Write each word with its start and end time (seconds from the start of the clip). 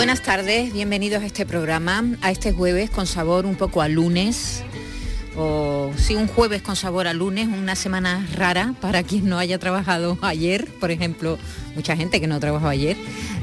Buenas 0.00 0.22
tardes, 0.22 0.72
bienvenidos 0.72 1.22
a 1.22 1.26
este 1.26 1.44
programa, 1.44 2.02
a 2.22 2.30
este 2.30 2.52
jueves 2.52 2.88
con 2.88 3.06
sabor 3.06 3.44
un 3.44 3.54
poco 3.54 3.82
a 3.82 3.88
lunes, 3.88 4.64
o 5.36 5.92
sí, 5.98 6.14
un 6.14 6.26
jueves 6.26 6.62
con 6.62 6.74
sabor 6.74 7.06
a 7.06 7.12
lunes, 7.12 7.48
una 7.48 7.76
semana 7.76 8.26
rara 8.34 8.74
para 8.80 9.02
quien 9.02 9.28
no 9.28 9.38
haya 9.38 9.58
trabajado 9.58 10.16
ayer, 10.22 10.66
por 10.80 10.90
ejemplo, 10.90 11.38
mucha 11.74 11.96
gente 11.96 12.18
que 12.18 12.26
no 12.26 12.40
trabajó 12.40 12.68
ayer, 12.68 12.96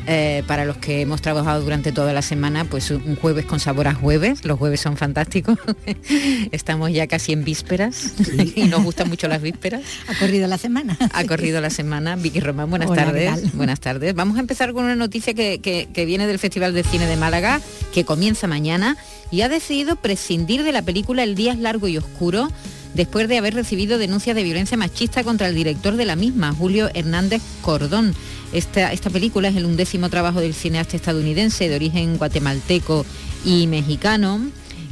eh, 0.09 0.43
para 0.47 0.63
los 0.63 0.77
que 0.77 1.01
hemos 1.01 1.21
trabajado 1.21 1.61
durante 1.61 1.91
toda 1.91 2.13
la 2.13 2.21
semana, 2.21 2.63
pues 2.63 2.91
un 2.91 3.17
jueves 3.17 3.45
con 3.45 3.59
sabor 3.59 3.89
a 3.89 3.93
jueves. 3.93 4.45
Los 4.45 4.57
jueves 4.57 4.79
son 4.79 4.95
fantásticos. 4.95 5.59
Estamos 6.51 6.93
ya 6.93 7.07
casi 7.07 7.33
en 7.33 7.43
vísperas 7.43 8.13
y 8.55 8.63
nos 8.63 8.83
gustan 8.83 9.09
mucho 9.09 9.27
las 9.27 9.41
vísperas. 9.41 9.81
Ha 10.07 10.17
corrido 10.17 10.47
la 10.47 10.57
semana. 10.57 10.97
Ha 11.11 11.25
corrido 11.25 11.59
la 11.59 11.69
semana. 11.69 12.15
Vicky 12.15 12.39
Román, 12.39 12.69
buenas 12.69 12.93
tardes. 12.93 13.53
Buenas 13.53 13.81
tardes. 13.81 14.15
Vamos 14.15 14.37
a 14.37 14.39
empezar 14.39 14.71
con 14.71 14.85
una 14.85 14.95
noticia 14.95 15.33
que, 15.33 15.59
que 15.59 16.05
viene 16.05 16.25
del 16.25 16.39
Festival 16.39 16.73
de 16.73 16.83
Cine 16.83 17.05
de 17.05 17.17
Málaga, 17.17 17.59
que 17.93 18.05
comienza 18.05 18.47
mañana 18.47 18.95
y 19.29 19.41
ha 19.41 19.49
decidido 19.49 19.97
prescindir 19.97 20.63
de 20.63 20.71
la 20.71 20.83
película 20.83 21.23
El 21.23 21.35
día 21.35 21.51
es 21.51 21.59
largo 21.59 21.89
y 21.89 21.97
oscuro 21.97 22.47
después 22.93 23.27
de 23.27 23.37
haber 23.37 23.53
recibido 23.53 23.97
denuncias 23.97 24.35
de 24.35 24.43
violencia 24.43 24.77
machista 24.77 25.23
contra 25.23 25.47
el 25.47 25.55
director 25.55 25.95
de 25.95 26.05
la 26.05 26.15
misma, 26.15 26.53
Julio 26.53 26.89
Hernández 26.93 27.41
Cordón. 27.61 28.13
Esta, 28.53 28.91
esta 28.93 29.09
película 29.09 29.49
es 29.49 29.55
el 29.55 29.65
undécimo 29.65 30.09
trabajo 30.09 30.39
del 30.39 30.53
cineasta 30.53 30.95
estadounidense 30.95 31.67
de 31.67 31.75
origen 31.75 32.17
guatemalteco 32.17 33.05
y 33.45 33.67
mexicano 33.67 34.41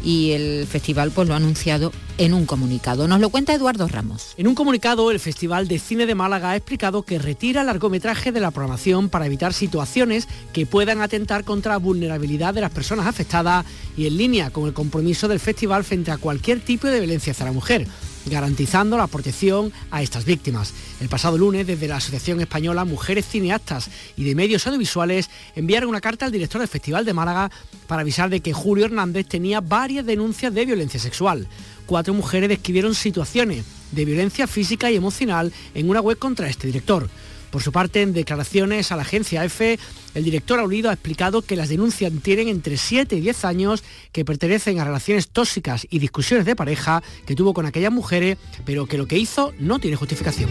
y 0.03 0.31
el 0.31 0.67
festival 0.67 1.11
pues 1.11 1.27
lo 1.27 1.33
ha 1.33 1.37
anunciado 1.37 1.91
en 2.17 2.33
un 2.33 2.45
comunicado. 2.45 3.07
Nos 3.07 3.19
lo 3.19 3.29
cuenta 3.29 3.53
Eduardo 3.53 3.87
Ramos. 3.87 4.33
En 4.37 4.47
un 4.47 4.55
comunicado, 4.55 5.11
el 5.11 5.19
Festival 5.19 5.67
de 5.67 5.79
Cine 5.79 6.05
de 6.05 6.15
Málaga 6.15 6.51
ha 6.51 6.55
explicado 6.55 7.03
que 7.03 7.19
retira 7.19 7.61
el 7.61 7.67
largometraje 7.67 8.31
de 8.31 8.39
la 8.39 8.51
programación 8.51 9.09
para 9.09 9.25
evitar 9.25 9.53
situaciones 9.53 10.27
que 10.53 10.65
puedan 10.65 11.01
atentar 11.01 11.43
contra 11.43 11.73
la 11.73 11.77
vulnerabilidad 11.79 12.53
de 12.53 12.61
las 12.61 12.71
personas 12.71 13.07
afectadas 13.07 13.65
y 13.97 14.07
en 14.07 14.17
línea 14.17 14.49
con 14.49 14.65
el 14.67 14.73
compromiso 14.73 15.27
del 15.27 15.39
festival 15.39 15.83
frente 15.83 16.11
a 16.11 16.17
cualquier 16.17 16.61
tipo 16.61 16.87
de 16.87 16.99
violencia 16.99 17.31
hacia 17.31 17.45
la 17.45 17.51
mujer 17.51 17.87
garantizando 18.25 18.97
la 18.97 19.07
protección 19.07 19.71
a 19.91 20.01
estas 20.01 20.25
víctimas. 20.25 20.73
El 20.99 21.09
pasado 21.09 21.37
lunes, 21.37 21.67
desde 21.67 21.87
la 21.87 21.97
Asociación 21.97 22.41
Española 22.41 22.85
Mujeres 22.85 23.27
Cineastas 23.27 23.89
y 24.17 24.23
de 24.23 24.35
Medios 24.35 24.65
Audiovisuales, 24.65 25.29
enviaron 25.55 25.89
una 25.89 26.01
carta 26.01 26.25
al 26.25 26.31
director 26.31 26.59
del 26.59 26.67
Festival 26.67 27.05
de 27.05 27.13
Málaga 27.13 27.51
para 27.87 28.01
avisar 28.01 28.29
de 28.29 28.39
que 28.39 28.53
Julio 28.53 28.85
Hernández 28.85 29.27
tenía 29.27 29.61
varias 29.61 30.05
denuncias 30.05 30.53
de 30.53 30.65
violencia 30.65 30.99
sexual 30.99 31.47
cuatro 31.85 32.13
mujeres 32.13 32.49
describieron 32.49 32.95
situaciones 32.95 33.65
de 33.91 34.05
violencia 34.05 34.47
física 34.47 34.91
y 34.91 34.95
emocional 34.95 35.51
en 35.73 35.89
una 35.89 36.01
web 36.01 36.17
contra 36.17 36.49
este 36.49 36.67
director. 36.67 37.09
Por 37.51 37.63
su 37.63 37.71
parte, 37.71 38.01
en 38.01 38.11
declaraciones 38.11 38.91
a 38.91 38.97
la 38.97 39.03
agencia 39.03 39.45
EFE, 39.45 39.79
el 40.13 40.25
director 40.25 40.59
Aulido 40.59 40.89
ha 40.89 40.93
explicado 40.93 41.41
que 41.41 41.55
las 41.55 41.69
denuncias 41.69 42.11
tienen 42.21 42.49
entre 42.49 42.75
7 42.75 43.15
y 43.15 43.21
10 43.21 43.45
años, 43.45 43.83
que 44.11 44.25
pertenecen 44.25 44.79
a 44.79 44.83
relaciones 44.83 45.29
tóxicas 45.29 45.87
y 45.89 45.99
discusiones 45.99 46.45
de 46.45 46.55
pareja 46.55 47.01
que 47.25 47.35
tuvo 47.35 47.53
con 47.53 47.65
aquellas 47.65 47.93
mujeres, 47.93 48.37
pero 48.65 48.87
que 48.87 48.97
lo 48.97 49.07
que 49.07 49.17
hizo 49.17 49.53
no 49.57 49.79
tiene 49.79 49.95
justificación. 49.95 50.49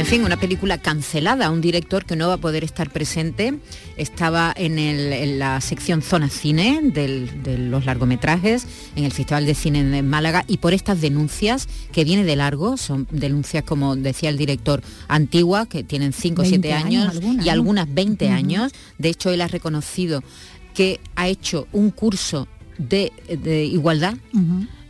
En 0.00 0.06
fin, 0.06 0.24
una 0.24 0.38
película 0.38 0.78
cancelada, 0.78 1.50
un 1.50 1.60
director 1.60 2.06
que 2.06 2.16
no 2.16 2.28
va 2.28 2.34
a 2.34 2.38
poder 2.38 2.64
estar 2.64 2.88
presente. 2.88 3.58
Estaba 3.98 4.50
en, 4.56 5.38
la 5.38 5.60
sección 5.60 6.00
Zona 6.00 6.30
Cine 6.30 6.80
de 6.82 7.58
los 7.58 7.84
largometrajes, 7.84 8.66
en 8.96 9.04
el 9.04 9.12
Festival 9.12 9.44
de 9.44 9.54
Cine 9.54 9.84
de 9.84 10.02
Málaga, 10.02 10.46
y 10.48 10.56
por 10.56 10.72
estas 10.72 11.02
denuncias 11.02 11.68
que 11.92 12.04
viene 12.04 12.24
de 12.24 12.34
largo, 12.34 12.78
son 12.78 13.08
denuncias, 13.10 13.62
como 13.62 13.94
decía 13.94 14.30
el 14.30 14.38
director, 14.38 14.82
antiguas, 15.06 15.68
que 15.68 15.84
tienen 15.84 16.14
5 16.14 16.40
o 16.40 16.44
7 16.46 16.72
años, 16.72 17.20
y 17.44 17.50
algunas 17.50 17.92
20 17.92 18.30
años. 18.30 18.72
De 18.96 19.10
hecho, 19.10 19.28
él 19.28 19.42
ha 19.42 19.48
reconocido 19.48 20.24
que 20.72 20.98
ha 21.14 21.28
hecho 21.28 21.68
un 21.72 21.90
curso 21.90 22.48
de, 22.78 23.12
igualdad. 23.66 24.14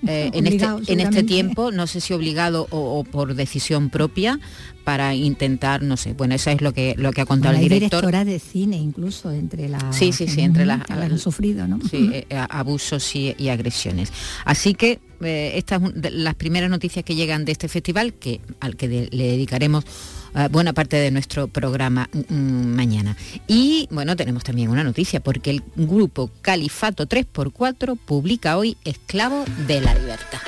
Eh, 0.06 0.30
en, 0.32 0.46
este, 0.46 0.92
en 0.92 1.00
este 1.00 1.22
tiempo, 1.22 1.70
no 1.72 1.86
sé 1.86 2.00
si 2.00 2.14
obligado 2.14 2.66
o, 2.70 3.04
por 3.04 3.34
decisión 3.34 3.90
propia, 3.90 4.40
para 4.84 5.14
intentar, 5.14 5.82
no 5.82 5.96
sé, 5.96 6.14
bueno, 6.14 6.34
eso 6.34 6.50
es 6.50 6.62
lo 6.62 6.72
que 6.72 6.94
lo 6.96 7.12
que 7.12 7.20
ha 7.20 7.26
contado 7.26 7.54
el 7.54 7.60
director. 7.60 8.00
directora 8.00 8.24
de 8.24 8.38
cine 8.38 8.76
incluso 8.76 9.30
entre 9.30 9.68
las 9.68 9.94
sí, 9.94 10.12
sí, 10.12 10.26
sí, 10.26 10.40
entre 10.40 10.64
las 10.64 10.84
que 10.84 10.94
han 10.94 11.18
sufrido, 11.18 11.68
¿no? 11.68 11.78
Sí, 11.90 12.10
eh, 12.12 12.26
abusos 12.48 13.14
y, 13.14 13.48
agresiones. 13.50 14.12
Así 14.44 14.74
que 14.74 15.00
eh, 15.20 15.52
estas 15.56 15.82
las 15.94 16.34
primeras 16.34 16.70
noticias 16.70 17.04
que 17.04 17.14
llegan 17.14 17.44
de 17.44 17.52
este 17.52 17.68
festival, 17.68 18.14
que 18.14 18.40
al 18.60 18.76
que 18.76 19.08
le 19.10 19.24
dedicaremos 19.24 19.84
eh, 20.34 20.48
buena 20.50 20.72
parte 20.72 20.96
de 20.96 21.10
nuestro 21.10 21.48
programa 21.48 22.08
mm, 22.12 22.34
mm, 22.34 22.74
mañana. 22.74 23.16
Y 23.46 23.88
bueno, 23.90 24.16
tenemos 24.16 24.44
también 24.44 24.70
una 24.70 24.84
noticia, 24.84 25.20
porque 25.20 25.50
el 25.50 25.62
grupo 25.76 26.30
Califato 26.42 27.06
3x4 27.06 27.98
publica 27.98 28.56
hoy 28.56 28.76
Esclavo 28.84 29.44
de 29.66 29.80
la 29.80 29.94
Libertad. 29.94 30.40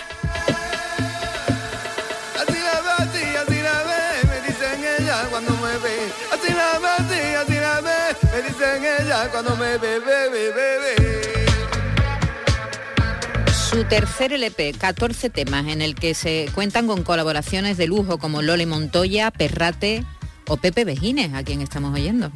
Tercer 13.84 14.32
LP, 14.32 14.75
14 14.75 15.31
temas, 15.31 15.66
en 15.66 15.82
el 15.82 15.94
que 15.94 16.15
se 16.15 16.48
cuentan 16.54 16.87
con 16.87 17.03
colaboraciones 17.03 17.76
de 17.76 17.87
lujo 17.87 18.19
como 18.19 18.43
Lole 18.43 18.66
Montoya, 18.66 19.31
Perrate 19.31 20.04
o 20.47 20.56
Pepe 20.56 20.84
Vejines, 20.84 21.32
a 21.34 21.43
quien 21.43 21.62
estamos 21.62 21.94
oyendo. 21.94 22.31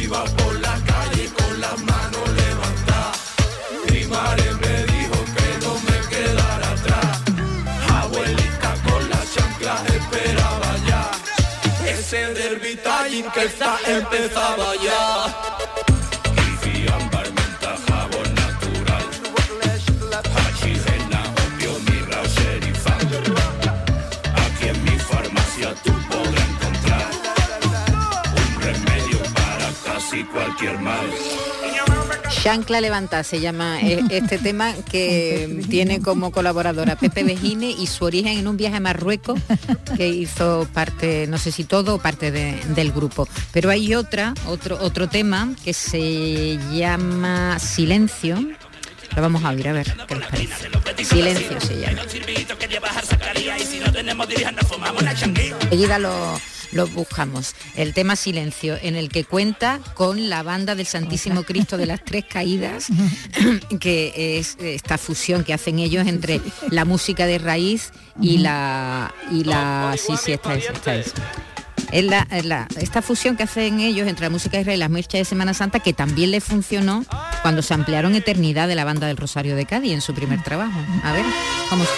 Iba 0.00 0.24
por 0.24 0.60
la 0.60 0.74
calle 0.86 1.30
con 1.36 1.60
las 1.60 1.78
manos 1.80 2.28
levantadas. 2.36 3.20
Mi 3.90 4.04
madre 4.04 4.44
me 4.62 4.92
dijo 4.92 5.24
que 5.36 5.64
no 5.64 5.74
me 5.80 6.08
quedara 6.08 6.70
atrás. 6.70 7.22
Abuelita 7.90 8.74
con 8.88 9.10
la 9.10 9.22
chancla 9.34 9.82
esperaba 9.86 10.76
ya. 10.86 11.10
Ese 11.86 12.34
derby 12.34 12.78
que 13.34 13.44
está 13.44 13.78
empezaba 13.86 14.74
ya. 14.82 16.03
Cualquier 30.34 30.78
mal. 30.78 31.06
Chancla 32.42 32.80
Levanta 32.80 33.22
se 33.22 33.40
llama 33.40 33.80
eh, 33.80 34.02
este 34.10 34.38
tema 34.48 34.74
que 34.90 35.64
tiene 35.70 36.00
como 36.00 36.30
colaboradora 36.30 36.96
Pepe 36.96 37.22
Vejine 37.22 37.70
y 37.70 37.86
su 37.86 38.04
origen 38.04 38.38
en 38.38 38.48
un 38.48 38.56
viaje 38.56 38.76
a 38.76 38.80
Marruecos 38.80 39.40
que 39.96 40.08
hizo 40.08 40.68
parte, 40.74 41.26
no 41.28 41.38
sé 41.38 41.52
si 41.52 41.64
todo 41.64 41.94
o 41.94 41.98
parte 41.98 42.30
del 42.30 42.92
grupo. 42.92 43.28
Pero 43.52 43.70
hay 43.70 43.94
otra, 43.94 44.34
otro, 44.46 44.78
otro 44.80 45.08
tema 45.08 45.54
que 45.64 45.72
se 45.72 46.58
llama 46.72 47.58
Silencio. 47.58 48.36
Lo 49.16 49.22
vamos 49.22 49.44
a 49.44 49.50
oír 49.50 49.68
a 49.68 49.72
ver 49.72 49.94
qué 50.08 50.16
les 50.16 50.26
parece. 50.26 51.04
Silencio 51.04 51.60
se 51.60 51.80
llama. 51.80 52.02
Lo 55.98 56.40
lo 56.74 56.86
buscamos. 56.88 57.54
El 57.76 57.94
tema 57.94 58.16
Silencio, 58.16 58.76
en 58.80 58.96
el 58.96 59.08
que 59.08 59.24
cuenta 59.24 59.80
con 59.94 60.28
la 60.28 60.42
banda 60.42 60.74
del 60.74 60.86
Santísimo 60.86 61.44
Cristo 61.44 61.76
de 61.76 61.86
las 61.86 62.04
Tres 62.04 62.24
Caídas, 62.28 62.88
que 63.80 64.38
es 64.38 64.56
esta 64.60 64.98
fusión 64.98 65.44
que 65.44 65.54
hacen 65.54 65.78
ellos 65.78 66.06
entre 66.06 66.40
la 66.70 66.84
música 66.84 67.26
de 67.26 67.38
raíz 67.38 67.92
y 68.20 68.38
la... 68.38 69.14
Y 69.30 69.44
la 69.44 69.96
sí, 69.98 70.14
sí, 70.22 70.32
esta 70.32 70.54
es, 70.54 70.64
esta 70.68 70.94
es. 70.96 71.12
Es 71.92 72.04
la, 72.04 72.66
esta 72.80 73.02
fusión 73.02 73.36
que 73.36 73.44
hacen 73.44 73.78
ellos 73.78 74.08
entre 74.08 74.26
la 74.26 74.30
música 74.30 74.56
de 74.56 74.62
Israel 74.62 74.78
y 74.78 74.80
las 74.80 74.90
marchas 74.90 75.20
de 75.20 75.24
Semana 75.24 75.54
Santa, 75.54 75.78
que 75.78 75.92
también 75.92 76.32
les 76.32 76.42
funcionó 76.42 77.04
cuando 77.42 77.62
se 77.62 77.72
ampliaron 77.72 78.16
Eternidad 78.16 78.66
de 78.66 78.74
la 78.74 78.84
banda 78.84 79.06
del 79.06 79.16
Rosario 79.16 79.54
de 79.54 79.64
Cádiz 79.64 79.92
en 79.92 80.00
su 80.00 80.12
primer 80.12 80.42
trabajo. 80.42 80.78
A 81.04 81.12
ver, 81.12 81.24
vamos. 81.70 81.88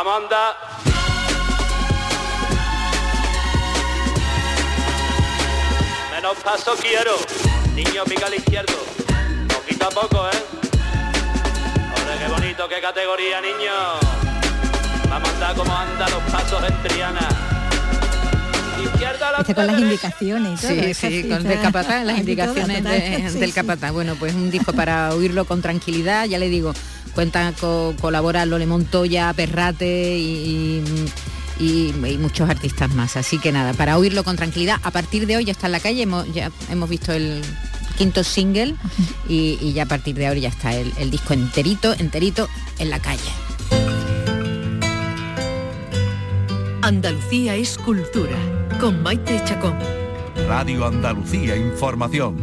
Amanda. 0.00 0.56
Menos 6.12 6.36
paso 6.44 6.76
quiero. 6.80 7.16
Niño 7.74 8.04
pica 8.04 8.26
al 8.26 8.34
izquierdo. 8.34 8.74
Poquito 9.52 9.86
a 9.86 9.90
poco, 9.90 10.28
¿eh? 10.28 10.42
Hombre, 11.96 12.14
qué 12.16 12.28
bonito, 12.32 12.68
qué 12.68 12.80
categoría, 12.80 13.40
niño. 13.40 13.72
Vamos 15.10 15.28
a 15.28 15.32
andar 15.32 15.56
como 15.56 15.76
anda 15.76 16.08
los 16.10 16.22
pasos 16.30 16.62
en 16.62 16.82
Triana. 16.84 17.28
Dice 18.78 19.04
este 19.38 19.54
con 19.54 19.66
las 19.66 19.80
indicaciones. 19.80 20.60
Todo, 20.60 20.70
sí, 20.70 20.94
sí, 20.94 21.28
con 21.28 21.44
el 21.44 21.60
capataz, 21.60 22.04
las 22.04 22.18
indicaciones 22.20 23.34
del 23.34 23.52
capataz. 23.52 23.92
Bueno, 23.92 24.14
pues 24.16 24.34
un 24.34 24.50
disco 24.50 24.72
para 24.72 25.12
oírlo 25.14 25.44
con 25.44 25.60
tranquilidad, 25.60 26.26
ya 26.26 26.38
le 26.38 26.48
digo, 26.48 26.72
cuenta 27.18 27.52
con 27.60 27.96
colabora 27.96 28.46
Lole 28.46 28.64
Montoya, 28.66 29.32
Perrate 29.34 30.16
y, 30.16 30.84
y- 31.58 31.92
y 32.12 32.16
muchos 32.18 32.48
artistas 32.48 32.94
más. 32.94 33.16
Así 33.16 33.40
que 33.40 33.50
nada, 33.50 33.72
para 33.74 33.98
oírlo 33.98 34.22
con 34.22 34.36
tranquilidad, 34.36 34.76
a 34.84 34.92
partir 34.92 35.26
de 35.26 35.36
hoy 35.36 35.44
ya 35.44 35.50
está 35.50 35.66
en 35.66 35.72
la 35.72 35.80
calle, 35.80 36.02
hemos, 36.02 36.32
ya 36.32 36.52
hemos 36.70 36.88
visto 36.88 37.12
el 37.12 37.42
quinto 37.96 38.22
single 38.22 38.76
y, 39.28 39.58
y 39.60 39.72
ya 39.72 39.82
a 39.82 39.86
partir 39.86 40.14
de 40.14 40.28
ahora 40.28 40.38
ya 40.38 40.48
está 40.48 40.72
el, 40.76 40.92
el 40.96 41.10
disco 41.10 41.32
enterito, 41.34 41.92
enterito 41.92 42.48
en 42.78 42.88
la 42.90 43.00
calle. 43.00 43.32
Andalucía 46.82 47.56
es 47.56 47.76
cultura, 47.78 48.36
con 48.78 49.02
Maite 49.02 49.42
Chacón. 49.44 49.74
Radio 50.46 50.86
Andalucía 50.86 51.56
Información. 51.56 52.36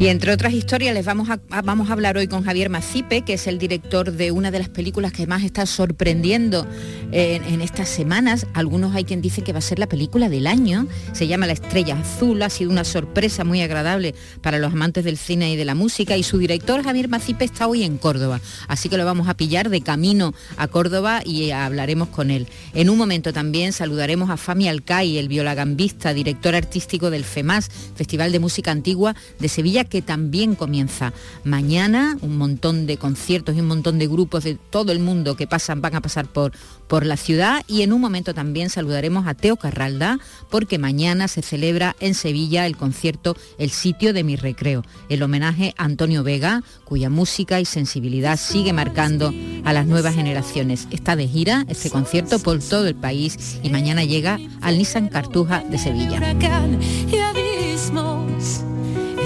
Y 0.00 0.06
entre 0.06 0.32
otras 0.32 0.52
historias 0.52 0.94
les 0.94 1.04
vamos 1.04 1.28
a, 1.28 1.40
vamos 1.62 1.90
a 1.90 1.92
hablar 1.92 2.16
hoy 2.16 2.28
con 2.28 2.44
Javier 2.44 2.70
Macipe, 2.70 3.22
que 3.22 3.32
es 3.32 3.48
el 3.48 3.58
director 3.58 4.12
de 4.12 4.30
una 4.30 4.52
de 4.52 4.60
las 4.60 4.68
películas 4.68 5.12
que 5.12 5.26
más 5.26 5.42
está 5.42 5.66
sorprendiendo 5.66 6.68
en, 7.10 7.60
estas 7.62 7.88
semanas. 7.88 8.46
Algunos 8.54 8.94
hay 8.94 9.02
quien 9.02 9.20
dice 9.20 9.42
que 9.42 9.52
va 9.52 9.58
a 9.58 9.62
ser 9.62 9.80
la 9.80 9.88
película 9.88 10.28
del 10.28 10.46
año. 10.46 10.86
Se 11.14 11.26
llama 11.26 11.48
La 11.48 11.52
Estrella 11.52 11.98
Azul. 11.98 12.40
Ha 12.42 12.50
sido 12.50 12.70
una 12.70 12.84
sorpresa 12.84 13.42
muy 13.42 13.60
agradable 13.60 14.14
para 14.40 14.58
los 14.58 14.72
amantes 14.72 15.04
del 15.04 15.18
cine 15.18 15.50
y 15.50 15.56
de 15.56 15.64
la 15.64 15.74
música. 15.74 16.16
Y 16.16 16.22
su 16.22 16.38
director 16.38 16.84
Javier 16.84 17.08
Macipe 17.08 17.44
está 17.44 17.66
hoy 17.66 17.82
en 17.82 17.98
Córdoba. 17.98 18.40
Así 18.68 18.88
que 18.88 18.98
lo 18.98 19.04
vamos 19.04 19.26
a 19.26 19.36
pillar 19.36 19.68
de 19.68 19.80
camino 19.80 20.32
a 20.58 20.68
Córdoba 20.68 21.22
y 21.24 21.50
hablaremos 21.50 22.08
con 22.10 22.30
él. 22.30 22.46
En 22.72 22.88
un 22.88 22.98
momento 22.98 23.32
también 23.32 23.72
saludaremos 23.72 24.30
a 24.30 24.36
Fami 24.36 24.68
Alcai, 24.68 25.18
el 25.18 25.26
violagambista, 25.26 26.14
director 26.14 26.54
artístico 26.54 27.10
del 27.10 27.24
FEMAS, 27.24 27.68
Festival 27.96 28.30
de 28.30 28.38
Música 28.38 28.70
Antigua 28.70 29.16
de 29.40 29.48
Sevilla, 29.48 29.87
que 29.88 30.02
también 30.02 30.54
comienza 30.54 31.12
mañana. 31.44 32.16
Un 32.20 32.38
montón 32.38 32.86
de 32.86 32.96
conciertos 32.96 33.56
y 33.56 33.60
un 33.60 33.68
montón 33.68 33.98
de 33.98 34.06
grupos 34.06 34.44
de 34.44 34.54
todo 34.54 34.92
el 34.92 35.00
mundo 35.00 35.36
que 35.36 35.46
pasan, 35.46 35.80
van 35.80 35.94
a 35.94 36.00
pasar 36.00 36.26
por, 36.26 36.52
por 36.86 37.06
la 37.06 37.16
ciudad. 37.16 37.62
Y 37.66 37.82
en 37.82 37.92
un 37.92 38.00
momento 38.00 38.34
también 38.34 38.70
saludaremos 38.70 39.26
a 39.26 39.34
Teo 39.34 39.56
Carralda, 39.56 40.18
porque 40.50 40.78
mañana 40.78 41.28
se 41.28 41.42
celebra 41.42 41.96
en 42.00 42.14
Sevilla 42.14 42.66
el 42.66 42.76
concierto 42.76 43.36
El 43.58 43.70
sitio 43.70 44.12
de 44.12 44.24
mi 44.24 44.36
recreo, 44.36 44.84
el 45.08 45.22
homenaje 45.22 45.74
a 45.76 45.84
Antonio 45.84 46.22
Vega, 46.22 46.62
cuya 46.84 47.10
música 47.10 47.60
y 47.60 47.64
sensibilidad 47.64 48.38
sigue 48.38 48.72
marcando 48.72 49.32
a 49.64 49.72
las 49.72 49.86
nuevas 49.86 50.14
generaciones. 50.14 50.88
Está 50.90 51.16
de 51.16 51.28
gira 51.28 51.64
este 51.68 51.90
concierto 51.90 52.38
por 52.38 52.60
todo 52.60 52.86
el 52.86 52.94
país 52.94 53.58
y 53.62 53.70
mañana 53.70 54.04
llega 54.04 54.38
al 54.60 54.78
Nissan 54.78 55.08
Cartuja 55.08 55.64
de 55.70 55.78
Sevilla. 55.78 56.20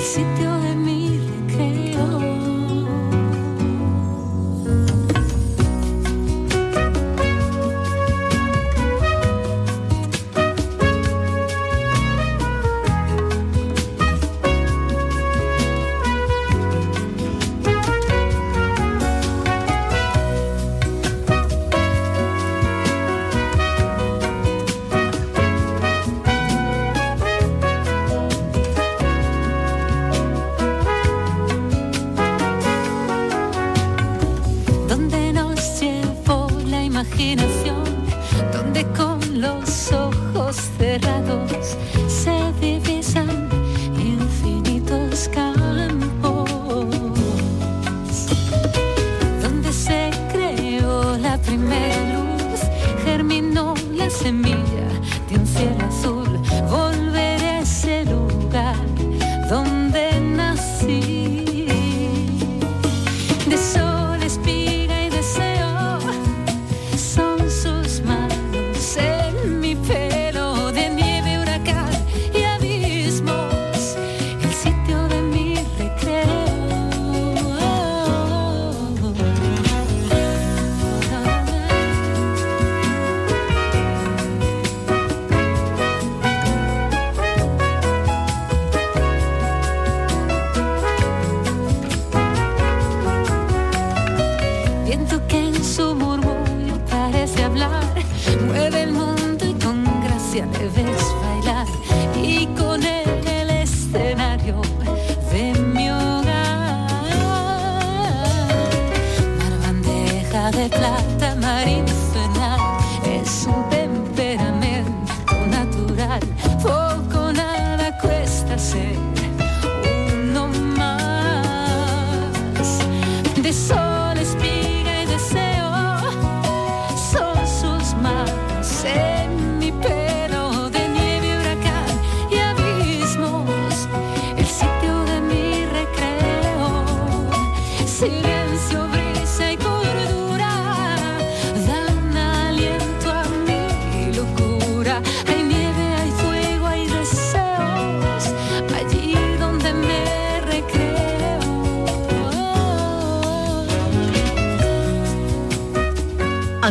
Sitio 0.03 0.59
de 0.59 0.72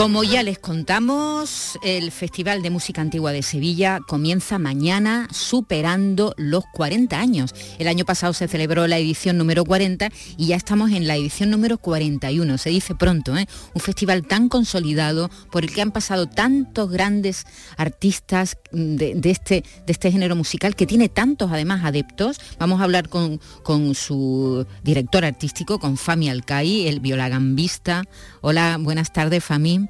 Como 0.00 0.24
ya 0.24 0.42
les 0.42 0.58
contamos, 0.58 1.78
el 1.82 2.10
Festival 2.10 2.62
de 2.62 2.70
Música 2.70 3.02
Antigua 3.02 3.32
de 3.32 3.42
Sevilla 3.42 3.98
comienza 4.08 4.58
mañana 4.58 5.28
superando 5.30 6.32
los 6.38 6.64
40 6.72 7.20
años. 7.20 7.54
El 7.78 7.86
año 7.86 8.06
pasado 8.06 8.32
se 8.32 8.48
celebró 8.48 8.86
la 8.86 8.96
edición 8.96 9.36
número 9.36 9.62
40 9.66 10.08
y 10.38 10.46
ya 10.46 10.56
estamos 10.56 10.90
en 10.92 11.06
la 11.06 11.16
edición 11.16 11.50
número 11.50 11.76
41. 11.76 12.56
Se 12.56 12.70
dice 12.70 12.94
pronto, 12.94 13.36
¿eh? 13.36 13.46
Un 13.74 13.82
festival 13.82 14.26
tan 14.26 14.48
consolidado 14.48 15.28
por 15.52 15.64
el 15.64 15.70
que 15.70 15.82
han 15.82 15.92
pasado 15.92 16.26
tantos 16.26 16.90
grandes 16.90 17.44
artistas 17.76 18.56
de, 18.72 19.20
este, 19.24 19.64
este 19.86 20.10
género 20.10 20.34
musical 20.34 20.76
que 20.76 20.86
tiene 20.86 21.10
tantos 21.10 21.52
además 21.52 21.84
adeptos. 21.84 22.40
Vamos 22.58 22.80
a 22.80 22.84
hablar 22.84 23.10
con, 23.10 23.38
con 23.62 23.94
su 23.94 24.66
director 24.82 25.26
artístico, 25.26 25.78
con 25.78 25.98
Fami 25.98 26.30
Alcai, 26.30 26.88
el 26.88 27.00
violagambista. 27.00 28.04
Hola, 28.40 28.78
buenas 28.80 29.12
tardes, 29.12 29.44
Fami. 29.44 29.89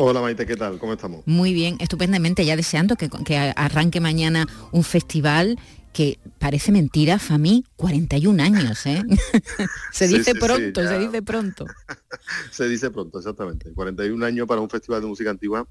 Hola 0.00 0.20
Maite, 0.20 0.46
¿qué 0.46 0.54
tal? 0.54 0.78
¿Cómo 0.78 0.92
estamos? 0.92 1.26
Muy 1.26 1.52
bien, 1.52 1.76
estupendamente, 1.80 2.46
ya 2.46 2.54
deseando 2.54 2.94
que, 2.94 3.10
que 3.10 3.36
arranque 3.36 4.00
mañana 4.00 4.46
un 4.70 4.84
festival 4.84 5.58
que 5.92 6.20
parece 6.38 6.70
mentira, 6.70 7.18
Fami, 7.18 7.64
41 7.74 8.40
años, 8.40 8.86
¿eh? 8.86 9.02
se 9.92 10.06
dice 10.06 10.22
sí, 10.22 10.30
sí, 10.34 10.38
pronto, 10.38 10.86
se 10.86 10.98
dice 11.00 11.20
pronto. 11.22 11.66
Se 12.52 12.68
dice 12.68 12.92
pronto, 12.92 13.18
exactamente. 13.18 13.72
41 13.72 14.24
años 14.24 14.46
para 14.46 14.60
un 14.60 14.70
festival 14.70 15.00
de 15.00 15.08
música 15.08 15.30
antigua 15.30 15.66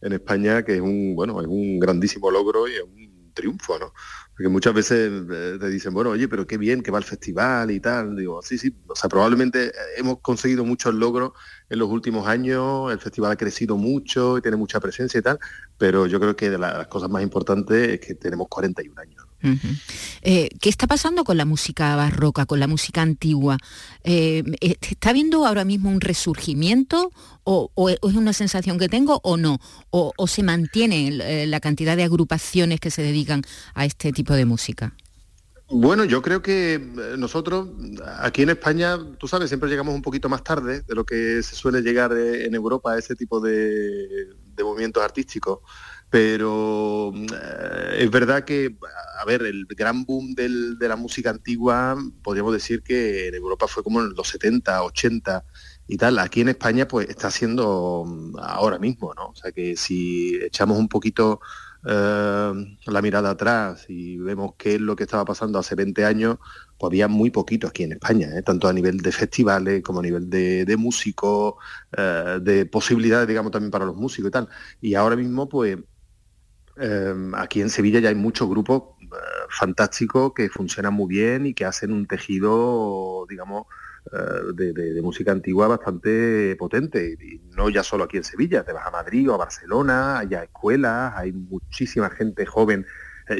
en 0.00 0.14
España, 0.14 0.62
que 0.62 0.76
es 0.76 0.80
un, 0.80 1.14
bueno, 1.14 1.38
es 1.42 1.46
un 1.46 1.78
grandísimo 1.78 2.30
logro 2.30 2.68
y 2.68 2.72
es 2.72 2.82
un 2.82 3.32
triunfo, 3.34 3.78
¿no? 3.78 3.92
Porque 4.38 4.50
muchas 4.50 4.72
veces 4.72 5.10
eh, 5.32 5.56
te 5.58 5.68
dicen, 5.68 5.92
bueno, 5.92 6.10
oye, 6.10 6.28
pero 6.28 6.46
qué 6.46 6.58
bien 6.58 6.80
que 6.80 6.92
va 6.92 6.98
el 6.98 7.04
festival 7.04 7.72
y 7.72 7.80
tal. 7.80 8.14
Digo, 8.14 8.40
sí, 8.40 8.56
sí, 8.56 8.72
o 8.86 8.94
sea, 8.94 9.10
probablemente 9.10 9.66
eh, 9.66 9.72
hemos 9.96 10.20
conseguido 10.20 10.64
muchos 10.64 10.94
logros 10.94 11.32
en 11.68 11.80
los 11.80 11.88
últimos 11.88 12.24
años, 12.28 12.92
el 12.92 13.00
festival 13.00 13.32
ha 13.32 13.36
crecido 13.36 13.76
mucho 13.76 14.38
y 14.38 14.40
tiene 14.40 14.56
mucha 14.56 14.78
presencia 14.78 15.18
y 15.18 15.22
tal, 15.22 15.40
pero 15.76 16.06
yo 16.06 16.20
creo 16.20 16.36
que 16.36 16.50
de 16.50 16.58
las 16.58 16.86
cosas 16.86 17.10
más 17.10 17.24
importantes 17.24 17.88
es 17.94 18.00
que 18.00 18.14
tenemos 18.14 18.46
41 18.48 19.00
años. 19.00 19.27
Eh, 20.22 20.48
¿Qué 20.60 20.68
está 20.68 20.86
pasando 20.86 21.24
con 21.24 21.36
la 21.36 21.44
música 21.44 21.94
barroca, 21.96 22.46
con 22.46 22.60
la 22.60 22.66
música 22.66 23.02
antigua? 23.02 23.58
Eh, 24.04 24.42
eh, 24.60 24.76
¿Está 24.80 25.12
viendo 25.12 25.46
ahora 25.46 25.64
mismo 25.64 25.90
un 25.90 26.00
resurgimiento 26.00 27.10
o, 27.44 27.70
o 27.74 27.88
es 27.88 27.98
una 28.02 28.32
sensación 28.32 28.78
que 28.78 28.88
tengo 28.88 29.20
o 29.22 29.36
no? 29.36 29.58
¿O, 29.90 30.12
o 30.16 30.26
se 30.26 30.42
mantiene 30.42 31.08
eh, 31.08 31.46
la 31.46 31.60
cantidad 31.60 31.96
de 31.96 32.04
agrupaciones 32.04 32.80
que 32.80 32.90
se 32.90 33.02
dedican 33.02 33.42
a 33.74 33.84
este 33.84 34.12
tipo 34.12 34.34
de 34.34 34.44
música? 34.44 34.94
Bueno, 35.70 36.04
yo 36.04 36.22
creo 36.22 36.40
que 36.40 36.80
nosotros 37.18 37.68
aquí 38.20 38.40
en 38.40 38.48
España, 38.48 38.98
tú 39.18 39.28
sabes, 39.28 39.50
siempre 39.50 39.68
llegamos 39.68 39.94
un 39.94 40.00
poquito 40.00 40.30
más 40.30 40.42
tarde 40.42 40.80
de 40.80 40.94
lo 40.94 41.04
que 41.04 41.42
se 41.42 41.54
suele 41.54 41.82
llegar 41.82 42.10
en 42.16 42.54
Europa 42.54 42.92
a 42.92 42.98
ese 42.98 43.14
tipo 43.14 43.38
de, 43.38 44.28
de 44.56 44.64
movimientos 44.64 45.02
artísticos. 45.02 45.58
Pero 46.10 47.12
eh, 47.14 47.96
es 47.98 48.10
verdad 48.10 48.44
que, 48.44 48.76
a 49.20 49.24
ver, 49.26 49.42
el 49.42 49.66
gran 49.66 50.04
boom 50.04 50.34
del- 50.34 50.78
de 50.78 50.88
la 50.88 50.96
música 50.96 51.30
antigua, 51.30 51.96
podríamos 52.22 52.52
decir 52.54 52.82
que 52.82 53.28
en 53.28 53.34
Europa 53.34 53.66
fue 53.68 53.82
como 53.82 54.00
en 54.00 54.14
los 54.14 54.26
70, 54.28 54.82
80 54.84 55.44
y 55.86 55.96
tal. 55.98 56.18
Aquí 56.18 56.40
en 56.40 56.48
España, 56.48 56.88
pues 56.88 57.08
está 57.10 57.30
siendo 57.30 58.04
mm, 58.06 58.36
ahora 58.40 58.78
mismo, 58.78 59.12
¿no? 59.14 59.28
O 59.30 59.34
sea 59.36 59.52
que 59.52 59.76
si 59.76 60.36
echamos 60.36 60.78
un 60.78 60.88
poquito 60.88 61.40
eh, 61.86 62.52
la 62.86 63.02
mirada 63.02 63.30
atrás 63.30 63.84
y 63.88 64.16
vemos 64.18 64.52
qué 64.58 64.74
es 64.76 64.80
lo 64.80 64.96
que 64.96 65.04
estaba 65.04 65.24
pasando 65.26 65.58
hace 65.58 65.74
20 65.74 66.04
años, 66.06 66.38
pues 66.78 66.88
había 66.90 67.08
muy 67.08 67.30
poquito 67.30 67.66
aquí 67.68 67.82
en 67.84 67.92
España, 67.92 68.28
¿eh? 68.36 68.42
tanto 68.42 68.66
a 68.68 68.72
nivel 68.72 68.98
de 68.98 69.12
festivales 69.12 69.82
como 69.82 70.00
a 70.00 70.02
nivel 70.02 70.28
de, 70.30 70.64
de 70.64 70.76
músicos, 70.76 71.54
de 72.40 72.66
posibilidades, 72.66 73.28
digamos, 73.28 73.52
también 73.52 73.70
para 73.70 73.84
los 73.84 73.96
músicos 73.96 74.28
y 74.28 74.32
tal. 74.32 74.48
Y 74.80 74.94
ahora 74.94 75.16
mismo, 75.16 75.48
pues, 75.48 75.76
eh, 76.80 77.14
aquí 77.34 77.60
en 77.60 77.70
Sevilla 77.70 78.00
ya 78.00 78.08
hay 78.10 78.14
muchos 78.14 78.48
grupos 78.48 78.82
eh, 79.00 79.06
fantásticos 79.50 80.32
que 80.34 80.48
funcionan 80.50 80.94
muy 80.94 81.08
bien 81.08 81.46
y 81.46 81.54
que 81.54 81.64
hacen 81.64 81.92
un 81.92 82.06
tejido, 82.06 83.26
digamos, 83.28 83.66
eh, 84.12 84.16
de, 84.54 84.72
de- 84.72 84.94
de 84.94 85.02
música 85.02 85.32
antigua 85.32 85.68
bastante 85.68 86.56
potente. 86.56 87.16
Y 87.20 87.40
no 87.56 87.68
ya 87.70 87.82
solo 87.82 88.04
aquí 88.04 88.16
en 88.18 88.24
Sevilla, 88.24 88.64
te 88.64 88.72
vas 88.72 88.86
a 88.86 88.90
Madrid 88.90 89.30
o 89.30 89.34
a 89.34 89.36
Barcelona, 89.38 90.18
hay 90.20 90.28
escuelas, 90.34 91.14
hay 91.16 91.32
muchísima 91.32 92.10
gente 92.10 92.46
joven. 92.46 92.86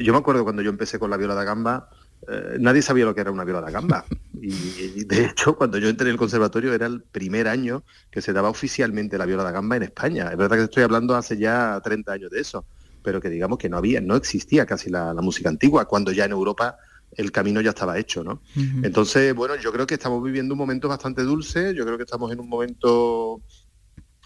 Yo 0.03 0.13
me 0.13 0.19
acuerdo 0.19 0.43
cuando 0.43 0.61
yo 0.61 0.69
empecé 0.69 0.99
con 0.99 1.09
la 1.09 1.17
viola 1.17 1.33
da 1.33 1.43
gamba, 1.43 1.89
eh, 2.27 2.57
nadie 2.59 2.81
sabía 2.81 3.05
lo 3.05 3.15
que 3.15 3.21
era 3.21 3.31
una 3.31 3.43
viola 3.45 3.61
da 3.61 3.71
gamba. 3.71 4.05
Y, 4.41 5.01
y, 5.01 5.03
de 5.05 5.25
hecho, 5.25 5.57
cuando 5.57 5.79
yo 5.79 5.89
entré 5.89 6.05
en 6.07 6.11
el 6.13 6.17
conservatorio 6.17 6.73
era 6.73 6.85
el 6.85 7.03
primer 7.03 7.47
año 7.49 7.83
que 8.11 8.21
se 8.21 8.31
daba 8.31 8.47
oficialmente 8.49 9.17
la 9.17 9.25
viola 9.25 9.43
da 9.43 9.51
gamba 9.51 9.75
en 9.75 9.83
España. 9.83 10.29
Es 10.31 10.37
verdad 10.37 10.55
que 10.57 10.63
estoy 10.63 10.83
hablando 10.83 11.15
hace 11.15 11.37
ya 11.37 11.81
30 11.83 12.13
años 12.13 12.29
de 12.31 12.39
eso, 12.39 12.65
pero 13.01 13.21
que 13.21 13.29
digamos 13.29 13.57
que 13.57 13.69
no 13.69 13.77
había, 13.77 14.01
no 14.01 14.15
existía 14.15 14.65
casi 14.65 14.89
la, 14.89 15.13
la 15.13 15.21
música 15.21 15.49
antigua, 15.49 15.85
cuando 15.85 16.11
ya 16.11 16.25
en 16.25 16.31
Europa 16.31 16.77
el 17.15 17.31
camino 17.31 17.61
ya 17.61 17.69
estaba 17.71 17.97
hecho, 17.97 18.23
¿no? 18.23 18.41
Entonces, 18.83 19.33
bueno, 19.33 19.55
yo 19.55 19.71
creo 19.71 19.87
que 19.87 19.95
estamos 19.95 20.23
viviendo 20.23 20.53
un 20.53 20.59
momento 20.59 20.87
bastante 20.87 21.23
dulce, 21.23 21.73
yo 21.73 21.85
creo 21.85 21.97
que 21.97 22.03
estamos 22.03 22.31
en 22.31 22.39
un 22.39 22.47
momento 22.47 23.41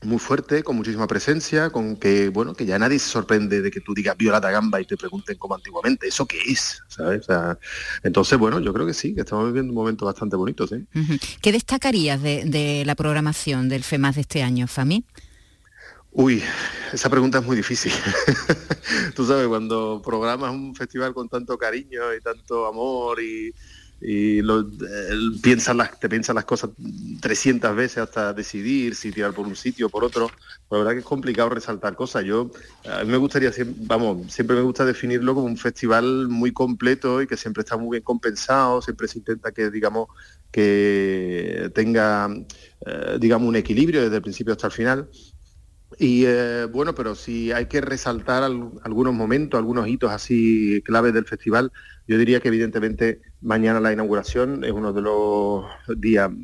muy 0.03 0.19
fuerte, 0.19 0.63
con 0.63 0.75
muchísima 0.75 1.07
presencia, 1.07 1.69
con 1.69 1.95
que, 1.95 2.29
bueno, 2.29 2.53
que 2.53 2.65
ya 2.65 2.77
nadie 2.77 2.99
se 2.99 3.09
sorprende 3.09 3.61
de 3.61 3.71
que 3.71 3.79
tú 3.79 3.93
digas 3.93 4.17
viola 4.17 4.39
da 4.41 4.51
gamba 4.51 4.81
y 4.81 4.85
te 4.85 4.97
pregunten 4.97 5.37
como 5.37 5.55
antiguamente, 5.55 6.07
¿eso 6.07 6.25
qué 6.25 6.39
es? 6.45 6.81
¿Sabes? 6.87 7.21
O 7.21 7.23
sea, 7.23 7.57
entonces, 8.03 8.37
bueno, 8.37 8.59
yo 8.59 8.73
creo 8.73 8.85
que 8.85 8.93
sí, 8.93 9.15
que 9.15 9.21
estamos 9.21 9.45
viviendo 9.45 9.71
un 9.71 9.75
momento 9.75 10.05
bastante 10.05 10.35
bonito, 10.35 10.67
¿sí? 10.67 10.85
¿Qué 11.41 11.51
destacarías 11.51 12.21
de, 12.21 12.43
de 12.45 12.83
la 12.85 12.95
programación 12.95 13.69
del 13.69 13.83
FEMAS 13.83 14.15
de 14.15 14.21
este 14.21 14.43
año, 14.43 14.67
Fami? 14.67 15.05
Uy, 16.15 16.43
esa 16.91 17.09
pregunta 17.09 17.39
es 17.39 17.45
muy 17.45 17.55
difícil. 17.55 17.91
Tú 19.15 19.25
sabes, 19.25 19.47
cuando 19.47 19.99
programas 20.03 20.51
un 20.51 20.75
festival 20.75 21.11
con 21.11 21.27
tanto 21.27 21.57
cariño 21.57 22.13
y 22.13 22.21
tanto 22.21 22.67
amor 22.67 23.19
y, 23.19 23.51
piensas 25.41 25.97
te 25.97 26.09
piensas 26.09 26.35
las 26.35 26.43
cosas 26.43 26.71
300 27.21 27.73
veces 27.73 27.99
hasta 27.99 28.33
decidir 28.33 28.95
si 28.95 29.13
tirar 29.13 29.33
por 29.33 29.47
un 29.47 29.55
sitio 29.55 29.87
o 29.87 29.89
por 29.89 30.03
otro, 30.03 30.29
la 30.69 30.77
verdad 30.77 30.91
que 30.91 30.99
es 30.99 31.05
complicado 31.05 31.49
resaltar 31.49 31.95
cosas. 31.95 32.25
Yo, 32.25 32.51
a 32.85 33.03
mí 33.05 33.11
me 33.11 33.17
gustaría, 33.17 33.51
vamos, 33.77 34.31
siempre 34.31 34.57
me 34.57 34.61
gusta 34.61 34.85
definirlo 34.85 35.33
como 35.33 35.47
un 35.47 35.57
festival 35.57 36.27
muy 36.27 36.51
completo 36.51 37.21
y 37.21 37.27
que 37.27 37.37
siempre 37.37 37.61
está 37.61 37.77
muy 37.77 37.95
bien 37.95 38.03
compensado, 38.03 38.81
siempre 38.81 39.07
se 39.07 39.19
intenta 39.19 39.51
que, 39.51 39.71
digamos, 39.71 40.09
que 40.51 41.71
tenga, 41.73 42.29
eh, 42.85 43.17
digamos, 43.19 43.47
un 43.47 43.55
equilibrio 43.55 44.03
desde 44.03 44.17
el 44.17 44.21
principio 44.21 44.53
hasta 44.53 44.67
el 44.67 44.73
final. 44.73 45.09
Y 45.99 46.25
eh, 46.25 46.65
bueno, 46.71 46.95
pero 46.95 47.13
si 47.15 47.51
hay 47.51 47.67
que 47.67 47.79
resaltar 47.81 48.41
al- 48.43 48.71
algunos 48.83 49.13
momentos, 49.13 49.57
algunos 49.59 49.87
hitos 49.87 50.11
así 50.11 50.81
claves 50.83 51.13
del 51.13 51.25
festival, 51.25 51.71
yo 52.07 52.17
diría 52.17 52.39
que 52.39 52.47
evidentemente 52.47 53.21
mañana 53.41 53.79
la 53.79 53.93
inauguración 53.93 54.63
es 54.63 54.71
uno 54.71 54.91
de 54.91 55.01
los 55.01 55.65
días 55.99 56.31
eh, 56.31 56.35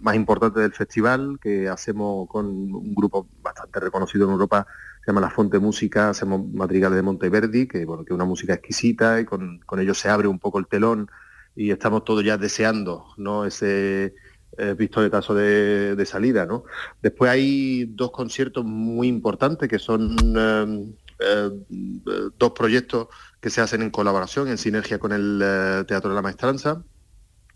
más 0.00 0.16
importantes 0.16 0.62
del 0.62 0.72
festival, 0.72 1.38
que 1.40 1.68
hacemos 1.68 2.26
con 2.28 2.46
un 2.46 2.94
grupo 2.94 3.28
bastante 3.42 3.80
reconocido 3.80 4.24
en 4.26 4.32
Europa, 4.32 4.66
se 5.04 5.10
llama 5.12 5.20
La 5.20 5.30
Fonte 5.30 5.58
Música, 5.58 6.08
hacemos 6.10 6.40
madrigales 6.52 6.96
de 6.96 7.02
Monteverdi, 7.02 7.68
que 7.68 7.84
bueno, 7.84 8.04
que 8.04 8.12
es 8.12 8.14
una 8.14 8.24
música 8.24 8.54
exquisita 8.54 9.20
y 9.20 9.24
con, 9.26 9.60
con 9.66 9.78
ello 9.80 9.94
se 9.94 10.08
abre 10.08 10.26
un 10.28 10.38
poco 10.38 10.58
el 10.58 10.66
telón 10.68 11.08
y 11.54 11.70
estamos 11.70 12.04
todos 12.04 12.24
ya 12.24 12.36
deseando, 12.38 13.06
¿no? 13.16 13.44
Ese 13.44 14.14
eh, 14.58 14.74
pistoletazo 14.76 15.34
de, 15.34 15.94
de 15.96 16.06
salida, 16.06 16.46
¿no? 16.46 16.64
Después 17.02 17.30
hay 17.30 17.84
dos 17.86 18.10
conciertos 18.10 18.64
muy 18.64 19.08
importantes 19.08 19.68
que 19.68 19.78
son 19.78 20.16
eh, 20.36 20.94
eh, 21.18 21.50
dos 22.38 22.52
proyectos 22.52 23.08
que 23.40 23.50
se 23.50 23.60
hacen 23.60 23.82
en 23.82 23.90
colaboración, 23.90 24.48
en 24.48 24.58
sinergia 24.58 24.98
con 24.98 25.12
el 25.12 25.40
eh, 25.42 25.84
Teatro 25.86 26.10
de 26.10 26.16
la 26.16 26.22
Maestranza. 26.22 26.82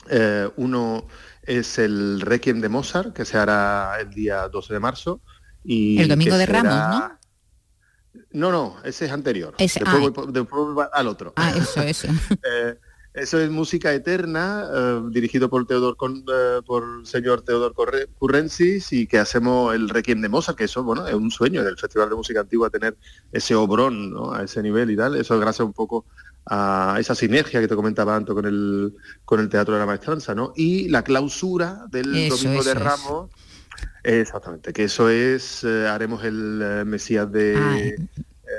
Eh, 0.08 0.48
uno 0.56 1.06
es 1.42 1.78
el 1.78 2.20
Requiem 2.20 2.60
de 2.60 2.68
Mozart, 2.68 3.12
que 3.14 3.24
se 3.24 3.36
hará 3.38 3.96
el 4.00 4.10
día 4.10 4.48
12 4.48 4.72
de 4.74 4.80
marzo. 4.80 5.20
Y 5.64 6.00
El 6.00 6.08
Domingo 6.08 6.36
de 6.38 6.46
Ramos, 6.46 7.10
No, 8.32 8.50
no, 8.50 8.76
ese 8.84 9.04
es 9.06 9.12
anterior. 9.12 9.54
Ese- 9.58 9.80
después, 9.80 9.96
ah. 9.96 10.00
voy 10.00 10.10
por- 10.12 10.32
después 10.32 10.74
voy 10.74 10.86
al 10.92 11.06
otro. 11.06 11.32
Ah, 11.36 11.52
eso, 11.56 11.82
eso. 11.82 12.08
Eso 13.12 13.40
es 13.40 13.50
música 13.50 13.92
eterna, 13.92 14.64
eh, 14.72 15.00
dirigido 15.10 15.50
por 15.50 15.66
Teodor 15.66 15.96
Con- 15.96 16.24
eh, 16.32 16.60
por 16.64 16.84
el 17.00 17.06
señor 17.06 17.42
Teodor 17.42 17.74
Currensis 18.18 18.92
y 18.92 19.06
que 19.08 19.18
hacemos 19.18 19.74
el 19.74 19.88
Requiem 19.88 20.20
de 20.20 20.28
Mozart, 20.28 20.56
que 20.56 20.64
eso 20.64 20.84
bueno 20.84 21.08
es 21.08 21.14
un 21.14 21.30
sueño 21.32 21.64
del 21.64 21.76
Festival 21.76 22.08
de 22.08 22.14
Música 22.14 22.40
Antigua 22.40 22.70
tener 22.70 22.96
ese 23.32 23.56
obrón 23.56 24.12
¿no? 24.12 24.32
a 24.32 24.44
ese 24.44 24.62
nivel 24.62 24.92
y 24.92 24.96
tal. 24.96 25.16
Eso 25.16 25.34
es 25.34 25.40
gracias 25.40 25.66
un 25.66 25.72
poco 25.72 26.06
a 26.46 26.96
esa 27.00 27.16
sinergia 27.16 27.60
que 27.60 27.66
te 27.68 27.74
comentaba 27.74 28.14
antes 28.14 28.32
con 28.32 28.46
el 28.46 28.94
con 29.24 29.40
el 29.40 29.48
Teatro 29.48 29.74
de 29.74 29.80
la 29.80 29.86
Maestranza, 29.86 30.34
¿no? 30.34 30.52
Y 30.54 30.88
la 30.88 31.02
clausura 31.02 31.86
del 31.90 32.14
Eso, 32.14 32.36
Domingo 32.36 32.62
de 32.62 32.70
eso. 32.70 32.78
Ramos. 32.80 33.30
Exactamente, 34.04 34.72
que 34.72 34.84
eso 34.84 35.08
es, 35.10 35.62
eh, 35.64 35.86
haremos 35.86 36.24
el 36.24 36.84
Mesías 36.86 37.30
de, 37.30 37.96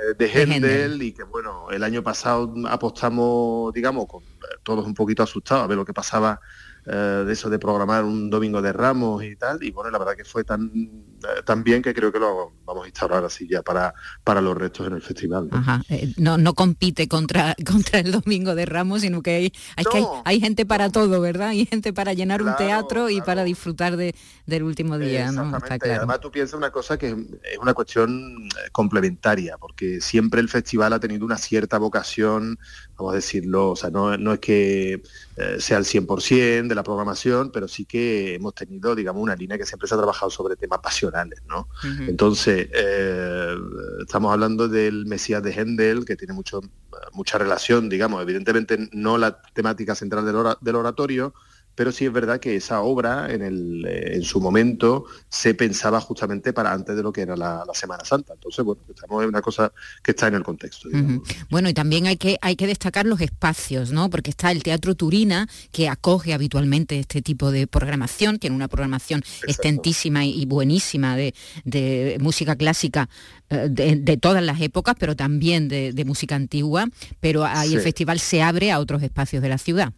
de 0.07 0.13
de 0.13 0.25
Händel 0.25 0.63
Händel. 0.63 1.01
y 1.03 1.11
que 1.13 1.23
bueno, 1.23 1.69
el 1.71 1.83
año 1.83 2.03
pasado 2.03 2.53
apostamos, 2.67 3.73
digamos, 3.73 4.05
con 4.07 4.23
eh, 4.23 4.57
todos 4.63 4.85
un 4.85 4.93
poquito 4.93 5.23
asustados 5.23 5.63
a 5.63 5.67
ver 5.67 5.77
lo 5.77 5.85
que 5.85 5.93
pasaba 5.93 6.39
eh, 6.85 7.23
de 7.25 7.33
eso 7.33 7.49
de 7.49 7.59
programar 7.59 8.03
un 8.03 8.29
domingo 8.29 8.61
de 8.61 8.73
Ramos 8.73 9.23
y 9.23 9.35
tal, 9.35 9.63
y 9.63 9.71
bueno, 9.71 9.91
la 9.91 9.99
verdad 9.99 10.15
que 10.15 10.25
fue 10.25 10.43
tan, 10.43 10.71
eh, 11.23 11.41
tan 11.45 11.63
bien 11.63 11.81
que 11.81 11.93
creo 11.93 12.11
que 12.11 12.19
lo 12.19 12.53
vamos 12.65 12.85
a 12.85 12.87
instaurar 12.87 13.23
así 13.23 13.47
ya 13.47 13.61
para, 13.61 13.93
para 14.23 14.41
los 14.41 14.57
restos 14.57 14.87
en 14.87 14.93
el 14.93 15.01
festival. 15.01 15.49
¿no? 15.51 15.57
Ajá, 15.57 15.81
eh, 15.89 16.13
no, 16.17 16.37
no 16.37 16.53
compite 16.53 17.07
contra, 17.07 17.55
contra 17.65 17.99
el 17.99 18.11
Domingo 18.11 18.55
de 18.55 18.65
Ramos, 18.65 19.01
sino 19.01 19.21
que 19.21 19.31
hay, 19.31 19.53
hay, 19.75 19.85
que 19.85 19.97
hay, 19.97 20.03
No, 20.03 20.21
hay 20.25 20.39
gente 20.39 20.65
para 20.65 20.89
todo, 20.89 21.21
¿verdad? 21.21 21.49
Hay 21.49 21.65
gente 21.65 21.93
para 21.93 22.13
llenar 22.13 22.41
un 22.41 22.55
teatro 22.55 23.09
y 23.09 23.15
claro. 23.15 23.25
para 23.25 23.43
disfrutar 23.43 23.97
de, 23.97 24.15
del 24.45 24.63
último 24.63 24.97
día, 24.97 25.31
¿no? 25.31 25.43
Está 25.43 25.57
Exactamente. 25.57 25.85
claro. 25.85 25.99
Además 25.99 26.19
tú 26.19 26.31
piensas 26.31 26.57
una 26.57 26.71
cosa 26.71 26.97
que 26.97 27.09
es 27.09 27.57
una 27.59 27.73
cuestión 27.73 28.45
eh, 28.45 28.69
complementaria, 28.71 29.57
porque 29.57 30.01
siempre 30.01 30.41
el 30.41 30.49
festival 30.49 30.93
ha 30.93 30.99
tenido 30.99 31.25
una 31.25 31.37
cierta 31.37 31.77
vocación, 31.77 32.57
vamos 32.97 33.13
a 33.13 33.15
decirlo, 33.15 33.71
o 33.71 33.75
sea, 33.75 33.89
no, 33.89 34.17
no 34.17 34.33
es 34.33 34.39
que 34.39 35.01
sea 35.57 35.79
el 35.79 35.85
100% 35.85 36.67
de 36.67 36.75
la 36.75 36.83
programación, 36.83 37.51
pero 37.51 37.67
sí 37.67 37.85
que 37.85 38.35
hemos 38.35 38.53
tenido, 38.53 38.93
digamos, 38.93 39.23
una 39.23 39.35
línea 39.35 39.57
que 39.57 39.65
siempre 39.65 39.87
se 39.87 39.95
ha 39.95 39.97
trabajado 39.97 40.29
sobre 40.29 40.55
temas 40.55 40.79
pasionales, 40.79 41.10
Entonces, 42.07 42.69
eh, 42.73 43.55
estamos 44.01 44.31
hablando 44.31 44.67
del 44.67 45.05
Mesías 45.05 45.43
de 45.43 45.51
Händel, 45.51 46.05
que 46.05 46.15
tiene 46.15 46.33
mucho, 46.33 46.61
mucha 47.13 47.37
relación, 47.37 47.89
digamos, 47.89 48.21
evidentemente 48.21 48.89
no 48.91 49.17
la 49.17 49.41
temática 49.53 49.95
central 49.95 50.25
del 50.61 50.75
oratorio, 50.75 51.33
pero 51.75 51.91
sí 51.91 52.05
es 52.05 52.13
verdad 52.13 52.39
que 52.39 52.55
esa 52.55 52.81
obra 52.81 53.31
en, 53.31 53.41
el, 53.41 53.85
eh, 53.85 54.15
en 54.15 54.23
su 54.23 54.41
momento 54.41 55.05
se 55.29 55.53
pensaba 55.53 55.99
justamente 56.01 56.53
para 56.53 56.73
antes 56.73 56.95
de 56.95 57.03
lo 57.03 57.11
que 57.11 57.21
era 57.21 57.35
la, 57.35 57.63
la 57.65 57.73
Semana 57.73 58.03
Santa. 58.03 58.33
Entonces, 58.33 58.63
bueno, 58.63 58.81
estamos 58.89 59.23
en 59.23 59.29
una 59.29 59.41
cosa 59.41 59.71
que 60.03 60.11
está 60.11 60.27
en 60.27 60.35
el 60.35 60.43
contexto. 60.43 60.89
Bueno, 61.49 61.69
y 61.69 61.73
también 61.73 62.07
hay 62.07 62.17
que, 62.17 62.37
hay 62.41 62.55
que 62.55 62.67
destacar 62.67 63.05
los 63.05 63.21
espacios, 63.21 63.91
¿no? 63.91 64.09
Porque 64.09 64.29
está 64.29 64.51
el 64.51 64.63
Teatro 64.63 64.95
Turina, 64.95 65.47
que 65.71 65.89
acoge 65.89 66.33
habitualmente 66.33 66.99
este 66.99 67.21
tipo 67.21 67.51
de 67.51 67.67
programación, 67.67 68.39
tiene 68.39 68.55
una 68.55 68.67
programación 68.67 69.23
extentísima 69.47 70.25
y, 70.25 70.45
buenísima 70.45 71.15
de, 71.15 71.33
de 71.63 72.17
música 72.19 72.55
clásica 72.55 73.09
eh, 73.49 73.67
de, 73.69 73.95
de 73.95 74.17
todas 74.17 74.43
las 74.43 74.59
épocas, 74.61 74.95
pero 74.99 75.15
también 75.15 75.67
de, 75.67 75.93
de 75.93 76.05
música 76.05 76.35
antigua, 76.35 76.87
pero 77.19 77.45
ahí 77.45 77.73
el 77.73 77.81
festival 77.81 78.19
se 78.19 78.41
abre 78.41 78.71
a 78.71 78.79
otros 78.79 79.01
espacios 79.03 79.41
de 79.41 79.49
la 79.49 79.57
ciudad. 79.57 79.93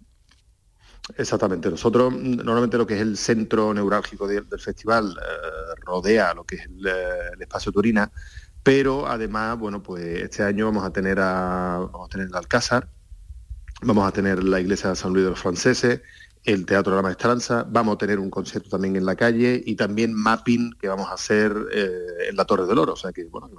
Exactamente. 1.17 1.69
Nosotros 1.69 2.13
normalmente 2.13 2.77
lo 2.77 2.88
que 2.88 2.95
es 2.95 3.01
el 3.01 3.17
centro 3.17 3.74
neurálgico 3.74 4.27
de- 4.27 4.41
del 4.41 4.60
festival 4.60 5.12
eh, 5.19 5.75
rodea 5.86 6.33
lo 6.33 6.43
que 6.45 6.55
es 6.55 6.65
el, 6.65 6.88
eh, 6.88 6.91
el 7.33 7.41
espacio 7.41 7.72
Turina, 7.72 8.10
pero 8.63 9.05
además, 9.07 9.57
bueno, 9.60 9.83
pues 9.83 10.01
este 10.22 10.43
año 10.43 10.65
vamos 10.65 10.86
a 10.86 10.91
tener 10.91 11.19
a, 11.19 11.79
vamos 11.91 12.07
a 12.07 12.10
tener 12.10 12.27
el 12.27 12.36
Alcázar, 12.36 12.89
vamos 13.81 14.07
a 14.07 14.12
tener 14.12 14.43
la 14.43 14.62
iglesia 14.62 14.91
de 14.91 14.95
San 14.95 15.12
Luis 15.12 15.25
de 15.25 15.31
los 15.31 15.39
Franceses, 15.39 16.01
el 16.45 16.65
Teatro 16.65 16.91
de 16.91 16.98
la 16.98 17.01
Maestranza, 17.03 17.65
vamos 17.69 17.95
a 17.95 17.98
tener 17.98 18.19
un 18.19 18.29
concierto 18.29 18.69
también 18.69 18.95
en 18.98 19.05
la 19.05 19.15
calle 19.15 19.62
y 19.65 19.75
también 19.75 20.13
mapping 20.13 20.74
que 20.79 20.89
vamos 20.89 21.10
a 21.10 21.13
hacer 21.13 21.53
eh, 21.74 21.89
en 22.29 22.36
la 22.36 22.43
Torre 22.43 22.65
del 22.65 22.77
Oro. 22.77 22.93
O 22.93 22.98
sea 22.98 23.13
que 23.13 23.24
bueno, 23.25 23.50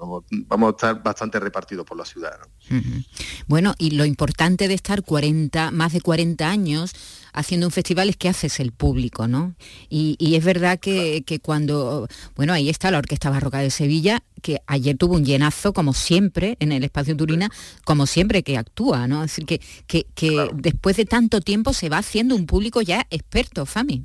vamos, 0.46 0.68
a 0.68 0.70
estar 0.70 1.02
bastante 1.02 1.40
repartidos 1.40 1.86
por 1.86 1.96
la 1.96 2.04
ciudad. 2.04 2.38
Bueno, 3.46 3.74
y 3.78 3.92
lo 3.92 4.04
importante 4.04 4.68
de 4.68 4.74
estar 4.74 5.02
40, 5.02 5.70
más 5.70 5.94
de 5.94 6.02
40 6.02 6.48
años 6.50 6.94
haciendo 7.34 7.66
un 7.66 7.72
festival 7.72 8.08
es 8.08 8.16
que 8.16 8.28
haces 8.28 8.60
el 8.60 8.72
público, 8.72 9.28
¿no? 9.28 9.54
Y, 9.90 10.16
y 10.18 10.36
es 10.36 10.44
verdad 10.44 10.78
que, 10.78 11.22
que 11.26 11.40
cuando, 11.40 12.08
bueno, 12.36 12.52
ahí 12.52 12.70
está 12.70 12.90
la 12.90 12.98
Orquesta 12.98 13.28
Barroca 13.28 13.58
de 13.58 13.70
Sevilla, 13.70 14.22
que 14.40 14.60
ayer 14.66 14.96
tuvo 14.96 15.16
un 15.16 15.24
llenazo, 15.24 15.72
como 15.72 15.92
siempre, 15.92 16.56
en 16.60 16.72
el 16.72 16.84
espacio 16.84 17.16
Turina, 17.16 17.50
como 17.84 18.06
siempre 18.06 18.42
que 18.42 18.56
actúa, 18.56 19.06
¿no? 19.06 19.24
Es 19.24 19.32
decir, 19.32 19.46
que, 19.46 19.60
que, 19.86 20.06
que 20.14 20.48
después 20.54 20.96
de 20.96 21.04
tanto 21.04 21.40
tiempo 21.40 21.72
se 21.72 21.88
va 21.88 21.98
haciendo 21.98 22.36
un 22.36 22.46
público 22.46 22.80
ya 22.80 23.06
experto, 23.10 23.66
Fami. 23.66 24.04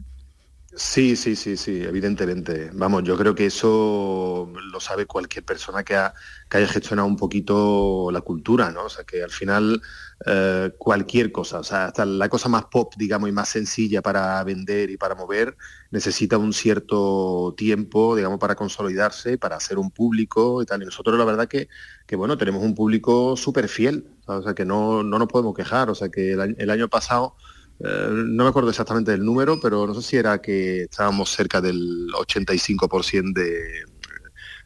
Sí, 0.81 1.17
sí, 1.17 1.35
sí, 1.35 1.57
sí, 1.57 1.81
evidentemente. 1.83 2.69
Vamos, 2.73 3.03
yo 3.03 3.17
creo 3.17 3.35
que 3.35 3.47
eso 3.47 4.49
lo 4.71 4.79
sabe 4.79 5.05
cualquier 5.05 5.43
persona 5.43 5.83
que, 5.83 5.93
ha- 5.97 6.13
que 6.49 6.55
haya 6.57 6.67
gestionado 6.69 7.05
un 7.05 7.17
poquito 7.17 8.09
la 8.13 8.21
cultura, 8.21 8.71
¿no? 8.71 8.85
O 8.85 8.89
sea, 8.89 9.03
que 9.03 9.21
al 9.21 9.29
final 9.29 9.81
eh, 10.25 10.71
cualquier 10.77 11.33
cosa, 11.33 11.59
o 11.59 11.63
sea, 11.65 11.85
hasta 11.87 12.05
la 12.05 12.29
cosa 12.29 12.47
más 12.47 12.65
pop, 12.71 12.93
digamos, 12.97 13.27
y 13.27 13.33
más 13.33 13.49
sencilla 13.49 14.01
para 14.01 14.41
vender 14.45 14.89
y 14.89 14.95
para 14.95 15.15
mover, 15.15 15.57
necesita 15.91 16.37
un 16.37 16.53
cierto 16.53 17.53
tiempo, 17.57 18.15
digamos, 18.15 18.39
para 18.39 18.55
consolidarse, 18.55 19.37
para 19.37 19.57
hacer 19.57 19.77
un 19.79 19.91
público 19.91 20.61
y 20.61 20.65
tal. 20.65 20.81
Y 20.81 20.85
nosotros 20.85 21.17
la 21.19 21.25
verdad 21.25 21.49
que, 21.49 21.67
que 22.07 22.15
bueno, 22.15 22.37
tenemos 22.37 22.63
un 22.63 22.73
público 22.73 23.35
súper 23.35 23.67
fiel, 23.67 24.07
o 24.27 24.41
sea, 24.41 24.53
que 24.53 24.63
no, 24.63 25.03
no 25.03 25.19
nos 25.19 25.27
podemos 25.27 25.53
quejar, 25.53 25.89
o 25.89 25.95
sea, 25.95 26.07
que 26.09 26.31
el 26.33 26.55
el 26.57 26.69
año 26.69 26.87
pasado 26.87 27.35
eh, 27.79 28.09
no 28.11 28.43
me 28.43 28.49
acuerdo 28.49 28.69
exactamente 28.69 29.11
del 29.11 29.23
número, 29.23 29.59
pero 29.59 29.87
no 29.87 29.93
sé 29.93 30.01
si 30.01 30.17
era 30.17 30.41
que 30.41 30.83
estábamos 30.83 31.29
cerca 31.29 31.61
del 31.61 32.07
85% 32.13 33.33
de, 33.33 33.85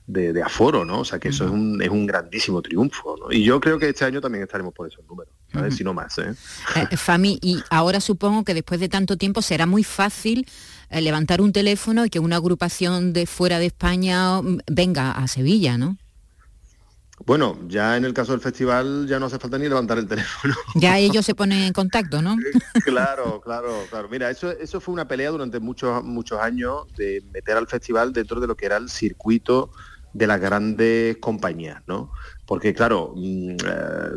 de, 0.08 0.34
de 0.34 0.44
aforo, 0.44 0.84
¿no? 0.84 1.02
O 1.02 1.06
sea 1.06 1.20
que 1.20 1.30
eso 1.30 1.46
es 1.46 1.52
un, 1.52 1.82
es 1.82 1.90
un 1.90 2.06
grandísimo 2.06 2.62
triunfo, 2.62 3.16
¿no? 3.20 3.32
Y 3.32 3.44
yo 3.44 3.60
creo 3.60 3.80
que 3.80 3.90
este 3.90 4.06
año 4.06 4.20
también 4.20 4.44
estaremos 4.44 4.74
por 4.74 4.88
esos 4.88 5.06
números, 5.08 5.34
¿sabes? 5.52 5.76
si 5.76 5.84
no 5.84 5.94
más, 5.94 6.18
¿eh? 6.18 6.34
Eh, 6.76 6.98
Fami, 6.98 7.40
y 7.42 7.62
ahora 7.70 8.02
supongo 8.02 8.44
que 8.44 8.54
después 8.54 8.80
de 8.80 8.90
tanto 8.90 9.18
tiempo 9.18 9.42
será 9.42 9.66
muy 9.66 9.84
fácil 9.84 10.48
eh, 10.90 11.02
levantar 11.02 11.42
un 11.42 11.54
teléfono 11.54 12.06
y 12.06 12.10
que 12.10 12.20
una 12.20 12.38
agrupación 12.38 13.14
de 13.14 13.26
fuera 13.26 13.60
de 13.60 13.68
España 13.68 14.42
mm, 14.42 14.60
venga 14.72 15.12
a 15.12 15.28
Sevilla, 15.28 15.78
¿no? 15.78 15.98
Bueno, 17.26 17.58
ya 17.68 17.96
en 17.96 18.06
el 18.06 18.14
caso 18.14 18.34
del 18.34 18.42
festival 18.42 19.08
ya 19.08 19.20
no 19.20 19.28
hace 19.28 19.40
falta 19.40 19.58
ni 19.58 19.70
levantar 19.70 19.98
el 19.98 20.08
teléfono. 20.08 20.54
Ya 20.76 20.98
ellos 20.98 21.26
se 21.26 21.36
ponen 21.36 21.62
en 21.62 21.74
contacto, 21.74 22.22
¿no? 22.22 22.36
claro, 22.84 23.40
claro, 23.42 23.86
claro. 23.90 24.10
Mira, 24.10 24.30
eso, 24.30 24.52
eso 24.52 24.82
fue 24.82 24.94
una 24.94 25.08
pelea 25.08 25.30
durante 25.30 25.60
muchos, 25.60 26.04
muchos 26.04 26.40
años 26.40 26.86
de 26.98 27.24
meter 27.32 27.56
al 27.56 27.68
festival 27.68 28.12
dentro 28.12 28.40
de 28.40 28.48
lo 28.48 28.56
que 28.56 28.66
era 28.66 28.78
el 28.78 28.90
circuito 28.90 29.72
de 30.14 30.28
las 30.28 30.40
grandes 30.40 31.18
compañías, 31.18 31.82
¿no? 31.88 32.12
Porque 32.54 32.72
claro, 32.72 33.16
mm, 33.16 33.50
eh, 33.50 33.56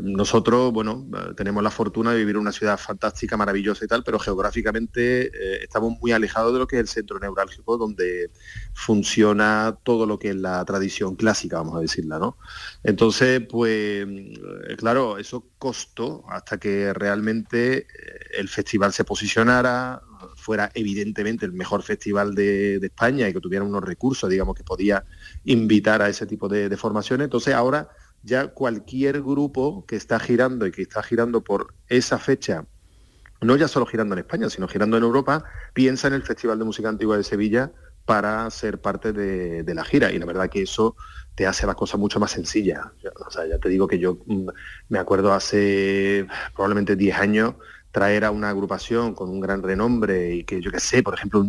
nosotros, 0.02 0.70
bueno, 0.70 1.06
eh, 1.10 1.32
tenemos 1.34 1.62
la 1.62 1.70
fortuna 1.70 2.12
de 2.12 2.18
vivir 2.18 2.34
en 2.34 2.42
una 2.42 2.52
ciudad 2.52 2.78
fantástica, 2.78 3.34
maravillosa 3.34 3.86
y 3.86 3.88
tal, 3.88 4.04
pero 4.04 4.18
geográficamente 4.18 5.28
eh, 5.28 5.60
estamos 5.62 5.94
muy 5.98 6.12
alejados 6.12 6.52
de 6.52 6.58
lo 6.58 6.66
que 6.66 6.76
es 6.76 6.80
el 6.82 6.88
centro 6.88 7.18
neurálgico, 7.18 7.78
donde 7.78 8.30
funciona 8.74 9.78
todo 9.82 10.04
lo 10.04 10.18
que 10.18 10.28
es 10.28 10.36
la 10.36 10.62
tradición 10.66 11.16
clásica, 11.16 11.56
vamos 11.56 11.78
a 11.78 11.80
decirla, 11.80 12.18
¿no? 12.18 12.36
Entonces, 12.82 13.40
pues, 13.48 14.06
eh, 14.06 14.76
claro, 14.76 15.16
eso 15.16 15.46
costó 15.56 16.26
hasta 16.28 16.58
que 16.58 16.92
realmente 16.92 17.86
el 18.36 18.50
festival 18.50 18.92
se 18.92 19.04
posicionara, 19.04 20.02
fuera 20.36 20.70
evidentemente 20.74 21.46
el 21.46 21.54
mejor 21.54 21.82
festival 21.82 22.34
de, 22.34 22.76
España 22.82 23.30
y 23.30 23.32
que 23.32 23.40
tuviera 23.40 23.64
unos 23.64 23.82
recursos, 23.82 24.28
digamos, 24.28 24.54
que 24.54 24.62
podía 24.62 25.06
invitar 25.44 26.02
a 26.02 26.10
ese 26.10 26.26
tipo 26.26 26.48
de 26.48 26.76
formaciones. 26.76 27.24
Entonces, 27.24 27.54
ahora 27.54 27.88
ya 28.26 28.48
cualquier 28.48 29.22
grupo 29.22 29.86
que 29.86 29.94
está 29.94 30.18
girando 30.18 30.66
y 30.66 30.72
que 30.72 30.82
está 30.82 31.02
girando 31.02 31.44
por 31.44 31.74
esa 31.88 32.18
fecha, 32.18 32.66
no 33.40 33.56
ya 33.56 33.68
solo 33.68 33.86
girando 33.86 34.14
en 34.14 34.18
España, 34.18 34.50
sino 34.50 34.66
girando 34.66 34.96
en 34.96 35.04
Europa, 35.04 35.44
piensa 35.72 36.08
en 36.08 36.14
el 36.14 36.24
Festival 36.24 36.58
de 36.58 36.64
Música 36.64 36.88
Antigua 36.88 37.16
de 37.16 37.22
Sevilla 37.22 37.70
para 38.04 38.50
ser 38.50 38.80
parte 38.80 39.12
de, 39.12 39.74
la 39.74 39.84
gira. 39.84 40.10
Y 40.10 40.18
la 40.18 40.26
verdad 40.26 40.50
que 40.50 40.62
eso 40.62 40.96
te 41.36 41.46
hace 41.46 41.66
las 41.66 41.76
cosas 41.76 42.00
mucho 42.00 42.18
más 42.18 42.32
sencillas. 42.32 42.80
O 43.26 43.30
sea, 43.30 43.46
ya 43.46 43.58
te 43.58 43.68
digo 43.68 43.86
que 43.86 44.00
yo 44.00 44.18
mm, 44.26 44.48
me 44.88 44.98
acuerdo 44.98 45.32
hace 45.32 46.26
probablemente 46.52 46.96
10 46.96 47.18
años 47.18 47.54
traer 47.92 48.24
a 48.24 48.32
una 48.32 48.50
agrupación 48.50 49.14
con 49.14 49.30
un 49.30 49.40
gran 49.40 49.62
renombre 49.62 50.34
y 50.34 50.44
que 50.44 50.60
yo 50.60 50.72
qué 50.72 50.80
sé, 50.80 51.04
por 51.04 51.14
ejemplo, 51.14 51.46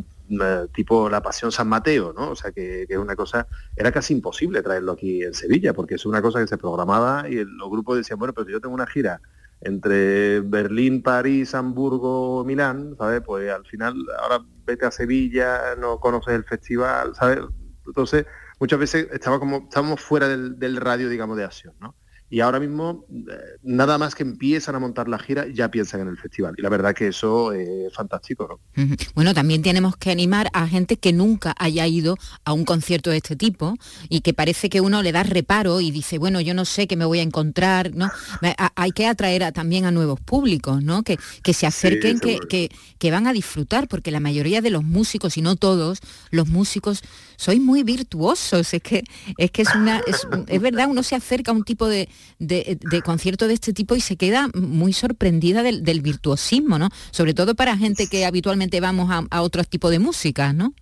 tipo 0.73 1.09
La 1.09 1.21
Pasión 1.21 1.51
San 1.51 1.67
Mateo, 1.67 2.13
¿no? 2.13 2.31
O 2.31 2.35
sea, 2.35 2.51
que, 2.51 2.85
es 2.87 2.97
una 2.97 3.15
cosa, 3.15 3.47
era 3.75 3.91
casi 3.91 4.13
imposible 4.13 4.61
traerlo 4.61 4.93
aquí 4.93 5.23
en 5.23 5.33
Sevilla, 5.33 5.73
porque 5.73 5.95
es 5.95 6.05
una 6.05 6.21
cosa 6.21 6.39
que 6.39 6.47
se 6.47 6.57
programaba 6.57 7.29
y 7.29 7.43
los 7.45 7.69
grupos 7.69 7.97
decían, 7.97 8.19
bueno, 8.19 8.33
pero 8.33 8.45
si 8.45 8.53
yo 8.53 8.61
tengo 8.61 8.75
una 8.75 8.87
gira 8.87 9.21
entre 9.61 10.41
Berlín, 10.41 11.01
París, 11.01 11.55
Hamburgo, 11.55 12.43
Milán, 12.45 12.95
¿sabes? 12.97 13.21
Pues 13.25 13.51
al 13.51 13.65
final, 13.65 13.95
ahora 14.21 14.43
vete 14.65 14.85
a 14.85 14.91
Sevilla, 14.91 15.75
no 15.77 15.99
conoces 15.99 16.35
el 16.35 16.43
festival, 16.43 17.15
¿sabes? 17.15 17.39
Entonces, 17.85 18.25
muchas 18.59 18.79
veces 18.79 19.07
estaba 19.11 19.39
como, 19.39 19.57
estábamos 19.57 20.01
fuera 20.01 20.27
del, 20.27 20.59
del 20.59 20.77
radio, 20.77 21.09
digamos, 21.09 21.37
de 21.37 21.45
acción, 21.45 21.73
¿no? 21.79 21.95
Y 22.29 22.41
ahora 22.41 22.59
mismo, 22.59 23.05
eh, 23.09 23.23
nada 23.63 23.97
más 23.97 24.13
que 24.13 24.23
empiezan 24.23 24.75
a 24.75 24.79
montar 24.79 25.07
la 25.07 25.17
gira, 25.17 25.45
ya 25.47 25.71
piensan 25.71 26.01
en 26.01 26.09
el 26.09 26.17
festival. 26.17 26.55
Y 26.57 26.61
la 26.61 26.67
verdad 26.67 26.93
que 26.93 27.07
eso 27.07 27.53
es 27.53 27.93
fantástico, 27.93 28.59
¿no? 28.75 28.83
Bueno, 29.15 29.33
también 29.33 29.61
tenemos 29.61 29.95
que 29.95 30.11
animar 30.11 30.49
a 30.51 30.67
gente 30.67 30.97
que 30.97 31.13
nunca 31.13 31.55
haya 31.57 31.87
ido 31.87 32.17
a 32.43 32.51
un 32.51 32.65
concierto 32.65 33.11
de 33.11 33.17
este 33.17 33.37
tipo 33.37 33.75
y 34.09 34.21
que 34.21 34.33
parece 34.33 34.69
que 34.69 34.81
uno 34.81 35.01
le 35.03 35.13
da 35.13 35.23
reparo 35.23 35.79
y 35.79 35.89
dice, 35.91 36.17
bueno, 36.17 36.41
yo 36.41 36.53
no 36.53 36.65
sé 36.65 36.85
qué 36.85 36.97
me 36.97 37.05
voy 37.05 37.19
a 37.19 37.23
encontrar, 37.23 37.95
¿no? 37.95 38.09
A- 38.57 38.71
Hay 38.75 38.91
que 38.91 39.07
atraer 39.07 39.43
a- 39.43 39.51
también 39.53 39.85
a 39.85 39.91
nuevos 39.91 40.19
públicos, 40.19 40.83
¿no? 40.83 41.03
Que, 41.03 41.17
que 41.43 41.53
se 41.53 41.65
acerquen, 41.65 42.19
que, 42.19 42.39
que, 42.49 42.71
que 42.99 43.11
van 43.11 43.27
a 43.27 43.33
disfrutar, 43.33 43.87
porque 43.87 44.11
la 44.11 44.19
mayoría 44.19 44.61
de 44.61 44.69
los 44.69 44.83
músicos, 44.83 45.37
y 45.37 45.41
no 45.41 45.55
todos, 45.55 45.99
los 46.31 46.47
músicos, 46.49 47.01
sois 47.37 47.61
muy 47.61 47.83
virtuosos. 47.83 48.73
Es 48.73 48.81
que 48.81 49.03
es, 49.37 49.51
que 49.51 49.61
es 49.61 49.73
una. 49.75 49.99
Es, 50.07 50.27
es 50.47 50.61
verdad, 50.61 50.87
uno 50.89 51.03
se 51.03 51.15
acerca 51.15 51.51
a 51.51 51.53
un 51.53 51.63
tipo 51.63 51.87
de, 51.87 52.09
de, 52.39 52.77
de 52.79 53.01
concierto 53.01 53.47
de 53.47 53.53
este 53.53 53.73
tipo 53.73 53.95
y 53.95 54.01
se 54.01 54.17
queda 54.17 54.49
muy 54.53 54.93
sorprendida 54.93 55.63
del, 55.63 55.83
del 55.83 56.01
virtuosismo, 56.01 56.79
¿no? 56.79 56.89
Sobre 57.11 57.33
todo 57.33 57.55
para 57.55 57.77
gente 57.77 58.07
que 58.07 58.25
habitualmente 58.25 58.79
vamos 58.79 59.09
a, 59.11 59.23
a 59.29 59.41
otros 59.41 59.67
tipos 59.67 59.91
de 59.91 59.99
música, 59.99 60.53
¿no? 60.53 60.73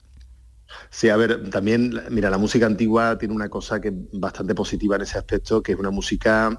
Sí, 0.89 1.09
a 1.09 1.17
ver, 1.17 1.49
también, 1.49 1.93
mira, 2.09 2.29
la 2.29 2.37
música 2.37 2.65
antigua 2.65 3.17
tiene 3.17 3.33
una 3.33 3.49
cosa 3.49 3.79
que 3.79 3.89
es 3.89 3.93
bastante 4.13 4.55
positiva 4.55 4.95
en 4.95 5.03
ese 5.03 5.17
aspecto, 5.17 5.61
que 5.61 5.73
es 5.73 5.79
una 5.79 5.91
música, 5.91 6.49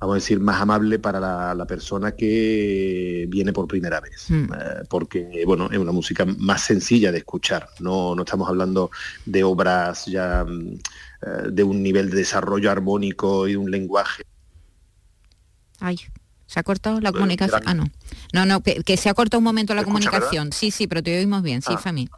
vamos 0.00 0.14
a 0.14 0.14
decir, 0.14 0.40
más 0.40 0.60
amable 0.60 0.98
para 0.98 1.20
la, 1.20 1.54
la 1.54 1.66
persona 1.66 2.12
que 2.12 3.26
viene 3.28 3.52
por 3.52 3.66
primera 3.66 4.00
vez. 4.00 4.26
Mm. 4.28 4.44
Eh, 4.44 4.84
porque, 4.88 5.44
bueno, 5.46 5.68
es 5.70 5.78
una 5.78 5.92
música 5.92 6.24
más 6.24 6.62
sencilla 6.62 7.12
de 7.12 7.18
escuchar. 7.18 7.68
No, 7.80 8.14
no 8.14 8.22
estamos 8.22 8.48
hablando 8.48 8.90
de 9.24 9.44
obras 9.44 10.06
ya 10.06 10.44
mm, 10.44 10.78
eh, 11.22 11.48
de 11.50 11.62
un 11.64 11.82
nivel 11.82 12.10
de 12.10 12.16
desarrollo 12.16 12.70
armónico 12.70 13.46
y 13.48 13.52
de 13.52 13.56
un 13.58 13.70
lenguaje. 13.70 14.22
Ay, 15.80 15.98
¿se 16.46 16.60
ha 16.60 16.62
cortado 16.62 17.00
la 17.00 17.10
Eh, 17.10 17.12
comunicación? 17.12 17.62
Ah, 17.66 17.74
no. 17.74 17.84
No, 18.32 18.46
no, 18.46 18.60
que, 18.62 18.82
que 18.84 18.96
se 18.96 19.08
ha 19.08 19.14
cortado 19.14 19.38
un 19.38 19.44
momento 19.44 19.74
la 19.74 19.82
¿Me 19.82 19.88
escucha, 19.88 20.10
comunicación. 20.10 20.52
Sí, 20.52 20.70
sí, 20.70 20.86
pero 20.86 21.02
te 21.02 21.18
oímos 21.18 21.42
bien, 21.42 21.62
sí, 21.62 21.72
Ah. 21.72 21.78
Fami. 21.78 22.08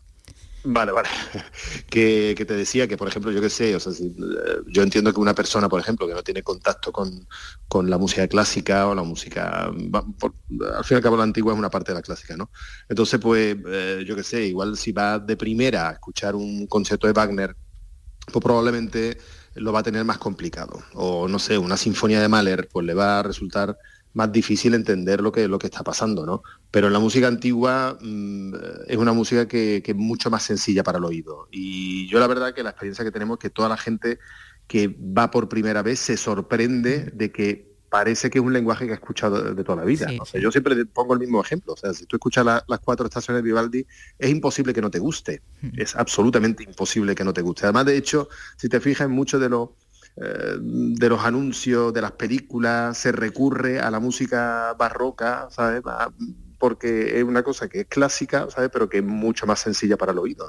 Vale, 0.66 0.92
vale. 0.92 1.08
Que, 1.90 2.34
que 2.36 2.44
te 2.46 2.54
decía 2.54 2.88
que, 2.88 2.96
por 2.96 3.06
ejemplo, 3.06 3.30
yo 3.30 3.40
qué 3.40 3.50
sé, 3.50 3.76
o 3.76 3.80
sea, 3.80 3.92
si, 3.92 4.06
eh, 4.06 4.12
yo 4.66 4.82
entiendo 4.82 5.12
que 5.12 5.20
una 5.20 5.34
persona, 5.34 5.68
por 5.68 5.78
ejemplo, 5.78 6.06
que 6.08 6.14
no 6.14 6.22
tiene 6.22 6.42
contacto 6.42 6.90
con, 6.90 7.26
con 7.68 7.88
la 7.90 7.98
música 7.98 8.26
clásica 8.26 8.88
o 8.88 8.94
la 8.94 9.02
música, 9.02 9.70
por- 10.18 10.34
al 10.76 10.84
fin 10.84 10.94
y 10.94 10.96
al 10.96 11.02
cabo 11.02 11.16
la 11.18 11.22
antigua 11.24 11.52
es 11.52 11.58
una 11.58 11.70
parte 11.70 11.92
de 11.92 11.96
la 11.98 12.02
clásica, 12.02 12.36
¿no? 12.36 12.50
Entonces, 12.88 13.20
pues, 13.20 13.56
eh, 13.66 14.04
yo 14.06 14.16
qué 14.16 14.22
sé, 14.24 14.46
igual 14.46 14.76
si 14.76 14.90
va 14.92 15.18
de 15.18 15.36
primera 15.36 15.90
a 15.90 15.92
escuchar 15.92 16.34
un 16.34 16.66
concierto 16.66 17.06
de 17.06 17.12
Wagner, 17.12 17.54
pues 18.32 18.42
probablemente 18.42 19.18
lo 19.54 19.72
va 19.72 19.80
a 19.80 19.82
tener 19.82 20.04
más 20.04 20.18
complicado. 20.18 20.82
O 20.94 21.28
no 21.28 21.38
sé, 21.38 21.58
una 21.58 21.76
sinfonía 21.76 22.20
de 22.20 22.28
Mahler, 22.28 22.68
pues 22.72 22.86
le 22.86 22.94
va 22.94 23.20
a 23.20 23.22
resultar 23.22 23.76
más 24.14 24.30
difícil 24.30 24.74
entender 24.74 25.20
lo 25.20 25.32
que, 25.32 25.48
lo 25.48 25.58
que 25.58 25.66
está 25.66 25.82
pasando, 25.82 26.24
¿no? 26.24 26.42
Pero 26.70 26.86
en 26.86 26.92
la 26.92 27.00
música 27.00 27.26
antigua 27.26 27.98
mm, 28.00 28.54
es 28.86 28.96
una 28.96 29.12
música 29.12 29.48
que, 29.48 29.82
que 29.84 29.90
es 29.90 29.96
mucho 29.96 30.30
más 30.30 30.44
sencilla 30.44 30.82
para 30.82 30.98
el 30.98 31.04
oído. 31.04 31.48
Y 31.50 32.08
yo 32.08 32.20
la 32.20 32.28
verdad 32.28 32.54
que 32.54 32.62
la 32.62 32.70
experiencia 32.70 33.04
que 33.04 33.10
tenemos 33.10 33.36
es 33.36 33.42
que 33.42 33.50
toda 33.50 33.68
la 33.68 33.76
gente 33.76 34.18
que 34.66 34.88
va 34.88 35.30
por 35.30 35.48
primera 35.48 35.82
vez 35.82 35.98
se 35.98 36.16
sorprende 36.16 37.10
de 37.12 37.32
que 37.32 37.73
parece 37.98 38.28
que 38.28 38.38
es 38.38 38.44
un 38.44 38.52
lenguaje 38.52 38.86
que 38.86 38.90
ha 38.92 38.96
escuchado 38.96 39.40
de, 39.40 39.54
de 39.54 39.62
toda 39.62 39.76
la 39.76 39.84
vida. 39.84 40.08
Sí, 40.08 40.16
¿no? 40.16 40.22
O 40.24 40.26
sea, 40.26 40.40
yo 40.40 40.50
siempre 40.50 40.84
pongo 40.86 41.14
el 41.14 41.20
mismo 41.20 41.40
ejemplo. 41.40 41.74
O 41.74 41.76
sea, 41.76 41.94
si 41.94 42.06
tú 42.06 42.16
escuchas 42.16 42.44
la- 42.44 42.64
las 42.66 42.80
cuatro 42.80 43.06
estaciones 43.06 43.40
de 43.40 43.46
Vivaldi, 43.46 43.86
es 44.18 44.30
imposible 44.30 44.72
que 44.74 44.80
no 44.80 44.90
te 44.90 44.98
guste. 44.98 45.42
Es 45.76 45.94
absolutamente 45.94 46.64
imposible 46.64 47.14
que 47.14 47.22
no 47.22 47.32
te 47.32 47.40
guste. 47.40 47.66
Además, 47.66 47.86
de 47.86 47.96
hecho, 47.96 48.28
si 48.56 48.68
te 48.68 48.80
fijas 48.80 49.04
en 49.06 49.12
muchos 49.12 49.40
de 49.40 49.48
los 49.48 49.68
eh, 50.16 50.56
de 50.60 51.08
los 51.08 51.20
anuncios, 51.24 51.92
de 51.92 52.00
las 52.00 52.12
películas, 52.12 52.96
se 52.98 53.10
recurre 53.12 53.80
a 53.80 53.90
la 53.90 53.98
música 54.00 54.74
barroca, 54.78 55.48
¿sabes? 55.50 55.80
Va- 55.86 56.12
Porque 56.58 57.18
es 57.18 57.24
una 57.24 57.42
cosa 57.42 57.68
que 57.68 57.80
es 57.80 57.86
clásica, 57.86 58.46
¿sabes? 58.48 58.70
Pero 58.72 58.88
que 58.88 58.98
es 58.98 59.04
mucho 59.04 59.44
más 59.46 59.60
sencilla 59.60 59.96
para 59.96 60.12
el 60.12 60.18
oído. 60.18 60.48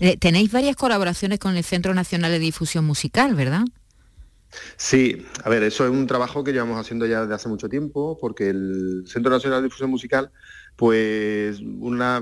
Eh, 0.00 0.16
tenéis 0.16 0.50
varias 0.52 0.76
colaboraciones 0.76 1.38
con 1.38 1.56
el 1.56 1.64
Centro 1.64 1.94
Nacional 1.94 2.30
de 2.32 2.38
Difusión 2.38 2.84
Musical, 2.84 3.34
¿verdad? 3.34 3.64
Sí, 4.76 5.26
a 5.44 5.48
ver, 5.48 5.62
eso 5.62 5.84
es 5.84 5.90
un 5.90 6.06
trabajo 6.06 6.44
que 6.44 6.52
llevamos 6.52 6.78
haciendo 6.78 7.06
ya 7.06 7.22
desde 7.22 7.34
hace 7.34 7.48
mucho 7.48 7.68
tiempo, 7.68 8.18
porque 8.20 8.50
el 8.50 9.04
Centro 9.06 9.30
Nacional 9.32 9.60
de 9.60 9.64
Difusión 9.68 9.90
Musical, 9.90 10.30
pues 10.76 11.60
una, 11.60 12.20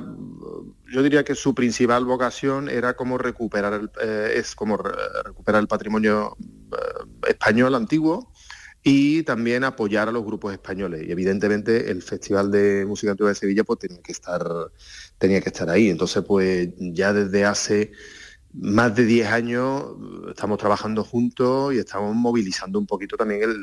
yo 0.93 1.03
diría 1.03 1.25
que 1.25 1.35
su 1.35 1.55
principal 1.55 2.05
vocación 2.05 2.69
era 2.69 2.95
como 2.95 3.19
recuperar, 3.19 3.73
el, 3.75 3.91
eh, 4.03 4.35
es 4.37 4.55
como 4.55 4.77
re- 4.77 4.93
recuperar 5.25 5.61
el 5.61 5.69
patrimonio 5.69 6.37
eh, 6.73 7.31
español 7.31 7.75
antiguo 7.75 8.33
y 8.83 9.23
también 9.25 9.65
apoyar 9.65 10.09
a 10.09 10.13
los 10.13 10.25
grupos 10.25 10.53
españoles. 10.53 11.03
Y 11.07 11.13
evidentemente 11.13 11.91
el 11.91 12.03
Festival 12.03 12.51
de 12.51 12.85
Música 12.87 13.11
Antigua 13.13 13.31
de 13.31 13.35
Sevilla 13.37 13.65
pues 13.65 13.79
tenía 13.81 14.01
que 14.03 14.13
estar, 14.13 14.43
tenía 15.19 15.41
que 15.41 15.49
estar 15.51 15.69
ahí. 15.71 15.91
Entonces, 15.91 16.23
pues 16.27 16.69
ya 16.79 17.13
desde 17.13 17.45
hace 17.45 17.93
más 18.53 18.95
de 18.95 19.05
10 19.05 19.29
años 19.29 19.85
estamos 20.29 20.59
trabajando 20.59 21.05
juntos 21.05 21.75
y 21.75 21.79
estamos 21.79 22.15
movilizando 22.15 22.79
un 22.79 22.87
poquito 22.87 23.17
también 23.17 23.43
el, 23.43 23.63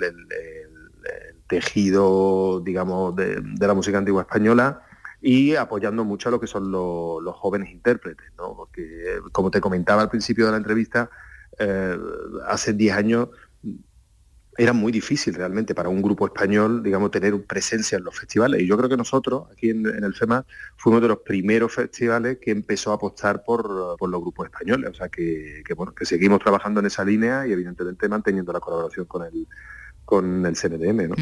tejido, 1.47 2.59
digamos, 2.59 3.15
de, 3.15 3.41
la 3.59 3.73
música 3.73 3.97
antigua 3.97 4.23
española 4.23 4.83
y 5.21 5.55
apoyando 5.55 6.03
mucho 6.03 6.29
a 6.29 6.31
lo 6.31 6.39
que 6.39 6.47
son 6.47 6.71
los, 6.71 7.23
los 7.23 7.35
jóvenes 7.35 7.71
intérpretes, 7.71 8.33
¿no? 8.37 8.53
Porque, 8.55 8.81
eh, 8.83 9.19
como 9.31 9.49
te 9.49 9.61
comentaba 9.61 10.01
al 10.01 10.09
principio 10.09 10.45
de 10.45 10.51
la 10.51 10.57
entrevista, 10.57 11.09
eh, 11.57 11.97
hace 12.47 12.73
10 12.73 12.95
años 12.95 13.29
era 14.57 14.73
muy 14.73 14.91
difícil 14.91 15.35
realmente 15.35 15.75
para 15.75 15.89
un 15.89 16.01
grupo 16.01 16.25
español, 16.25 16.81
digamos, 16.83 17.11
tener 17.11 17.39
presencia 17.45 17.97
en 17.97 18.03
los 18.03 18.17
festivales. 18.17 18.61
Y 18.61 18.67
yo 18.67 18.75
creo 18.77 18.89
que 18.89 18.97
nosotros, 18.97 19.43
aquí 19.51 19.69
en, 19.69 19.85
en 19.85 20.03
el 20.03 20.13
FEMA, 20.15 20.45
fuimos 20.75 21.01
de 21.01 21.09
los 21.09 21.19
primeros 21.19 21.73
festivales 21.73 22.39
que 22.41 22.51
empezó 22.51 22.91
a 22.91 22.95
apostar 22.95 23.43
por, 23.43 23.95
por 23.97 24.09
los 24.09 24.19
grupos 24.21 24.47
españoles. 24.47 24.89
O 24.89 24.93
sea, 24.93 25.09
que, 25.09 25.61
que, 25.65 25.73
bueno, 25.75 25.93
que 25.93 26.05
seguimos 26.05 26.39
trabajando 26.39 26.79
en 26.79 26.87
esa 26.87 27.05
línea 27.05 27.45
y 27.47 27.51
evidentemente 27.51 28.09
manteniendo 28.09 28.51
la 28.51 28.59
colaboración 28.59 29.05
con 29.05 29.23
el, 29.25 29.47
con 30.05 30.45
el 30.45 30.55
CNDM. 30.55 31.13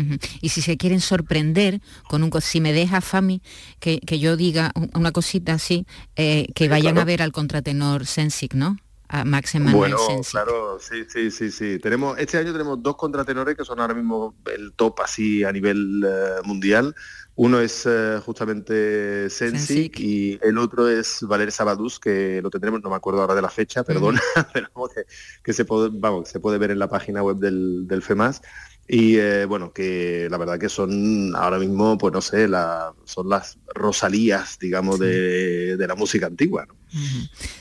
Y 0.42 0.50
si 0.50 0.62
se 0.62 0.78
quieren 0.78 1.02
sorprender 1.02 1.82
con 2.08 2.24
un... 2.24 2.32
Si 2.42 2.62
me 2.62 2.72
deja, 2.72 3.02
Fami, 3.02 3.42
que, 3.80 4.00
que 4.00 4.20
yo 4.20 4.38
diga 4.38 4.72
un- 4.76 4.92
una 4.94 5.12
cosita 5.12 5.54
así, 5.54 5.86
eh, 6.16 6.48
que 6.54 6.66
Sí, 6.66 6.70
vayan 6.70 6.94
claro. 6.94 7.02
a 7.02 7.06
ver 7.06 7.22
al 7.22 7.32
contratenor 7.32 8.06
Sensic, 8.06 8.54
¿no? 8.54 8.78
A 9.08 9.24
Max 9.24 9.56
Emanuel 9.56 9.94
Bueno, 9.94 10.22
claro, 10.30 10.80
sí, 10.80 11.06
sí, 11.08 11.30
sí, 11.30 11.52
sí. 11.52 11.80
Tenemos, 11.80 12.18
este 12.18 12.38
año 12.38 12.52
tenemos 12.52 12.82
dos 12.82 12.96
contratenores 12.96 13.56
que 13.56 13.64
son 13.64 13.80
ahora 13.80 13.94
mismo 13.94 14.36
el 14.52 14.74
top 14.74 15.02
así 15.02 15.44
a 15.44 15.52
nivel 15.52 16.04
eh, 16.04 16.42
mundial. 16.44 16.96
Uno 17.36 17.60
es 17.60 17.86
eh, 17.86 18.20
justamente 18.26 19.30
Sensic, 19.30 19.68
Sensic. 19.68 20.00
y 20.00 20.40
el 20.42 20.58
otro 20.58 20.88
es 20.88 21.20
Valer 21.22 21.52
Sabadús, 21.52 22.00
que 22.00 22.42
lo 22.42 22.50
tendremos, 22.50 22.82
no 22.82 22.90
me 22.90 22.96
acuerdo 22.96 23.22
ahora 23.22 23.36
de 23.36 23.42
la 23.42 23.50
fecha, 23.50 23.84
perdona, 23.84 24.22
pero 24.54 24.70
que, 24.94 25.04
que 25.44 25.54
se 25.54 25.66
puede, 25.66 25.90
vamos, 25.92 26.30
se 26.30 26.40
puede 26.40 26.58
ver 26.58 26.72
en 26.72 26.80
la 26.80 26.90
página 26.90 27.22
web 27.22 27.38
del, 27.38 27.88
del 27.88 28.02
FEMAS. 28.02 28.42
Y 28.88 29.18
eh, 29.18 29.46
bueno, 29.46 29.74
que 29.74 30.28
la 30.30 30.38
verdad 30.38 30.60
que 30.60 30.70
son 30.70 31.36
ahora 31.36 31.58
mismo, 31.58 31.98
pues 31.98 32.14
no 32.14 32.22
sé, 32.22 32.48
la, 32.48 32.94
son 33.04 33.30
las 33.30 33.58
rosalías, 33.74 34.60
digamos, 34.60 35.00
de, 35.00 35.76
de 35.76 35.88
la 35.88 35.96
música 35.96 36.28
antigua. 36.28 36.66
¿no? 36.68 36.76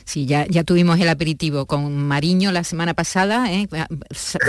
Sí, 0.04 0.26
ya, 0.26 0.46
ya 0.46 0.64
tuvimos 0.64 0.98
el 1.00 1.08
aperitivo 1.08 1.66
con 1.66 1.96
Mariño 2.06 2.52
la 2.52 2.64
semana 2.64 2.94
pasada, 2.94 3.52
¿eh? 3.52 3.68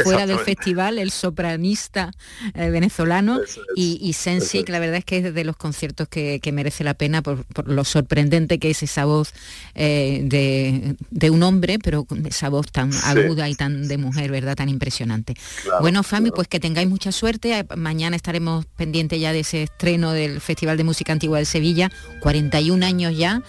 fuera 0.03 0.27
del 0.27 0.39
festival, 0.39 0.99
el 0.99 1.11
sopranista 1.11 2.11
eh, 2.53 2.69
venezolano, 2.69 3.41
es, 3.41 3.59
y, 3.75 3.97
y 4.01 4.13
Sensic, 4.13 4.61
eso 4.61 4.63
es. 4.65 4.69
la 4.69 4.79
verdad 4.79 4.97
es 4.97 5.05
que 5.05 5.17
es 5.17 5.33
de 5.33 5.43
los 5.43 5.55
conciertos 5.57 6.07
que, 6.07 6.39
que 6.41 6.51
merece 6.51 6.83
la 6.83 6.93
pena 6.93 7.21
por, 7.21 7.45
por 7.45 7.67
lo 7.67 7.83
sorprendente 7.83 8.59
que 8.59 8.69
es 8.71 8.83
esa 8.83 9.05
voz 9.05 9.33
eh, 9.75 10.21
de, 10.25 10.95
de 11.09 11.29
un 11.29 11.43
hombre, 11.43 11.79
pero 11.79 12.05
esa 12.25 12.49
voz 12.49 12.71
tan 12.71 12.91
Sí. 12.91 12.99
aguda 13.03 13.49
y 13.49 13.55
tan 13.55 13.87
de 13.87 13.97
mujer, 13.97 14.31
¿verdad? 14.31 14.55
Tan 14.55 14.69
impresionante. 14.69 15.33
Claro, 15.63 15.81
bueno, 15.81 16.03
Fami, 16.03 16.25
claro. 16.25 16.35
pues 16.35 16.47
que 16.47 16.59
tengáis 16.59 16.87
mucha 16.87 17.11
suerte. 17.11 17.65
Mañana 17.75 18.15
estaremos 18.15 18.65
pendientes 18.77 19.19
ya 19.19 19.33
de 19.33 19.39
ese 19.41 19.63
estreno 19.63 20.11
del 20.11 20.39
Festival 20.41 20.77
de 20.77 20.83
Música 20.83 21.11
Antigua 21.13 21.39
de 21.39 21.45
Sevilla, 21.45 21.91
41 22.21 22.85
años 22.85 23.17
ya, 23.17 23.41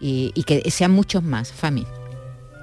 y, 0.00 0.32
y 0.34 0.44
que 0.44 0.70
sean 0.70 0.90
muchos 0.90 1.22
más, 1.22 1.52
Fami. 1.52 1.86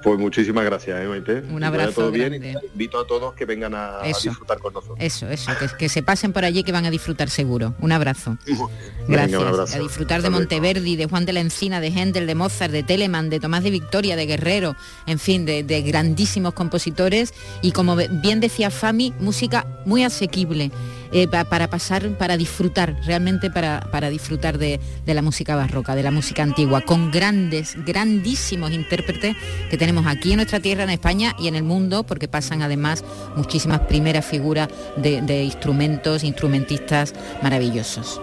Pues 0.05 0.19
muchísimas 0.19 0.63
gracias, 0.63 1.01
¿eh, 1.01 1.07
Maite. 1.07 1.41
Un 1.49 1.63
abrazo 1.63 1.93
todo 1.93 2.11
bien 2.11 2.35
invito 2.71 2.99
a 2.99 3.07
todos 3.07 3.33
que 3.33 3.45
vengan 3.45 3.73
a, 3.73 4.03
disfrutar 4.03 4.59
con 4.59 4.71
nosotros. 4.71 4.99
Eso, 5.01 5.27
eso, 5.27 5.51
que, 5.57 5.67
que 5.79 5.89
se 5.89 6.03
pasen 6.03 6.31
por 6.31 6.45
allí 6.45 6.63
que 6.63 6.71
van 6.71 6.85
a 6.85 6.91
disfrutar 6.91 7.27
seguro. 7.31 7.73
Un 7.79 7.91
abrazo. 7.91 8.37
Venga, 8.45 8.69
Gracias. 9.07 9.41
un 9.41 9.47
abrazo. 9.47 9.75
A 9.75 9.79
disfrutar 9.79 10.21
de. 10.21 10.29
Monteverdi, 10.29 10.95
de 10.95 11.07
Juan 11.07 11.25
de 11.25 11.33
la 11.33 11.39
Encina, 11.39 11.81
de 11.81 11.87
Händel, 11.87 12.27
de 12.27 12.35
Mozart, 12.35 12.71
de 12.71 12.83
Telemann, 12.83 13.31
de 13.31 13.39
Tomás 13.39 13.63
de 13.63 13.71
Victoria, 13.71 14.15
de 14.15 14.27
Guerrero, 14.27 14.75
en 15.07 15.17
fin, 15.17 15.43
de, 15.43 15.63
de 15.63 15.81
grandísimos 15.81 16.53
compositores. 16.53 17.33
Y 17.63 17.71
como 17.71 17.95
bien 17.95 18.39
decía 18.39 18.69
Fami, 18.69 19.11
música 19.19 19.65
muy 19.85 20.03
asequible 20.03 20.71
eh, 21.15 21.29
pa- 21.29 21.45
para 21.45 21.69
pasar, 21.69 22.17
para 22.17 22.35
disfrutar, 22.35 22.93
realmente 23.05 23.49
para, 23.49 23.79
para 23.89 24.09
disfrutar 24.09 24.57
de, 24.57 24.81
de 25.05 25.13
la 25.13 25.21
música 25.21 25.55
barroca, 25.55 25.95
de 25.95 26.03
la 26.03 26.11
música 26.11 26.43
antigua, 26.43 26.81
con 26.81 27.09
grandes, 27.09 27.77
grandísimos 27.85 28.71
intérpretes 28.73 29.35
que 29.69 29.77
tenemos 29.77 30.05
aquí 30.07 30.31
en 30.31 30.37
nuestra 30.37 30.59
tierra, 30.59 30.83
en 30.83 30.89
España 30.89 31.33
y 31.39 31.47
en 31.47 31.55
el 31.55 31.63
mundo, 31.63 32.03
porque 32.03 32.27
pasan 32.27 32.61
además 32.61 33.05
muchísimas 33.37 33.79
primeras 33.81 34.25
figuras 34.25 34.67
de, 34.97 35.21
de 35.21 35.43
instrumentos, 35.45 36.25
instrumentistas 36.25 37.13
maravillosos. 37.41 38.19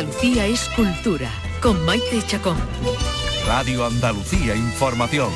Andalucía 0.00 0.46
es 0.46 0.66
cultura, 0.70 1.30
con 1.60 1.84
Maite 1.84 2.22
Chacón. 2.26 2.56
Radio 3.46 3.84
Andalucía 3.84 4.56
Información. 4.56 5.28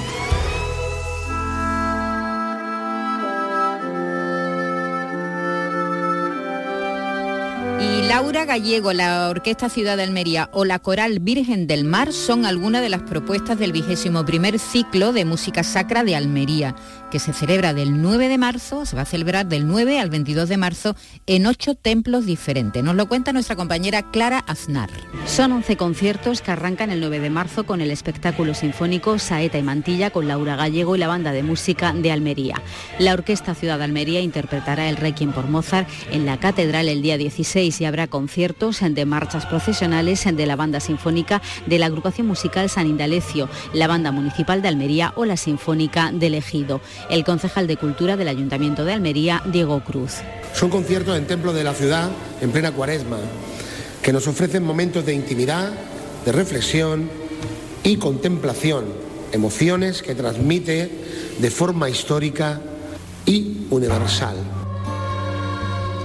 Y 7.79 8.09
Laura 8.09 8.46
Gallego, 8.46 8.94
la 8.94 9.29
Orquesta 9.29 9.68
Ciudad 9.68 9.98
de 9.98 10.05
Almería 10.05 10.48
o 10.50 10.64
la 10.64 10.79
Coral 10.79 11.18
Virgen 11.18 11.66
del 11.66 11.85
Mar 11.85 12.14
son 12.14 12.46
algunas 12.46 12.81
de 12.81 12.88
las 12.88 13.03
propuestas 13.03 13.59
del 13.59 13.72
vigésimo 13.72 14.24
primer 14.24 14.59
ciclo 14.59 15.12
de 15.12 15.27
música 15.27 15.62
sacra 15.62 16.05
de 16.05 16.16
Almería, 16.16 16.74
que 17.14 17.20
se 17.20 17.33
celebra 17.33 17.74
del 17.74 18.03
9 18.03 18.29
de 18.29 18.38
marzo, 18.38 18.85
se 18.87 18.96
va 18.96 19.03
a 19.03 19.05
celebrar 19.05 19.46
del 19.46 19.68
9 19.68 20.00
al 20.00 20.11
22 20.11 20.48
de 20.48 20.57
marzo 20.57 20.96
en 21.29 21.46
ocho 21.46 21.77
templos 21.77 22.27
diferentes. 22.27 22.83
Nos 22.83 22.96
lo 22.96 23.07
cuenta 23.07 23.33
nuestra 23.33 23.55
compañera 23.55 24.11
Clara 24.11 24.40
Aznar. 24.40 24.90
Son 25.24 25.53
11 25.53 25.77
conciertos 25.77 26.42
que 26.42 26.50
arrancan 26.50 26.90
el 26.90 26.98
9 26.98 27.20
de 27.20 27.31
marzo 27.31 27.66
con 27.66 27.81
el 27.81 27.92
espectáculo 27.92 28.53
sinfónico 28.53 29.20
Saeta 29.20 29.59
y 29.59 29.62
Mantilla 29.62 30.11
con 30.11 30.27
Laura 30.27 30.57
Gallego 30.57 30.96
y 30.96 30.98
la 30.98 31.07
banda 31.07 31.31
de 31.31 31.44
música 31.44 31.92
de 31.92 32.11
Almería. 32.11 32.61
La 32.98 33.12
Orquesta 33.12 33.55
Ciudad 33.55 33.79
de 33.79 33.85
Almería 33.85 34.20
interpretará 34.20 34.88
el 34.88 34.96
Requiem 34.96 35.31
por 35.31 35.46
Mozart 35.46 35.88
en 36.11 36.27
la 36.27 36.40
Catedral 36.40 36.88
el 36.88 37.00
día 37.00 37.16
16 37.16 37.81
y 37.81 37.85
habrá 37.85 38.09
conciertos 38.09 38.81
de 38.81 39.07
marchas 39.07 39.46
procesionales 39.46 40.24
de 40.24 40.46
la 40.46 40.57
banda 40.57 40.81
sinfónica 40.81 41.40
de 41.66 41.79
la 41.79 41.87
agrupación 41.87 42.27
musical 42.27 42.68
San 42.68 42.88
Indalecio, 42.88 43.48
la 43.72 43.87
banda 43.87 44.11
municipal 44.11 44.62
de 44.62 44.66
Almería 44.66 45.12
o 45.14 45.24
la 45.24 45.37
sinfónica 45.37 46.11
del 46.11 46.35
Ejido. 46.35 46.81
El 47.10 47.24
concejal 47.24 47.66
de 47.66 47.76
Cultura 47.76 48.16
del 48.16 48.28
Ayuntamiento 48.28 48.84
de 48.84 48.92
Almería, 48.92 49.42
Diego 49.46 49.82
Cruz. 49.84 50.14
Son 50.54 50.70
conciertos 50.70 51.16
en 51.16 51.26
templos 51.26 51.54
de 51.54 51.64
la 51.64 51.74
ciudad 51.74 52.10
en 52.40 52.50
plena 52.50 52.72
cuaresma, 52.72 53.18
que 54.02 54.12
nos 54.12 54.26
ofrecen 54.26 54.64
momentos 54.64 55.04
de 55.04 55.14
intimidad, 55.14 55.72
de 56.24 56.32
reflexión 56.32 57.10
y 57.82 57.96
contemplación, 57.96 58.84
emociones 59.32 60.02
que 60.02 60.14
transmite 60.14 60.90
de 61.38 61.50
forma 61.50 61.90
histórica 61.90 62.60
y 63.26 63.66
universal. 63.70 64.36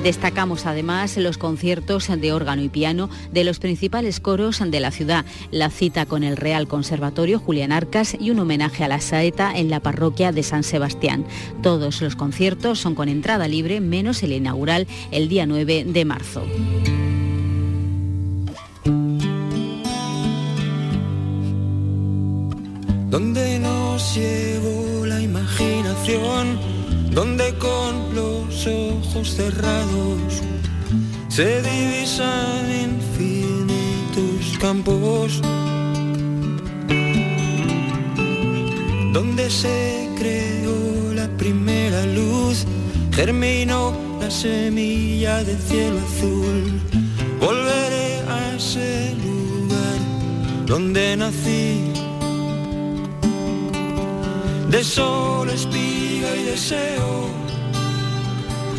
Destacamos 0.04 0.66
además 0.66 1.18
los 1.18 1.38
conciertos 1.38 2.08
de 2.08 2.32
órgano 2.32 2.62
y 2.62 2.70
piano 2.70 3.10
de 3.34 3.44
los 3.44 3.60
principales 3.60 4.22
coros 4.22 4.64
de 4.66 4.80
la 4.80 4.92
ciudad, 4.92 5.26
la 5.52 5.70
cita 5.70 6.06
con 6.06 6.24
el 6.24 6.38
Real 6.38 6.70
Conservatorio 6.70 7.38
Julián 7.38 7.74
Arcas 7.74 8.16
y 8.18 8.32
un 8.32 8.40
homenaje 8.40 8.86
a 8.86 8.88
la 8.88 9.02
saeta 9.02 9.52
en 9.54 9.70
la 9.70 9.82
parroquia 9.82 10.32
de 10.32 10.44
San 10.44 10.64
Sebastián. 10.64 11.26
Todos 11.62 12.02
los 12.02 12.16
conciertos 12.16 12.80
son 12.80 12.96
con 12.96 13.10
entrada 13.10 13.50
libre, 13.50 13.82
menos 13.82 14.24
el 14.24 14.32
inaugural 14.32 14.88
el 15.12 15.28
día 15.28 15.46
9 15.46 15.84
de 15.86 16.06
marzo. 16.06 16.46
Donde 27.12 27.54
con 27.56 28.16
los 28.16 28.68
ojos 28.68 29.36
cerrados 29.36 30.42
se 31.28 31.62
divisan 31.62 32.72
infinitos 32.90 34.58
campos, 34.60 35.42
donde 39.14 39.50
se 39.50 40.10
creó 40.18 41.14
la 41.14 41.28
primera 41.38 42.06
luz, 42.08 42.66
germinó 43.12 43.94
la 44.22 44.30
semilla 44.30 45.44
del 45.44 45.58
cielo 45.58 46.00
azul. 46.00 46.80
Volveré 47.40 48.22
a 48.28 48.56
ese 48.56 49.16
lugar 49.24 50.00
donde 50.66 51.16
nací 51.16 51.92
de 54.70 54.84
sol, 54.84 55.50
espiga 56.30 56.36
y 56.36 56.44
deseo. 56.46 57.30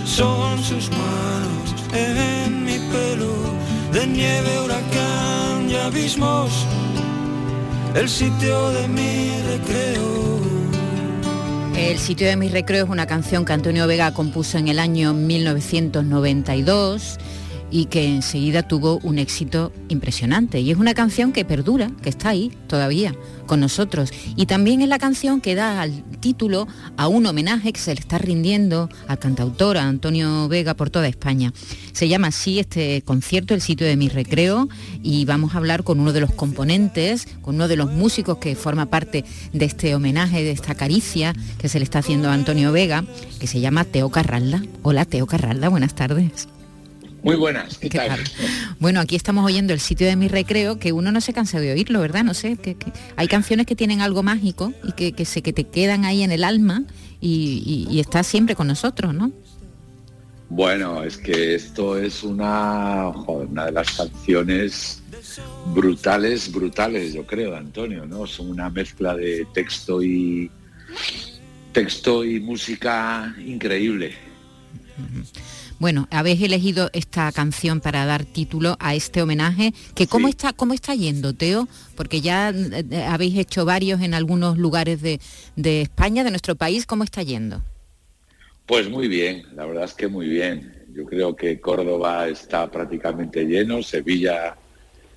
Son 0.04 0.62
sus 0.62 0.90
manos 0.90 1.74
en 1.92 2.64
mi 2.64 2.78
pelo, 2.92 3.32
de 3.92 4.06
nieve, 4.06 4.60
huracán 4.64 5.68
y 5.70 5.74
abismos, 5.74 6.52
el 7.94 8.08
sitio 8.08 8.70
de 8.70 8.88
mi 8.88 9.30
recreo. 9.48 10.40
El 11.76 11.98
sitio 11.98 12.28
de 12.28 12.36
mi 12.36 12.48
recreo 12.48 12.84
es 12.84 12.90
una 12.90 13.06
canción 13.06 13.44
que 13.44 13.52
Antonio 13.52 13.86
Vega 13.86 14.12
compuso 14.12 14.58
en 14.58 14.68
el 14.68 14.78
año 14.78 15.12
1992 15.14 17.18
y 17.70 17.86
que 17.86 18.06
enseguida 18.06 18.62
tuvo 18.62 18.98
un 19.02 19.18
éxito 19.18 19.72
impresionante. 19.88 20.60
Y 20.60 20.70
es 20.70 20.78
una 20.78 20.94
canción 20.94 21.32
que 21.32 21.44
perdura, 21.44 21.90
que 22.02 22.08
está 22.08 22.30
ahí 22.30 22.52
todavía 22.66 23.14
con 23.46 23.60
nosotros. 23.60 24.12
Y 24.36 24.46
también 24.46 24.80
es 24.80 24.88
la 24.88 24.98
canción 24.98 25.40
que 25.40 25.54
da 25.54 25.80
al 25.80 26.04
título 26.20 26.68
a 26.96 27.08
un 27.08 27.26
homenaje 27.26 27.72
que 27.72 27.80
se 27.80 27.94
le 27.94 28.00
está 28.00 28.18
rindiendo 28.18 28.88
al 29.08 29.18
cantautor 29.18 29.76
a 29.76 29.88
Antonio 29.88 30.48
Vega 30.48 30.74
por 30.74 30.90
toda 30.90 31.08
España. 31.08 31.52
Se 31.92 32.08
llama 32.08 32.28
así 32.28 32.60
este 32.60 33.02
concierto, 33.02 33.54
el 33.54 33.60
sitio 33.60 33.86
de 33.86 33.96
mi 33.96 34.08
recreo, 34.08 34.68
y 35.02 35.24
vamos 35.24 35.54
a 35.54 35.58
hablar 35.58 35.82
con 35.82 35.98
uno 36.00 36.12
de 36.12 36.20
los 36.20 36.32
componentes, 36.32 37.26
con 37.42 37.56
uno 37.56 37.68
de 37.68 37.76
los 37.76 37.90
músicos 37.90 38.38
que 38.38 38.54
forma 38.54 38.86
parte 38.86 39.24
de 39.52 39.64
este 39.64 39.94
homenaje, 39.94 40.44
de 40.44 40.52
esta 40.52 40.74
caricia 40.74 41.34
que 41.58 41.68
se 41.68 41.78
le 41.78 41.84
está 41.84 42.00
haciendo 42.00 42.28
a 42.28 42.34
Antonio 42.34 42.72
Vega, 42.72 43.04
que 43.40 43.46
se 43.46 43.60
llama 43.60 43.84
Teo 43.84 44.10
Carralda. 44.10 44.62
Hola 44.82 45.04
Teo 45.04 45.26
Carralda, 45.26 45.68
buenas 45.68 45.94
tardes. 45.94 46.48
Muy 47.22 47.36
buenas, 47.36 47.78
¿qué, 47.78 47.90
tal? 47.90 48.18
Bueno, 48.78 49.00
aquí 49.00 49.14
estamos 49.14 49.44
oyendo 49.44 49.72
el 49.72 49.80
sitio 49.80 50.06
de 50.06 50.16
mi 50.16 50.28
recreo, 50.28 50.78
que 50.78 50.92
uno 50.92 51.12
no 51.12 51.20
se 51.20 51.32
cansa 51.32 51.60
de 51.60 51.72
oírlo, 51.72 52.00
¿verdad? 52.00 52.24
No 52.24 52.32
sé, 52.32 52.56
que, 52.56 52.76
que 52.76 52.92
hay 53.16 53.28
canciones 53.28 53.66
que 53.66 53.76
tienen 53.76 54.00
algo 54.00 54.22
mágico 54.22 54.72
y 54.84 54.92
que, 54.92 55.12
que, 55.12 55.24
se, 55.24 55.42
que 55.42 55.52
te 55.52 55.64
quedan 55.64 56.04
ahí 56.04 56.22
en 56.22 56.32
el 56.32 56.44
alma 56.44 56.84
y, 57.20 57.86
y, 57.90 57.94
y 57.94 58.00
está 58.00 58.22
siempre 58.22 58.54
con 58.54 58.68
nosotros, 58.68 59.14
¿no? 59.14 59.32
Bueno, 60.48 61.04
es 61.04 61.16
que 61.16 61.54
esto 61.54 61.96
es 61.96 62.24
una, 62.24 63.12
joder, 63.14 63.48
una 63.48 63.66
de 63.66 63.72
las 63.72 63.90
canciones 63.92 65.02
brutales, 65.74 66.50
brutales, 66.50 67.12
yo 67.12 67.24
creo, 67.26 67.54
Antonio, 67.54 68.04
¿no? 68.06 68.26
Son 68.26 68.50
una 68.50 68.68
mezcla 68.70 69.14
de 69.14 69.46
texto 69.52 70.02
y 70.02 70.50
texto 71.72 72.24
y 72.24 72.40
música 72.40 73.34
increíble. 73.46 74.14
Bueno, 75.80 76.06
habéis 76.10 76.42
elegido 76.42 76.90
esta 76.92 77.32
canción 77.32 77.80
para 77.80 78.04
dar 78.04 78.26
título 78.26 78.76
a 78.80 78.94
este 78.94 79.22
homenaje, 79.22 79.72
que 79.94 80.06
cómo 80.06 80.28
Sí. 80.28 80.32
está, 80.32 80.52
cómo 80.52 80.74
está 80.74 80.94
yendo, 80.94 81.32
Teo, 81.32 81.68
porque 81.96 82.20
ya 82.20 82.50
eh, 82.50 83.04
habéis 83.08 83.38
hecho 83.38 83.64
varios 83.64 84.02
en 84.02 84.12
algunos 84.12 84.58
lugares 84.58 85.00
de, 85.00 85.20
de 85.56 85.80
España, 85.80 86.22
de 86.22 86.28
nuestro 86.30 86.54
país, 86.54 86.84
¿cómo 86.84 87.02
está 87.02 87.22
yendo? 87.22 87.62
Pues 88.66 88.90
muy 88.90 89.08
bien, 89.08 89.42
la 89.56 89.64
verdad 89.64 89.84
es 89.84 89.94
que 89.94 90.06
muy 90.06 90.28
bien. 90.28 90.70
Yo 90.94 91.06
creo 91.06 91.34
que 91.34 91.58
Córdoba 91.60 92.28
está 92.28 92.70
prácticamente 92.70 93.44
lleno, 93.46 93.82
Sevilla 93.82 94.56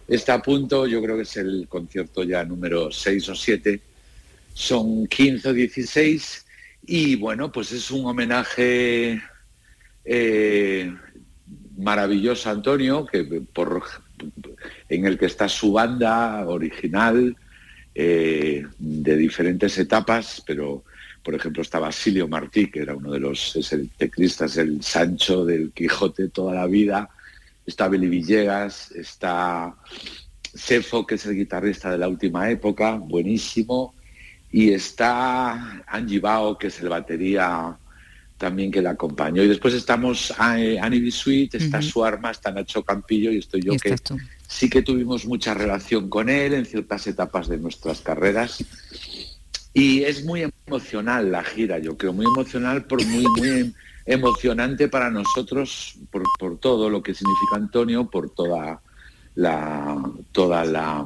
está 0.08 0.36
a 0.36 0.41
punto, 0.41 0.88
yo 0.88 1.02
creo 1.04 1.17
que 1.17 1.23
es 1.23 1.36
el 1.36 1.67
concierto 1.67 2.23
ya 2.23 2.45
número 2.45 2.89
6 2.89 3.28
o 3.30 3.36
7, 3.36 3.82
son 4.54 5.08
15 5.08 5.49
o 5.49 5.54
16 5.54 6.45
y 6.86 7.15
bueno, 7.17 7.52
pues 7.52 7.71
es 7.73 7.91
un 7.91 8.06
homenaje 8.06 9.21
eh, 10.05 10.93
maravilloso 11.77 12.49
Antonio, 12.49 13.05
que 13.05 13.23
por, 13.23 13.83
en 14.89 15.05
el 15.05 15.17
que 15.17 15.25
está 15.25 15.47
su 15.49 15.71
banda 15.73 16.45
original 16.47 17.35
eh, 17.95 18.65
de 18.77 19.17
diferentes 19.17 19.77
etapas, 19.77 20.43
pero 20.45 20.83
por 21.21 21.35
ejemplo 21.35 21.61
está 21.61 21.79
Basilio 21.79 22.27
Martí, 22.27 22.69
que 22.69 22.81
era 22.81 22.95
uno 22.95 23.11
de 23.11 23.19
los, 23.19 23.55
es 23.55 23.71
el 23.73 23.89
teclista, 23.89 24.45
es 24.45 24.57
el 24.57 24.83
Sancho 24.83 25.45
del 25.45 25.71
Quijote 25.71 26.29
toda 26.29 26.53
la 26.53 26.67
vida, 26.67 27.09
está 27.65 27.87
Billy 27.87 28.07
Villegas, 28.07 28.91
está 28.91 29.75
Sefo, 30.53 31.07
que 31.07 31.15
es 31.15 31.25
el 31.25 31.35
guitarrista 31.35 31.91
de 31.91 31.97
la 31.97 32.07
última 32.07 32.49
época, 32.49 32.95
buenísimo, 32.95 33.93
y 34.51 34.71
está 34.71 35.83
Angie 35.87 36.19
Bao, 36.19 36.57
que 36.57 36.67
es 36.67 36.79
el 36.81 36.89
batería 36.89 37.77
también 38.43 38.69
que 38.71 38.82
la 38.82 38.89
acompañó. 38.91 39.41
Y 39.41 39.47
después 39.47 39.73
estamos 39.73 40.34
a, 40.38 40.60
eh, 40.60 40.77
Annie 40.77 40.99
Bisuit, 40.99 41.56
está 41.56 41.82
su 41.82 42.03
arma, 42.03 42.29
está 42.32 42.51
Nacho 42.51 42.84
Campillo 42.84 43.32
y 43.32 43.38
estoy 43.38 43.62
yo 43.62 43.71
Y 43.73 43.77
que 43.79 43.95
tú. 43.97 44.17
sí 44.45 44.69
que 44.69 44.82
tuvimos 44.82 45.25
mucha 45.25 45.53
relación 45.53 46.10
con 46.10 46.27
él 46.27 46.53
en 46.53 46.65
ciertas 46.65 47.08
etapas 47.08 47.47
de 47.47 47.58
nuestras 47.58 48.01
carreras. 48.01 48.62
Y 49.73 50.03
es 50.03 50.25
muy 50.25 50.43
emocional 50.67 51.32
la 51.32 51.41
gira, 51.41 51.79
yo 51.79 51.97
creo, 51.97 52.12
muy 52.12 52.25
emocional, 52.25 52.84
por 52.84 53.01
muy, 53.06 53.23
muy 53.38 53.49
em- 53.49 53.73
emocionante 54.06 54.89
para 54.89 55.10
nosotros, 55.10 55.95
por, 56.12 56.23
por 56.38 56.60
todo 56.60 56.89
lo 56.89 57.01
que 57.01 57.13
significa 57.13 57.56
Antonio, 57.56 58.10
por 58.10 58.29
toda 58.29 58.82
la, 59.36 60.03
toda 60.34 60.65
la, 60.65 61.06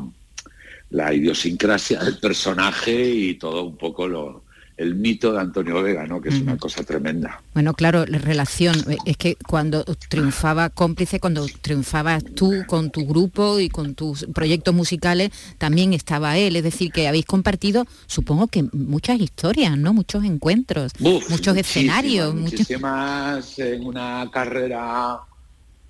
la 0.89 1.13
idiosincrasia 1.13 2.03
del 2.03 2.17
personaje 2.17 2.99
y 3.07 3.35
todo 3.35 3.61
un 3.63 3.77
poco 3.77 4.07
lo, 4.07 4.43
el 4.77 4.93
mito 4.93 5.33
de 5.33 5.41
Antonio 5.41 5.81
Vega, 5.81 6.05
¿no? 6.05 6.21
que 6.21 6.29
es 6.29 6.39
una 6.39 6.55
cosa 6.57 6.83
tremenda. 6.83 7.41
Bueno, 7.53 7.73
claro, 7.73 8.05
la 8.05 8.19
relación, 8.19 8.75
eh, 8.89 8.97
es 9.05 9.17
que 9.17 9.35
cuando 9.35 9.83
triunfaba 9.83 10.69
cómplice, 10.69 11.19
cuando 11.19 11.47
triunfabas 11.61 12.23
tú 12.35 12.63
con 12.67 12.91
tu 12.91 13.05
grupo 13.07 13.59
y 13.59 13.69
con 13.69 13.95
tus 13.95 14.25
proyectos 14.33 14.75
musicales, 14.75 15.31
también 15.57 15.93
estaba 15.93 16.37
él, 16.37 16.55
es 16.55 16.63
decir, 16.63 16.91
que 16.91 17.07
habéis 17.07 17.25
compartido, 17.25 17.85
supongo 18.05 18.47
que 18.47 18.63
muchas 18.71 19.19
historias, 19.19 19.75
¿no? 19.77 19.93
Muchos 19.93 20.23
encuentros, 20.23 20.91
Uf, 20.99 21.29
muchos 21.29 21.55
muchísimas, 21.55 21.57
escenarios, 21.57 22.35
muchos... 22.35 22.51
Muchísimas 22.51 23.59
en 23.59 23.85
una 23.85 24.29
carrera 24.31 25.19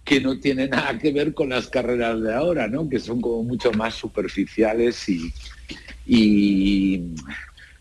que 0.06 0.22
no 0.22 0.40
tiene 0.40 0.70
nada 0.70 0.98
que 0.98 1.12
ver 1.12 1.34
con 1.34 1.50
las 1.50 1.68
carreras 1.68 2.22
de 2.22 2.34
ahora, 2.34 2.70
¿no? 2.70 2.88
Que 2.88 3.00
son 3.00 3.20
como 3.20 3.44
mucho 3.44 3.74
más 3.74 3.96
superficiales 3.96 5.10
y, 5.10 5.34
y 6.06 7.14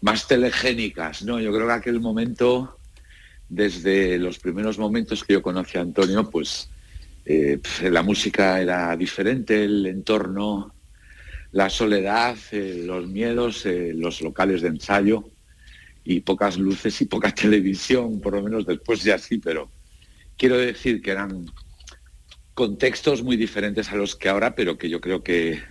más 0.00 0.28
telegénicas, 0.28 1.22
¿no? 1.22 1.40
Yo 1.40 1.52
creo 1.52 1.66
que 1.66 1.72
aquel 1.72 2.00
momento, 2.00 2.78
desde 3.48 4.18
los 4.18 4.38
primeros 4.38 4.78
momentos 4.78 5.24
que 5.24 5.35
yo 5.35 5.42
conocí 5.42 5.78
a 5.78 5.82
Antonio, 5.82 6.28
pues 6.30 6.70
eh, 7.24 7.61
la 7.82 8.02
música 8.02 8.61
era 8.61 8.96
diferente, 8.96 9.64
el 9.64 9.87
entorno, 9.87 10.74
la 11.52 11.70
soledad, 11.70 12.37
eh, 12.52 12.82
los 12.85 13.06
miedos, 13.09 13.66
eh, 13.66 13.92
los 13.94 14.20
locales 14.20 14.62
de 14.62 14.68
ensayo 14.68 15.30
y 16.04 16.20
pocas 16.20 16.59
luces 16.59 17.00
y 17.00 17.06
poca 17.06 17.30
televisión, 17.35 18.20
por 18.20 18.35
lo 18.35 18.42
menos 18.42 18.66
después 18.66 19.02
ya 19.02 19.18
sí, 19.18 19.38
pero 19.38 19.70
quiero 20.37 20.56
decir 20.59 21.02
que 21.02 21.11
eran 21.11 21.46
contextos 22.54 23.22
muy 23.22 23.37
diferentes 23.37 23.90
a 23.90 23.96
los 23.96 24.16
que 24.16 24.28
ahora, 24.28 24.54
pero 24.54 24.78
que 24.78 24.88
yo 24.88 25.00
creo 25.00 25.22
que 25.22 25.62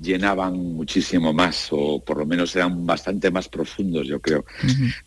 llenaban 0.00 0.56
muchísimo 0.56 1.32
más, 1.32 1.68
o 1.70 2.02
por 2.04 2.18
lo 2.18 2.26
menos 2.26 2.54
eran 2.56 2.86
bastante 2.86 3.30
más 3.30 3.48
profundos, 3.48 4.06
yo 4.06 4.20
creo. 4.20 4.44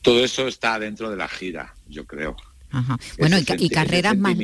Todo 0.01 0.23
eso 0.23 0.47
está 0.47 0.79
dentro 0.79 1.09
de 1.09 1.17
la 1.17 1.27
gira, 1.27 1.75
yo 1.87 2.05
creo. 2.05 2.35
Bueno, 3.17 3.37
y, 3.39 3.69
carreras 3.69 4.15
más 4.15 4.37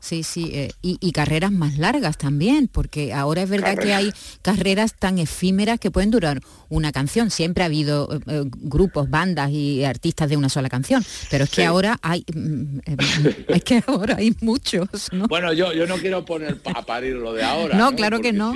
sí, 0.00 0.22
sí, 0.22 0.50
eh, 0.54 0.70
y, 0.82 1.12
carreras 1.12 1.50
más 1.50 1.78
largas 1.78 2.16
también, 2.16 2.68
porque 2.68 3.12
ahora 3.12 3.42
es 3.42 3.50
verdad 3.50 3.76
que 3.76 3.92
hay 3.92 4.12
carreras 4.40 4.94
tan 4.94 5.18
efímeras 5.18 5.80
que 5.80 5.90
pueden 5.90 6.10
durar 6.10 6.40
una 6.68 6.92
canción. 6.92 7.30
Siempre 7.30 7.64
ha 7.64 7.66
habido 7.66 8.08
eh, 8.14 8.20
eh, 8.28 8.44
grupos, 8.46 9.10
bandas 9.10 9.50
y 9.50 9.84
artistas 9.84 10.30
de 10.30 10.36
una 10.36 10.48
sola 10.48 10.68
canción, 10.68 11.04
pero 11.28 11.44
es 11.44 11.50
que 11.50 11.64
ahora 11.64 11.98
hay, 12.02 12.24
mm, 12.32 12.78
es 13.48 13.64
que 13.64 13.82
ahora 13.84 14.16
hay 14.16 14.34
muchos. 14.40 14.88
Bueno, 15.28 15.52
yo, 15.52 15.72
yo 15.72 15.86
no 15.86 15.96
quiero 15.96 16.24
poner 16.24 16.60
a 16.74 16.82
parir 16.82 17.16
lo 17.16 17.32
de 17.32 17.42
ahora. 17.42 17.76
No, 17.76 17.96
claro 17.96 18.20
que 18.20 18.32
no. 18.32 18.54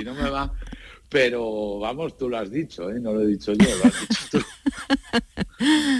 Pero 1.09 1.79
vamos, 1.79 2.17
tú 2.17 2.27
lo 2.27 2.37
has 2.37 2.51
dicho, 2.51 2.89
¿eh? 2.91 2.99
no 2.99 3.13
lo 3.13 3.21
he 3.21 3.27
dicho 3.27 3.53
yo, 3.53 3.65
lo 3.77 3.85
has 3.85 4.01
dicho 4.01 4.27
tú. 4.31 4.39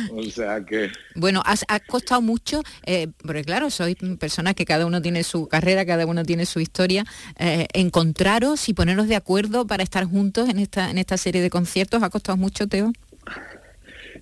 o 0.18 0.24
sea 0.24 0.66
que... 0.66 0.90
Bueno, 1.16 1.42
has, 1.46 1.64
ha 1.70 1.80
costado 1.80 2.22
mucho, 2.22 2.62
eh, 2.86 3.08
porque 3.22 3.46
claro, 3.46 3.70
sois 3.70 3.96
personas 4.20 4.56
que 4.56 4.66
cada 4.66 4.86
uno 4.86 5.02
tiene 5.02 5.24
su 5.24 5.48
carrera, 5.48 5.86
cada 5.86 6.06
uno 6.06 6.24
tiene 6.24 6.46
su 6.46 6.60
historia, 6.60 7.06
eh, 7.40 7.68
encontraros 7.72 8.68
y 8.68 8.74
poneros 8.74 9.08
de 9.08 9.16
acuerdo 9.16 9.66
para 9.66 9.82
estar 9.82 10.04
juntos 10.04 10.50
en 10.50 10.60
esta, 10.60 10.92
en 10.92 10.98
esta 10.98 11.16
serie 11.16 11.42
de 11.42 11.50
conciertos. 11.50 12.04
¿Ha 12.04 12.10
costado 12.10 12.38
mucho, 12.38 12.68
Teo? 12.68 12.92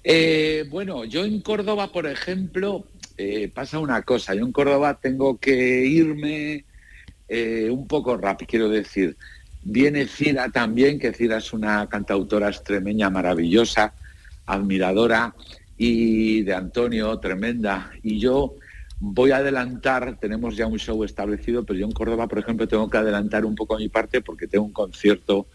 Eh, 0.04 0.65
bueno, 0.69 1.04
yo 1.04 1.26
en 1.26 1.41
Córdoba, 1.41 1.91
por 1.91 2.06
ejemplo, 2.06 2.86
pasa 3.56 3.80
una 3.80 4.04
cosa. 4.04 4.36
Yo 4.36 4.45
en 4.45 4.52
Córdoba 4.52 5.00
tengo 5.02 5.39
que 5.39 5.86
irme 5.88 6.63
un 7.71 7.88
poco 7.88 8.17
rápido, 8.17 8.48
quiero 8.48 8.69
decir 8.69 9.17
Viene 9.67 10.06
Cira 10.06 10.49
también, 10.49 10.99
que 10.99 11.12
Cira 11.12 11.38
es 11.38 11.51
una 11.51 11.89
cantautora 11.89 12.49
extremeña 12.49 13.10
maravillosa, 13.10 13.95
admiradora, 14.45 15.34
y 15.75 16.43
de 16.43 16.54
Antonio, 16.54 17.17
tremenda. 17.17 17.91
Y 18.04 18.19
yo 18.19 18.54
voy 18.99 19.32
a 19.32 19.38
adelantar, 19.38 20.19
tenemos 20.19 20.56
ya 20.56 20.67
un 20.67 20.78
show 20.78 21.04
establecido, 21.04 21.65
pero 21.65 21.80
yo 21.80 21.88
en 21.88 21.93
Córdoba, 21.93 22.28
por 22.28 22.38
ejemplo, 22.38 22.67
tengo 22.67 22.88
que 22.91 22.97
adelantar 22.97 23.43
un 23.43 23.56
poco 23.56 23.75
mi 23.80 23.89
parte 23.89 24.21
porque 24.21 24.45
tengo 24.45 24.65
un 24.65 24.71
concierto 24.71 25.47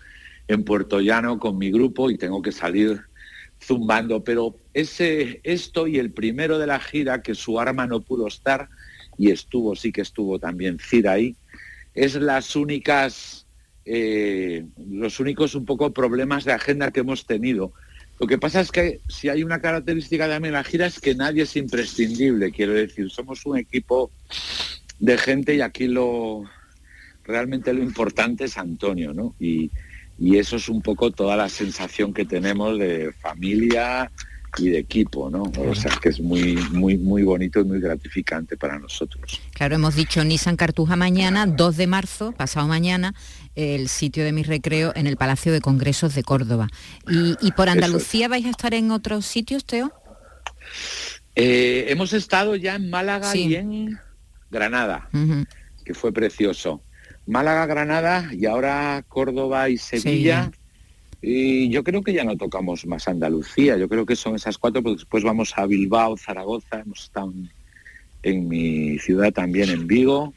en 0.48 0.64
Puerto 0.64 1.00
Llano 1.00 1.38
con 1.38 1.56
mi 1.56 1.70
grupo 1.70 2.10
y 2.10 2.18
tengo 2.18 2.42
que 2.42 2.50
salir 2.50 3.00
zumbando. 3.62 4.24
Pero 4.24 4.56
ese, 4.74 5.40
esto 5.44 5.86
y 5.86 5.98
el 5.98 6.10
primero 6.10 6.58
de 6.58 6.66
la 6.66 6.80
gira, 6.80 7.22
que 7.22 7.36
su 7.36 7.60
arma 7.60 7.86
no 7.86 8.00
pudo 8.00 8.26
estar, 8.26 8.68
y 9.16 9.30
estuvo, 9.30 9.76
sí 9.76 9.92
que 9.92 10.00
estuvo 10.00 10.40
también 10.40 10.80
Cira 10.80 11.12
ahí, 11.12 11.36
es 11.94 12.16
las 12.16 12.56
únicas 12.56 13.39
eh, 13.92 14.66
los 14.88 15.18
únicos 15.18 15.56
un 15.56 15.64
poco 15.64 15.92
problemas 15.92 16.44
de 16.44 16.52
agenda 16.52 16.92
que 16.92 17.00
hemos 17.00 17.26
tenido. 17.26 17.72
Lo 18.20 18.28
que 18.28 18.38
pasa 18.38 18.60
es 18.60 18.70
que 18.70 19.00
si 19.08 19.28
hay 19.28 19.42
una 19.42 19.60
característica 19.60 20.28
de 20.28 20.50
la 20.52 20.62
gira 20.62 20.86
es 20.86 21.00
que 21.00 21.16
nadie 21.16 21.42
es 21.42 21.56
imprescindible, 21.56 22.52
quiero 22.52 22.74
decir, 22.74 23.10
somos 23.10 23.44
un 23.46 23.58
equipo 23.58 24.12
de 25.00 25.18
gente 25.18 25.56
y 25.56 25.60
aquí 25.60 25.88
lo 25.88 26.44
realmente 27.24 27.72
lo 27.72 27.82
importante 27.82 28.44
es 28.44 28.58
Antonio, 28.58 29.12
¿no? 29.12 29.34
Y, 29.40 29.72
y 30.20 30.38
eso 30.38 30.56
es 30.56 30.68
un 30.68 30.82
poco 30.82 31.10
toda 31.10 31.34
la 31.34 31.48
sensación 31.48 32.14
que 32.14 32.24
tenemos 32.24 32.78
de 32.78 33.12
familia, 33.12 34.08
y 34.58 34.70
de 34.70 34.78
equipo, 34.78 35.30
¿no? 35.30 35.44
O 35.58 35.74
sea, 35.74 35.92
que 36.00 36.08
es 36.08 36.20
muy, 36.20 36.56
muy, 36.72 36.96
muy 36.96 37.22
bonito 37.22 37.60
y 37.60 37.64
muy 37.64 37.80
gratificante 37.80 38.56
para 38.56 38.78
nosotros. 38.78 39.40
Claro, 39.52 39.76
hemos 39.76 39.94
dicho 39.94 40.24
Nissan 40.24 40.56
Cartuja 40.56 40.96
mañana, 40.96 41.46
2 41.46 41.76
de 41.76 41.86
marzo, 41.86 42.32
pasado 42.32 42.66
mañana, 42.66 43.14
el 43.54 43.88
sitio 43.88 44.24
de 44.24 44.32
mi 44.32 44.42
recreo 44.42 44.92
en 44.94 45.06
el 45.06 45.16
Palacio 45.16 45.52
de 45.52 45.60
Congresos 45.60 46.14
de 46.14 46.22
Córdoba. 46.22 46.68
¿Y, 47.08 47.52
por 47.52 47.68
Andalucía 47.68 48.28
vais 48.28 48.46
a 48.46 48.50
estar 48.50 48.74
en 48.74 48.90
otros 48.90 49.26
sitios, 49.26 49.64
Teo? 49.64 49.92
Eh, 51.34 51.86
hemos 51.88 52.12
estado 52.12 52.56
ya 52.56 52.76
en 52.76 52.90
Málaga 52.90 53.34
y 53.36 53.54
en 53.54 53.98
Granada, 54.50 55.08
que 55.84 55.94
fue 55.94 56.12
precioso. 56.12 56.82
Málaga, 57.26 57.66
Granada 57.66 58.30
y 58.32 58.46
ahora 58.46 59.04
Córdoba 59.08 59.68
y 59.68 59.78
Sevilla. 59.78 60.50
Y 61.22 61.68
yo 61.68 61.84
creo 61.84 62.02
que 62.02 62.14
ya 62.14 62.24
no 62.24 62.36
tocamos 62.36 62.86
más 62.86 63.06
Andalucía, 63.06 63.76
yo 63.76 63.88
creo 63.88 64.06
que 64.06 64.16
son 64.16 64.36
esas 64.36 64.56
cuatro, 64.56 64.82
porque 64.82 65.00
después 65.00 65.22
vamos 65.22 65.52
a 65.56 65.66
Bilbao, 65.66 66.16
Zaragoza, 66.16 66.80
hemos 66.80 67.04
estado 67.04 67.32
en, 68.22 68.48
mi 68.48 68.98
ciudad 68.98 69.30
también, 69.30 69.68
en 69.68 69.86
Vigo, 69.86 70.32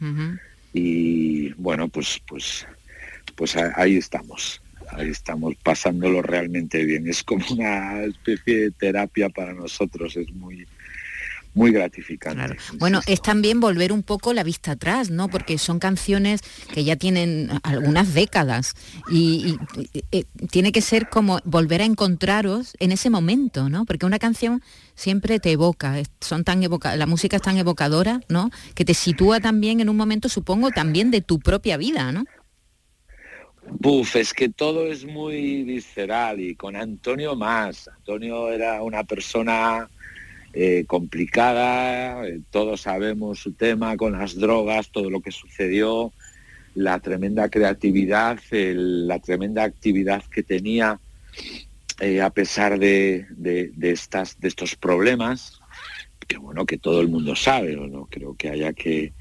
y 0.74 1.54
bueno, 1.54 1.88
pues, 1.88 2.20
pues, 2.28 2.68
pues 3.36 3.56
ahí 3.56 3.98
estamos, 3.98 4.62
ahí 4.90 5.10
estamos 5.10 5.56
pasándolo 5.64 6.22
realmente 6.22 6.84
bien. 6.84 7.08
Es 7.08 7.24
como 7.24 7.46
una 7.52 8.04
especie 8.04 8.60
de 8.60 8.72
terapia 8.72 9.30
para 9.30 9.54
nosotros, 9.54 10.16
es 10.16 10.32
muy, 10.34 10.68
muy 11.54 11.72
gratificante. 11.72 12.58
Bueno, 12.80 13.02
es 13.06 13.22
también 13.22 13.60
volver 13.60 13.92
un 13.92 14.04
poco 14.04 14.34
la 14.34 14.44
vista 14.44 14.72
atrás, 14.72 15.10
¿no? 15.10 15.28
Porque 15.28 15.58
son 15.58 15.80
canciones 15.80 16.42
que 16.74 16.84
ya 16.84 16.96
tienen 16.96 17.50
algunas 17.64 18.14
décadas 18.14 18.74
y, 19.10 19.58
eh, 20.12 20.26
tiene 20.50 20.72
que 20.72 20.82
ser 20.82 21.10
como 21.10 21.40
volver 21.46 21.82
a 21.82 21.86
encontraros 21.86 22.76
en 22.80 22.92
ese 22.92 23.10
momento, 23.10 23.70
¿no? 23.70 23.86
Porque 23.86 24.06
una 24.06 24.20
canción 24.20 24.64
siempre 24.96 25.40
te 25.40 25.52
evoca, 25.52 26.02
son 26.22 26.44
tan 26.44 26.64
evoca 26.64 26.96
la 26.96 27.06
música 27.06 27.38
es 27.38 27.42
tan 27.42 27.58
evocadora, 27.58 28.22
¿no? 28.30 28.50
Que 28.74 28.86
te 28.86 28.94
sitúa 28.94 29.40
también 29.40 29.80
en 29.80 29.90
un 29.90 29.98
momento, 29.98 30.30
supongo, 30.30 30.72
también 30.72 31.12
de 31.12 31.22
tu 31.22 31.40
propia 31.40 31.78
vida, 31.78 32.12
¿no? 32.12 32.26
Buf, 33.80 34.16
es 34.16 34.34
que 34.34 34.50
todo 34.50 34.88
es 34.88 35.04
muy 35.06 35.64
visceral 35.64 36.40
y 36.40 36.56
con 36.56 36.76
Antonio 36.76 37.36
más. 37.36 37.88
Antonio 37.88 38.52
era 38.52 38.82
una 38.82 39.04
persona 39.04 39.90
eh, 40.54 40.86
complicada, 40.88 42.28
eh, 42.28 42.40
todos 42.52 42.82
sabemos 42.82 43.40
su 43.40 43.54
tema 43.54 43.98
con 43.98 44.14
las 44.14 44.36
drogas, 44.36 44.90
todo 44.90 45.10
lo 45.10 45.22
que 45.22 45.32
sucedió, 45.32 46.14
la 46.76 47.00
tremenda 47.00 47.50
creatividad, 47.50 48.40
la 48.52 49.20
tremenda 49.20 49.64
actividad 49.64 50.24
que 50.26 50.44
tenía 50.44 51.00
eh, 52.00 52.22
a 52.22 52.30
pesar 52.30 52.80
de, 52.80 53.26
estas, 53.82 54.40
de 54.40 54.48
estos 54.48 54.76
problemas, 54.76 55.60
que 56.28 56.38
bueno, 56.38 56.66
que 56.66 56.78
todo 56.78 57.02
el 57.02 57.08
mundo 57.08 57.36
sabe, 57.36 57.76
no 57.76 58.06
creo 58.06 58.36
que 58.36 58.50
haya 58.50 58.74
que 58.74 59.14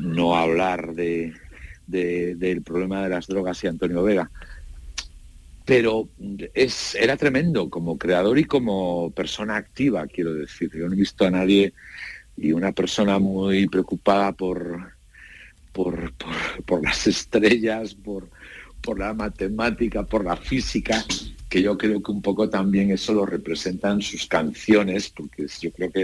no 0.00 0.36
hablar 0.36 0.94
de, 0.94 1.34
del 1.88 2.62
problema 2.62 3.02
de 3.02 3.08
las 3.08 3.26
drogas 3.26 3.64
y 3.64 3.66
Antonio 3.66 4.02
Vega 4.02 4.30
pero 5.68 6.08
es, 6.54 6.94
era 6.94 7.18
tremendo 7.18 7.68
como 7.68 7.98
creador 7.98 8.38
y 8.38 8.44
como 8.44 9.10
persona 9.10 9.56
activa, 9.56 10.06
quiero 10.06 10.32
decir. 10.32 10.70
Yo 10.74 10.88
no 10.88 10.94
he 10.94 10.96
visto 10.96 11.26
a 11.26 11.30
nadie 11.30 11.74
y 12.38 12.52
una 12.52 12.72
persona 12.72 13.18
muy 13.18 13.68
preocupada 13.68 14.32
por, 14.32 14.94
por, 15.74 16.14
por, 16.64 16.82
las 16.82 17.06
estrellas, 17.06 17.94
por, 17.94 18.30
por 18.80 18.98
la 18.98 19.12
matemática, 19.12 20.04
por 20.04 20.24
la 20.24 20.38
física, 20.38 21.04
que 21.50 21.60
yo 21.60 21.76
creo 21.76 22.02
que 22.02 22.12
un 22.12 22.22
poco 22.22 22.48
también 22.48 22.90
eso 22.90 23.12
lo 23.12 23.26
representan 23.26 24.00
sus 24.00 24.26
canciones, 24.26 25.10
porque 25.10 25.48
yo 25.60 25.70
creo 25.70 25.92
que 25.92 26.02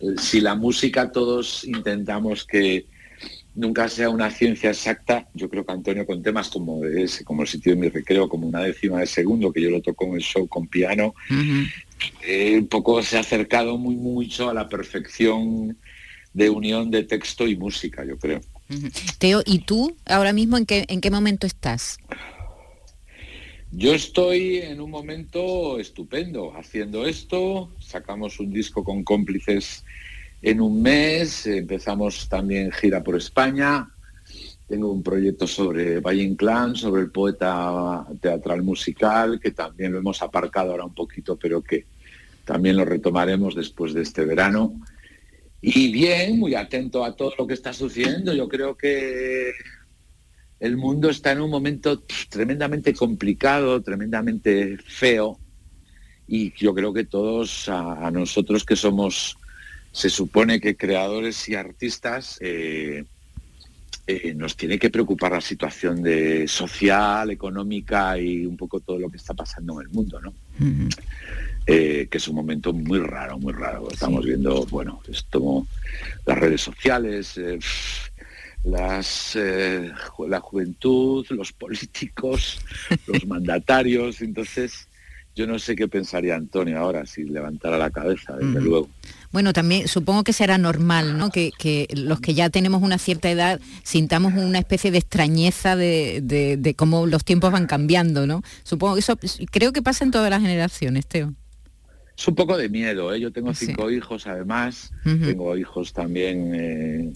eh, 0.00 0.14
si 0.16 0.40
la 0.40 0.54
música 0.54 1.12
todos 1.12 1.62
intentamos 1.64 2.46
que, 2.46 2.86
nunca 3.58 3.88
sea 3.88 4.08
una 4.08 4.30
ciencia 4.30 4.70
exacta, 4.70 5.26
yo 5.34 5.50
creo 5.50 5.66
que 5.66 5.72
Antonio 5.72 6.06
con 6.06 6.22
temas 6.22 6.48
como 6.48 6.84
ese, 6.84 7.24
como 7.24 7.42
el 7.42 7.48
sitio 7.48 7.74
de 7.74 7.80
mi 7.80 7.88
recreo, 7.88 8.28
como 8.28 8.46
una 8.46 8.60
décima 8.60 9.00
de 9.00 9.06
segundo, 9.06 9.52
que 9.52 9.60
yo 9.60 9.70
lo 9.70 9.82
toco 9.82 10.06
en 10.06 10.14
el 10.14 10.20
show 10.20 10.46
con 10.46 10.68
piano, 10.68 11.12
eh, 12.22 12.56
un 12.56 12.68
poco 12.68 13.02
se 13.02 13.16
ha 13.16 13.20
acercado 13.20 13.76
muy 13.76 13.96
mucho 13.96 14.48
a 14.48 14.54
la 14.54 14.68
perfección 14.68 15.76
de 16.32 16.50
unión 16.50 16.92
de 16.92 17.02
texto 17.02 17.48
y 17.48 17.56
música, 17.56 18.04
yo 18.04 18.16
creo. 18.16 18.40
Teo, 19.18 19.42
¿y 19.44 19.58
tú 19.60 19.96
ahora 20.06 20.32
mismo 20.32 20.56
en 20.56 20.64
qué, 20.64 20.84
en 20.88 21.00
qué 21.00 21.10
momento 21.10 21.46
estás? 21.46 21.98
Yo 23.72 23.92
estoy 23.92 24.58
en 24.58 24.80
un 24.80 24.90
momento 24.90 25.80
estupendo 25.80 26.54
haciendo 26.56 27.06
esto, 27.06 27.74
sacamos 27.80 28.38
un 28.38 28.52
disco 28.52 28.84
con 28.84 29.02
cómplices 29.02 29.84
en 30.42 30.60
un 30.60 30.82
mes, 30.82 31.46
empezamos 31.46 32.28
también 32.28 32.70
gira 32.70 33.02
por 33.02 33.16
España, 33.16 33.88
tengo 34.68 34.92
un 34.92 35.02
proyecto 35.02 35.46
sobre 35.46 36.00
Valle 36.00 36.22
Inclán, 36.22 36.76
sobre 36.76 37.02
el 37.02 37.10
poeta 37.10 38.06
teatral 38.20 38.62
musical, 38.62 39.40
que 39.40 39.52
también 39.52 39.92
lo 39.92 39.98
hemos 39.98 40.20
aparcado 40.20 40.72
ahora 40.72 40.84
un 40.84 40.94
poquito, 40.94 41.36
pero 41.36 41.62
que 41.62 41.86
también 42.44 42.76
lo 42.76 42.84
retomaremos 42.84 43.54
después 43.54 43.94
de 43.94 44.02
este 44.02 44.24
verano. 44.24 44.74
Y 45.60 45.90
bien, 45.90 46.38
muy 46.38 46.54
atento 46.54 47.04
a 47.04 47.16
todo 47.16 47.32
lo 47.38 47.46
que 47.46 47.54
está 47.54 47.72
sucediendo. 47.72 48.32
Yo 48.32 48.48
creo 48.48 48.76
que 48.76 49.52
el 50.60 50.76
mundo 50.76 51.10
está 51.10 51.32
en 51.32 51.40
un 51.40 51.50
momento 51.50 52.02
tremendamente 52.28 52.94
complicado, 52.94 53.82
tremendamente 53.82 54.78
feo. 54.78 55.38
Y 56.26 56.52
yo 56.56 56.74
creo 56.74 56.92
que 56.92 57.04
todos, 57.04 57.68
a, 57.68 58.10
nosotros 58.10 58.64
que 58.64 58.76
somos, 58.76 59.36
se 59.98 60.10
supone 60.10 60.60
que 60.60 60.76
creadores 60.76 61.48
y 61.48 61.56
artistas, 61.56 62.38
eh, 62.40 63.04
eh, 64.06 64.32
nos 64.32 64.56
tiene 64.56 64.78
que 64.78 64.90
preocupar 64.90 65.32
la 65.32 65.40
situación 65.40 66.04
de 66.04 66.46
social, 66.46 67.32
económica 67.32 68.16
y 68.16 68.46
un 68.46 68.56
poco 68.56 68.78
todo 68.78 68.96
lo 68.96 69.10
que 69.10 69.16
está 69.16 69.34
pasando 69.34 69.80
en 69.80 69.88
el 69.88 69.92
mundo, 69.92 70.20
¿no? 70.20 70.32
Eh, 71.66 72.06
que 72.08 72.18
es 72.18 72.28
un 72.28 72.36
momento 72.36 72.72
muy 72.72 73.00
raro, 73.00 73.40
muy 73.40 73.52
raro. 73.52 73.88
Estamos 73.90 74.24
viendo, 74.24 74.64
bueno, 74.66 75.02
esto, 75.08 75.66
las 76.24 76.38
redes 76.38 76.60
sociales, 76.60 77.36
eh, 77.36 77.58
las, 78.62 79.36
la 79.36 80.40
juventud, 80.40 81.26
los 81.30 81.52
políticos, 81.52 82.60
los 83.08 83.26
mandatarios. 83.26 84.22
Entonces, 84.22 84.86
yo 85.34 85.48
no 85.48 85.58
sé 85.58 85.74
qué 85.74 85.88
pensaría 85.88 86.36
Antonio 86.36 86.78
ahora 86.78 87.04
si 87.04 87.24
levantara 87.24 87.76
la 87.76 87.90
cabeza, 87.90 88.36
desde 88.36 88.60
luego. 88.60 88.88
Bueno, 89.30 89.52
también 89.52 89.88
supongo 89.88 90.24
que 90.24 90.32
será 90.32 90.56
normal, 90.58 91.18
¿no? 91.18 91.30
Que, 91.30 91.52
los 91.94 92.20
que 92.20 92.34
ya 92.34 92.50
tenemos 92.50 92.82
una 92.82 92.98
cierta 92.98 93.30
edad 93.30 93.60
sintamos 93.82 94.34
una 94.34 94.58
especie 94.58 94.90
de 94.90 94.98
extrañeza 94.98 95.76
de, 95.76 96.74
cómo 96.76 97.06
los 97.06 97.24
tiempos 97.24 97.52
van 97.52 97.66
cambiando, 97.66 98.26
¿no? 98.26 98.42
Supongo 98.62 98.94
que 98.94 99.00
eso 99.00 99.18
creo 99.50 99.72
que 99.72 99.82
pasa 99.82 100.04
en 100.04 100.10
todas 100.10 100.30
las 100.30 100.40
generaciones, 100.40 101.06
Teo. 101.06 101.34
Es 102.16 102.26
un 102.26 102.34
poco 102.34 102.56
de 102.56 102.68
miedo, 102.68 103.14
¿eh? 103.14 103.20
Yo 103.20 103.30
tengo 103.30 103.54
cinco 103.54 103.90
hijos 103.90 104.26
además, 104.26 104.92
tengo 105.04 105.56
hijos 105.56 105.92
también 105.92 106.54
eh, 106.54 107.12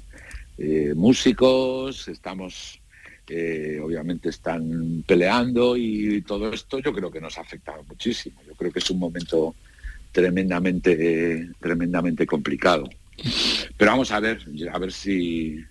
eh, 0.58 0.92
músicos, 0.94 2.06
estamos 2.08 2.82
eh, 3.28 3.80
obviamente 3.82 4.28
están 4.28 5.04
peleando 5.06 5.76
y 5.76 6.22
todo 6.22 6.52
esto 6.52 6.80
yo 6.80 6.92
creo 6.92 7.10
que 7.10 7.20
nos 7.20 7.38
ha 7.38 7.40
afectado 7.40 7.82
muchísimo. 7.84 8.40
Yo 8.46 8.54
creo 8.54 8.70
que 8.70 8.80
es 8.80 8.90
un 8.90 8.98
momento 8.98 9.54
tremendamente, 10.12 11.48
tremendamente 11.58 12.26
complicado. 12.26 12.88
Pero 13.76 13.90
vamos 13.90 14.12
a 14.12 14.20
ver, 14.20 14.44
a 14.70 14.78
ver 14.78 14.92
si, 14.92 15.64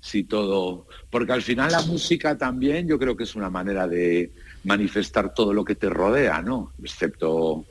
si 0.00 0.24
todo. 0.24 0.86
Porque 1.10 1.32
al 1.32 1.42
final 1.42 1.70
la 1.70 1.82
música 1.82 2.36
también 2.36 2.88
yo 2.88 2.98
creo 2.98 3.16
que 3.16 3.24
es 3.24 3.34
una 3.34 3.50
manera 3.50 3.86
de 3.86 4.32
manifestar 4.64 5.34
todo 5.34 5.52
lo 5.52 5.64
que 5.64 5.74
te 5.74 5.88
rodea, 5.88 6.42
¿no? 6.42 6.72
Excepto 6.82 7.64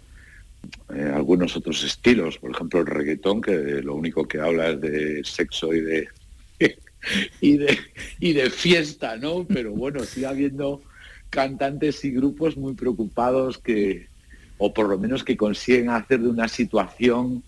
eh, 0.93 1.11
algunos 1.14 1.57
otros 1.57 1.84
estilos, 1.84 2.38
por 2.38 2.51
ejemplo 2.51 2.82
el 2.82 2.88
reggaetón, 2.88 3.41
que 3.41 3.82
lo 3.82 3.95
único 3.95 4.28
que 4.28 4.39
habla 4.39 4.70
es 4.70 4.82
de 4.82 5.24
sexo 5.24 5.74
y 5.74 5.82
de 5.82 6.07
y 7.41 7.57
de 7.57 7.78
y 8.20 8.34
de 8.34 8.49
fiesta, 8.49 9.18
¿no? 9.18 9.45
Pero 9.47 9.72
bueno, 9.72 10.03
sigue 10.03 10.28
habiendo 10.28 10.82
cantantes 11.30 12.05
y 12.05 12.11
grupos 12.11 12.55
muy 12.57 12.76
preocupados 12.76 13.57
que, 13.57 14.07
o 14.58 14.74
por 14.74 14.88
lo 14.88 14.97
menos 14.97 15.24
que 15.24 15.36
consiguen 15.36 15.89
hacer 15.89 16.20
de 16.22 16.30
una 16.30 16.47
situación 16.47 17.43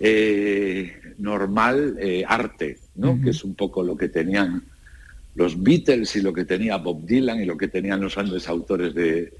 eh, 0.00 0.92
normal 1.18 1.96
eh, 2.00 2.24
arte, 2.26 2.78
¿no? 2.96 3.20
Que 3.22 3.30
es 3.30 3.44
un 3.44 3.54
poco 3.54 3.82
lo 3.82 3.96
que 3.96 4.08
tenían 4.08 4.62
los 5.34 5.62
Beatles 5.62 6.14
y 6.16 6.20
lo 6.20 6.32
que 6.32 6.44
tenía 6.44 6.76
Bob 6.76 7.04
Dylan 7.04 7.40
y 7.40 7.44
lo 7.44 7.56
que 7.56 7.68
tenían 7.68 8.00
los 8.00 8.14
grandes 8.14 8.48
autores 8.48 8.94
de, 8.94 9.32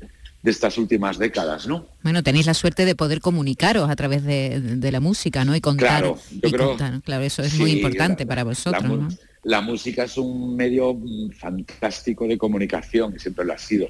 estas 0.43 0.77
últimas 0.77 1.19
décadas, 1.19 1.67
¿no? 1.67 1.87
Bueno, 2.03 2.23
tenéis 2.23 2.47
la 2.47 2.55
suerte 2.55 2.85
de 2.85 2.95
poder 2.95 3.21
comunicaros 3.21 3.89
a 3.89 3.97
través 3.97 4.25
de, 4.25 4.91
la 4.93 5.01
música, 5.01 5.45
¿no? 5.45 5.57
Y 5.57 5.61
contar. 5.61 6.03
Claro, 6.03 6.19
y 6.31 6.53
contar. 6.53 7.01
claro 7.03 7.25
eso 7.25 7.43
es 7.43 7.59
muy 7.59 7.73
importante 7.73 8.27
para 8.27 8.45
vosotros. 8.45 9.15
La, 9.43 9.61
música 9.61 10.05
es 10.05 10.19
un 10.19 10.55
medio 10.55 10.99
fantástico 11.39 12.27
de 12.27 12.37
comunicación, 12.37 13.15
y 13.17 13.19
siempre 13.19 13.45
lo 13.45 13.55
ha 13.55 13.59
sido 13.59 13.89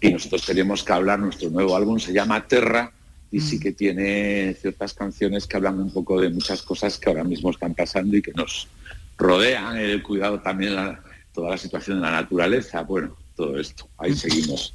y 0.00 0.10
nosotros 0.10 0.44
tenemos 0.44 0.82
que 0.82 0.92
hablar, 0.92 1.18
nuestro 1.18 1.50
nuevo 1.50 1.76
álbum 1.76 1.98
se 1.98 2.12
llama 2.12 2.46
Terra 2.46 2.92
y 3.30 3.40
sí 3.40 3.56
mm. 3.56 3.60
que 3.60 3.72
tiene 3.72 4.54
ciertas 4.60 4.94
canciones 4.94 5.46
que 5.46 5.56
hablan 5.56 5.80
un 5.80 5.92
poco 5.92 6.20
de 6.20 6.30
muchas 6.30 6.62
cosas 6.62 6.98
que 6.98 7.08
ahora 7.08 7.24
mismo 7.24 7.50
están 7.50 7.74
pasando 7.74 8.16
y 8.16 8.22
que 8.22 8.32
nos 8.32 8.68
rodean, 9.16 9.76
el 9.76 10.02
cuidado 10.02 10.40
también, 10.40 10.74
de 10.74 10.96
toda 11.32 11.50
la 11.50 11.58
situación 11.58 11.98
de 11.98 12.02
la 12.02 12.12
naturaleza, 12.12 12.82
bueno, 12.82 13.16
todo 13.36 13.58
esto, 13.58 13.88
ahí 13.98 14.14
seguimos. 14.14 14.74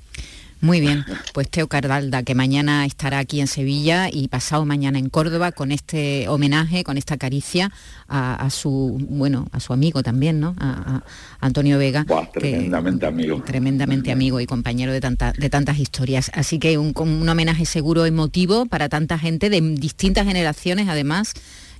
Muy 0.60 0.80
bien, 0.80 1.06
pues 1.34 1.50
Teo 1.50 1.68
Cardalda, 1.68 2.24
que 2.24 2.34
mañana 2.34 2.86
estará 2.86 3.20
aquí 3.20 3.40
en 3.40 3.48
Sevilla 3.48 4.10
y 4.12 4.28
pasado 4.28 4.66
mañana 4.66 4.98
en 4.98 5.10
Córdoba 5.10 5.52
con 5.52 5.72
este 5.72 6.28
homenaje, 6.30 6.84
con 6.84 6.98
esta 6.98 7.18
caricia 7.18 7.72
a, 8.08 8.50
su 8.50 8.98
bueno, 9.08 9.48
a 9.52 9.60
su 9.60 9.74
amigo 9.74 10.02
también, 10.02 10.40
¿no? 10.40 10.56
A, 10.60 11.04
Antonio 11.40 11.78
Vega. 11.78 12.06
tremendamente 12.34 13.06
amigo. 13.06 13.44
Tremendamente 13.44 14.12
amigo 14.12 14.40
y 14.40 14.48
compañero 14.48 14.92
de, 14.92 15.00
de 15.00 15.50
tantas 15.50 15.78
historias. 15.78 16.32
Así 16.34 16.58
que 16.58 16.78
un, 16.80 16.94
un 16.96 17.30
homenaje 17.30 17.66
seguro 17.66 18.06
emotivo 18.06 18.66
para 18.66 18.90
tanta 18.90 19.20
gente 19.20 19.52
de 19.52 19.62
distintas 19.62 20.26
generaciones, 20.26 20.88
además. 20.90 21.34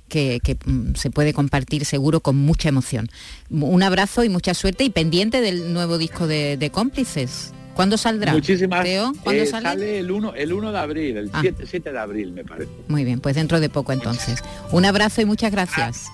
Que, 0.08 0.40
mm, 0.64 0.94
se 0.94 1.10
puede 1.10 1.34
compartir 1.34 1.84
seguro 1.84 2.20
con 2.20 2.34
mucha 2.34 2.70
emoción. 2.70 3.10
Un 3.50 3.82
abrazo 3.82 4.24
y 4.24 4.30
mucha 4.30 4.54
suerte 4.54 4.84
y 4.84 4.88
pendiente 4.88 5.42
del 5.42 5.74
nuevo 5.74 5.98
disco 5.98 6.26
de 6.26 6.70
cómplices. 6.72 7.52
¿Cuándo 7.78 7.96
saldrá? 7.96 8.32
Muchísimas. 8.32 8.84
¿cuándo 9.22 9.42
eh, 9.44 9.46
sale? 9.46 10.00
el 10.00 10.10
1, 10.10 10.34
el 10.34 10.52
1 10.52 10.72
de 10.72 10.78
abril, 10.80 11.16
el 11.16 11.30
7, 11.30 11.88
ah. 11.88 11.92
de 11.92 11.98
abril 12.00 12.32
me 12.32 12.42
parece. 12.44 12.72
Muy 12.88 13.04
bien, 13.04 13.20
pues 13.20 13.36
dentro 13.36 13.60
de 13.60 13.68
poco 13.68 13.92
entonces. 13.92 14.42
Un 14.72 14.84
abrazo 14.84 15.20
y 15.20 15.26
muchas 15.26 15.52
gracias. 15.52 16.08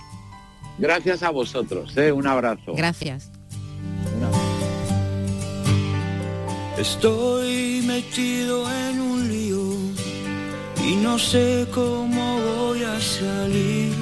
Gracias 0.76 1.22
a 1.22 1.30
vosotros, 1.30 1.96
¿eh? 1.96 2.12
un 2.12 2.26
abrazo. 2.26 2.74
Gracias. 2.76 3.30
Estoy 6.76 7.82
metido 7.86 8.70
en 8.70 9.00
un 9.00 9.26
lío 9.26 9.64
y 10.86 10.96
no 10.96 11.18
sé 11.18 11.66
cómo 11.72 12.40
voy 12.40 12.82
a 12.82 13.00
salir. 13.00 13.94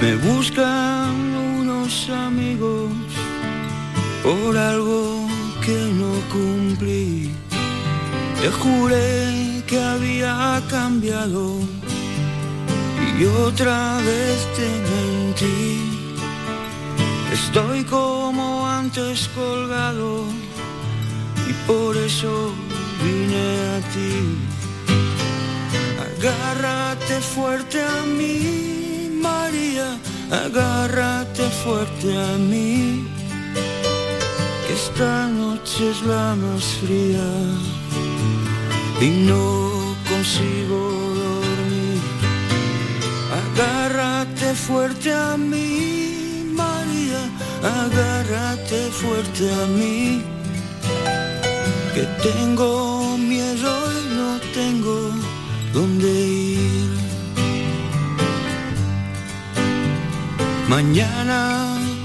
Me 0.00 0.14
buscan 0.14 1.34
unos 1.58 2.08
amigos 2.10 2.92
por 4.22 4.56
algo 4.56 5.32
que 5.64 5.78
no 6.00 6.12
cumplí. 6.32 7.30
Te 8.40 8.48
juré 8.50 9.62
que 9.66 9.78
había 9.80 10.60
cambiado 10.68 11.60
y 13.18 13.24
otra 13.24 13.98
vez 13.98 14.38
te 14.56 14.68
mentí. 14.90 16.16
Estoy 17.32 17.84
como 17.84 18.66
antes 18.66 19.28
colgado 19.36 20.24
y 21.48 21.52
por 21.66 21.96
eso 21.96 22.52
vine 23.04 23.44
a 23.74 23.78
ti. 23.92 24.14
Agárrate 26.08 27.20
fuerte 27.20 27.80
a 27.80 28.02
mí, 28.18 29.10
María, 29.20 29.96
agárrate 30.30 31.44
fuerte 31.62 32.16
a 32.16 32.36
mí 32.38 33.21
esta 34.84 35.28
noche 35.28 35.90
es 35.90 36.02
la 36.02 36.34
más 36.34 36.64
fría 36.80 37.28
y 39.00 39.08
no 39.28 39.44
consigo 40.10 40.80
dormir. 41.24 42.00
Agárrate 43.42 44.48
fuerte 44.66 45.12
a 45.12 45.36
mí, 45.36 46.52
María, 46.62 47.22
agárrate 47.80 48.78
fuerte 49.00 49.44
a 49.62 49.64
mí. 49.78 50.22
Que 51.94 52.04
tengo 52.28 53.16
miedo 53.18 53.72
y 54.00 54.02
no 54.18 54.30
tengo 54.58 54.96
dónde 55.72 56.10
ir. 56.60 56.90
Mañana 60.68 61.38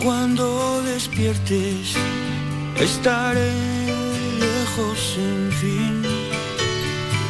cuando 0.03 0.82
despiertes 0.84 1.95
estaré 2.80 3.51
lejos 4.39 5.17
en 5.17 5.51
fin. 5.51 6.01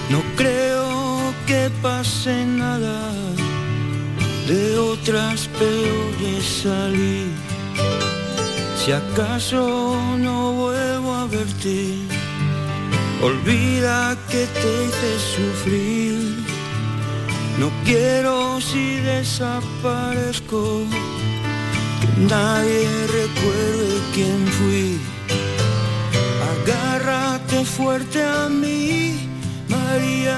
No 0.09 0.21
creo 0.35 1.33
que 1.45 1.69
pase 1.81 2.45
nada, 2.45 3.11
de 4.47 4.77
otras 4.77 5.47
peores 5.59 6.45
salir. 6.63 7.27
Si 8.77 8.91
acaso 8.91 9.97
no 10.17 10.53
vuelvo 10.53 11.13
a 11.13 11.25
verte, 11.27 11.95
olvida 13.21 14.17
que 14.29 14.45
te 14.45 14.69
hice 14.85 15.11
sufrir. 15.35 16.45
No 17.59 17.71
quiero 17.83 18.61
si 18.61 18.97
desaparezco 18.97 20.85
nadie 22.17 22.87
recuerde 23.07 24.01
quién 24.13 24.47
fui. 24.47 25.16
Agárrate 26.67 27.63
fuerte 27.63 28.21
a 28.21 28.49
mí, 28.49 29.15
María, 29.69 30.37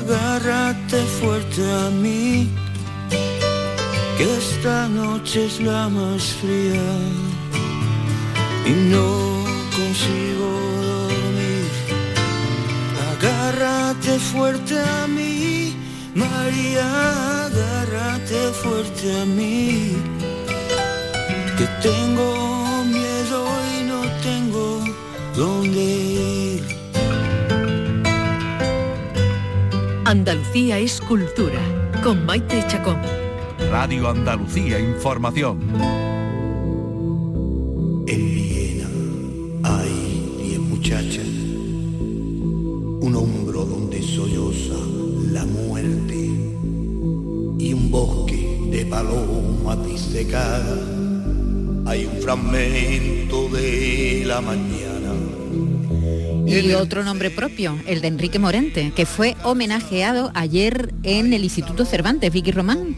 agárrate 0.00 0.98
fuerte 1.18 1.62
a 1.62 1.88
mí, 1.88 2.50
que 4.18 4.36
esta 4.36 4.86
noche 4.88 5.46
es 5.46 5.60
la 5.62 5.88
más 5.88 6.24
fría 6.42 6.88
y 8.66 8.72
no 8.92 9.44
consigo 9.74 10.50
dormir. 11.08 11.70
Agárrate 13.16 14.18
fuerte 14.18 14.78
a 14.78 15.06
mí, 15.06 15.74
María, 16.14 17.46
agárrate 17.46 18.52
fuerte 18.62 19.22
a 19.22 19.24
mí 19.24 19.96
que 21.56 21.66
tengo 21.82 22.61
dónde 25.36 25.82
ir. 25.82 26.62
Andalucía 30.04 30.78
es 30.78 31.00
cultura, 31.00 31.60
con 32.02 32.26
Maite 32.26 32.64
Chacón. 32.68 32.98
Radio 33.70 34.08
Andalucía 34.10 34.78
Información. 34.78 35.58
En 38.06 38.34
Viena 38.34 38.88
hay 39.62 40.36
diez 40.42 40.60
muchachas, 40.60 41.26
un 43.00 43.14
hombro 43.16 43.64
donde 43.64 44.02
solloza 44.02 44.74
la 45.30 45.44
muerte 45.46 46.30
y 47.58 47.72
un 47.72 47.90
bosque 47.90 48.58
de 48.70 48.84
palomas 48.86 49.86
disecadas. 49.86 50.80
Hay 51.86 52.04
un 52.04 52.22
fragmento 52.22 53.48
de 53.48 54.24
la 54.26 54.40
mañana. 54.40 54.91
Y 56.52 56.74
otro 56.74 57.02
nombre 57.02 57.30
propio, 57.30 57.78
el 57.86 58.02
de 58.02 58.08
Enrique 58.08 58.38
Morente, 58.38 58.92
que 58.94 59.06
fue 59.06 59.36
homenajeado 59.42 60.30
ayer 60.34 60.92
en 61.02 61.32
el 61.32 61.44
Instituto 61.44 61.86
Cervantes, 61.86 62.30
Vicky 62.30 62.52
Román. 62.52 62.94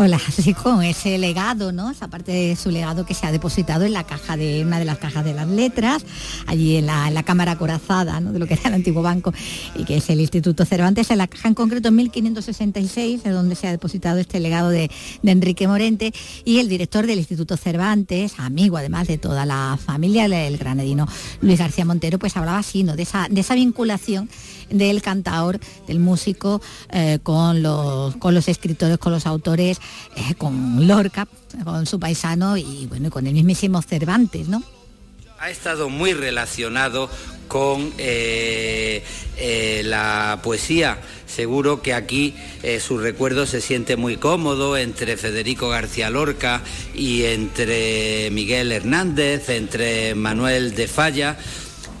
Hola, 0.00 0.20
sí, 0.20 0.54
con 0.54 0.84
ese 0.84 1.18
legado, 1.18 1.72
¿no? 1.72 1.90
Esa 1.90 2.06
parte 2.06 2.30
de 2.30 2.54
su 2.54 2.70
legado 2.70 3.04
que 3.04 3.14
se 3.14 3.26
ha 3.26 3.32
depositado 3.32 3.84
en 3.84 3.92
la 3.92 4.04
caja 4.04 4.36
de 4.36 4.64
una 4.64 4.78
de 4.78 4.84
las 4.84 4.98
cajas 4.98 5.24
de 5.24 5.34
las 5.34 5.48
letras, 5.48 6.04
allí 6.46 6.76
en 6.76 6.86
la, 6.86 7.24
cámara 7.24 7.52
acorazada, 7.52 8.20
¿no? 8.20 8.30
De 8.30 8.38
lo 8.38 8.46
que 8.46 8.54
era 8.54 8.68
el 8.68 8.74
antiguo 8.74 9.02
banco 9.02 9.34
y 9.74 9.84
que 9.84 9.96
es 9.96 10.08
el 10.08 10.20
Instituto 10.20 10.64
Cervantes, 10.64 11.10
en 11.10 11.18
la 11.18 11.26
caja 11.26 11.48
en 11.48 11.54
concreto 11.54 11.88
en 11.88 11.96
1566, 11.96 13.22
es 13.24 13.32
donde 13.32 13.56
se 13.56 13.66
ha 13.66 13.72
depositado 13.72 14.18
este 14.18 14.38
legado 14.38 14.70
de, 14.70 14.88
Enrique 15.24 15.66
Morente 15.66 16.14
y 16.44 16.60
el 16.60 16.68
director 16.68 17.04
del 17.04 17.18
Instituto 17.18 17.56
Cervantes, 17.56 18.34
amigo 18.38 18.76
además 18.76 19.08
de 19.08 19.18
toda 19.18 19.46
la 19.46 19.80
familia, 19.84 20.26
el, 20.26 20.58
granadino 20.58 21.08
Luis 21.40 21.58
García 21.58 21.84
Montero, 21.84 22.20
pues 22.20 22.36
hablaba 22.36 22.58
así, 22.58 22.84
¿no? 22.84 22.94
De 22.94 23.02
esa, 23.02 23.54
vinculación 23.56 24.30
del 24.70 25.02
cantaor, 25.02 25.58
del 25.88 25.98
músico, 25.98 26.60
eh, 26.92 27.18
con 27.20 27.62
los 27.62 28.48
escritores, 28.48 28.98
con 28.98 29.12
los 29.12 29.26
autores, 29.26 29.80
eh, 30.16 30.34
con 30.36 30.86
Lorca, 30.86 31.26
con 31.64 31.86
su 31.86 31.98
paisano 31.98 32.56
y 32.56 32.86
bueno, 32.86 33.10
con 33.10 33.26
el 33.26 33.34
mismísimo 33.34 33.82
Cervantes, 33.82 34.48
¿no? 34.48 34.62
Ha 35.40 35.50
estado 35.50 35.88
muy 35.88 36.14
relacionado 36.14 37.08
con 37.48 37.92
eh, 37.98 39.02
eh, 39.36 39.82
la 39.84 40.40
poesía. 40.42 40.98
Seguro 41.26 41.82
que 41.82 41.94
aquí 41.94 42.34
eh, 42.62 42.80
su 42.80 42.98
recuerdo 42.98 43.46
se 43.46 43.60
siente 43.60 43.96
muy 43.96 44.16
cómodo 44.16 44.76
entre 44.76 45.16
Federico 45.16 45.68
García 45.68 46.10
Lorca 46.10 46.62
y 46.94 47.24
entre 47.24 48.30
Miguel 48.30 48.70
Hernández, 48.70 49.48
entre 49.48 50.14
Manuel 50.14 50.74
de 50.74 50.88
Falla, 50.88 51.36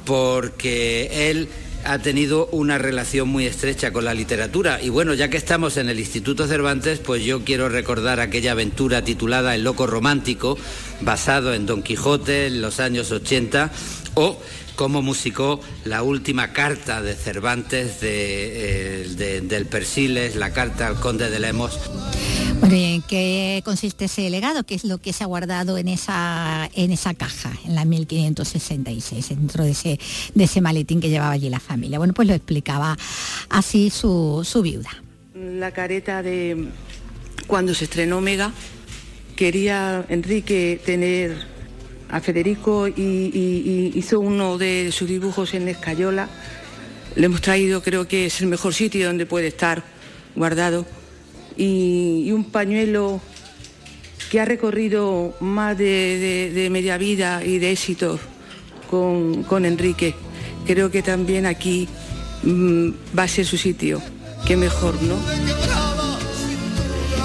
porque 0.04 1.30
él 1.30 1.48
ha 1.84 1.98
tenido 1.98 2.48
una 2.52 2.78
relación 2.78 3.28
muy 3.28 3.46
estrecha 3.46 3.92
con 3.92 4.04
la 4.04 4.14
literatura. 4.14 4.80
Y 4.82 4.88
bueno, 4.88 5.14
ya 5.14 5.28
que 5.28 5.36
estamos 5.36 5.76
en 5.76 5.88
el 5.88 5.98
Instituto 5.98 6.46
Cervantes, 6.46 6.98
pues 6.98 7.24
yo 7.24 7.44
quiero 7.44 7.68
recordar 7.68 8.20
aquella 8.20 8.52
aventura 8.52 9.02
titulada 9.02 9.54
El 9.54 9.64
Loco 9.64 9.86
Romántico, 9.86 10.58
basado 11.00 11.54
en 11.54 11.66
Don 11.66 11.82
Quijote 11.82 12.46
en 12.46 12.60
los 12.60 12.80
años 12.80 13.10
80, 13.10 13.70
o 14.14 14.40
cómo 14.78 15.02
musicó 15.02 15.60
la 15.84 16.04
última 16.04 16.52
carta 16.52 17.02
de 17.02 17.16
Cervantes 17.16 18.00
de, 18.00 19.02
eh, 19.02 19.08
de- 19.08 19.40
del 19.40 19.66
Persiles, 19.66 20.36
la 20.36 20.52
carta 20.52 20.86
al 20.86 21.00
conde 21.00 21.28
de 21.30 21.40
Lemos. 21.40 21.76
Bueno, 22.60 22.76
¿y 22.76 22.84
en 22.94 23.02
qué 23.02 23.60
consiste 23.64 24.04
ese 24.04 24.30
legado? 24.30 24.62
¿Qué 24.62 24.76
es 24.76 24.84
lo 24.84 24.98
que 24.98 25.12
se 25.12 25.24
ha 25.24 25.26
guardado 25.26 25.78
en 25.78 25.88
esa, 25.88 26.70
en 26.74 26.92
esa 26.92 27.12
caja, 27.14 27.50
en 27.66 27.74
la 27.74 27.84
1566, 27.84 29.30
dentro 29.30 29.64
de 29.64 29.72
ese, 29.72 29.98
de 30.36 30.44
ese 30.44 30.60
maletín 30.60 31.00
que 31.00 31.08
llevaba 31.08 31.32
allí 31.32 31.50
la 31.50 31.58
familia? 31.60 31.98
Bueno, 31.98 32.14
pues 32.14 32.28
lo 32.28 32.34
explicaba 32.34 32.96
así 33.50 33.90
su, 33.90 34.42
su 34.44 34.62
viuda. 34.62 34.90
la 35.34 35.72
careta 35.72 36.22
de 36.22 36.68
cuando 37.48 37.74
se 37.74 37.84
estrenó 37.84 38.20
Mega, 38.20 38.52
quería 39.34 40.04
Enrique 40.08 40.80
tener 40.86 41.57
a 42.10 42.20
Federico 42.20 42.88
y, 42.88 43.92
hizo 43.94 44.20
uno 44.20 44.58
de 44.58 44.90
sus 44.92 45.08
dibujos 45.08 45.54
en 45.54 45.68
escayola. 45.68 46.28
Le 47.14 47.26
hemos 47.26 47.40
traído, 47.40 47.82
creo 47.82 48.06
que 48.06 48.26
es 48.26 48.40
el 48.40 48.46
mejor 48.46 48.74
sitio 48.74 49.06
donde 49.06 49.26
puede 49.26 49.48
estar 49.48 49.82
guardado. 50.34 50.86
Y, 51.56 52.30
un 52.32 52.44
pañuelo 52.44 53.20
que 54.30 54.40
ha 54.40 54.44
recorrido 54.44 55.34
más 55.40 55.76
de 55.78 56.68
media 56.70 56.98
vida 56.98 57.44
y 57.44 57.58
de 57.58 57.72
éxitos 57.72 58.20
con, 58.88 59.44
con 59.44 59.64
Enrique. 59.64 60.14
Creo 60.66 60.90
que 60.90 61.02
también 61.02 61.46
aquí 61.46 61.88
mm, 62.42 62.90
va 63.16 63.24
a 63.24 63.28
ser 63.28 63.46
su 63.46 63.56
sitio. 63.56 64.02
Qué 64.46 64.56
mejor, 64.56 65.00
¿no? 65.02 65.67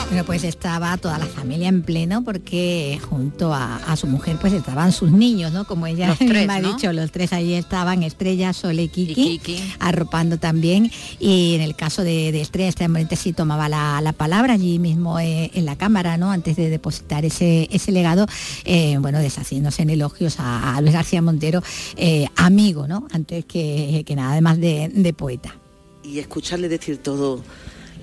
Bueno, 0.10 0.26
pues 0.26 0.44
estaba 0.44 0.96
toda 0.98 1.18
la 1.18 1.26
familia 1.26 1.70
en 1.70 1.82
pleno 1.82 2.24
porque 2.24 3.00
junto 3.10 3.52
a, 3.52 3.78
a 3.78 3.96
su 3.96 4.06
mujer 4.06 4.38
pues 4.40 4.54
estaban 4.54 4.92
sus 4.92 5.12
niños, 5.12 5.52
¿no? 5.52 5.66
Como 5.66 5.88
ella 5.88 6.10
Los 6.10 6.20
tres, 6.20 6.30
misma 6.34 6.56
ha 6.56 6.60
¿no? 6.60 6.74
dicho, 6.74 6.94
los 6.94 7.12
tres 7.12 7.34
allí 7.34 7.56
estaban, 7.56 8.04
Estrella, 8.04 8.54
Sol 8.54 8.80
y 8.80 8.90
Kiki, 8.90 9.16
Kiki. 9.40 9.74
arropando 9.80 10.38
también. 10.38 10.92
Y 11.20 11.56
en 11.56 11.62
el 11.62 11.76
caso 11.76 12.04
de, 12.04 12.32
de 12.32 12.42
Estrella, 12.42 12.70
Estrella 12.70 12.90
Morente 12.90 13.16
sí 13.16 13.34
tomaba 13.34 13.68
la, 13.70 14.02
la 14.02 14.14
palabra 14.14 14.54
allí 14.54 14.78
mismo 14.78 15.20
eh, 15.20 15.50
en 15.56 15.66
la 15.66 15.78
cámara, 15.78 16.16
¿no? 16.18 16.30
Antes 16.30 16.58
de 16.58 16.70
depositar 16.70 17.26
ese, 17.26 17.68
ese 17.72 17.92
legado, 17.92 18.28
eh, 18.66 18.98
bueno, 19.00 19.18
deshaciéndose 19.18 19.82
en 19.82 19.90
elogios 19.90 20.40
a, 20.40 20.76
a 20.76 20.82
Luis 20.82 20.94
García 20.94 21.24
Montero, 21.24 21.64
eh, 21.98 22.28
amigo, 22.36 22.88
¿no? 22.88 23.08
Antes 23.12 23.46
que, 23.46 24.04
que 24.06 24.16
nada, 24.16 24.34
además 24.34 24.60
de, 24.60 24.90
de 24.94 25.14
poeta. 25.14 25.56
y 26.04 26.20
escucharle 26.20 26.70
decir 26.70 26.98
todo 27.00 27.42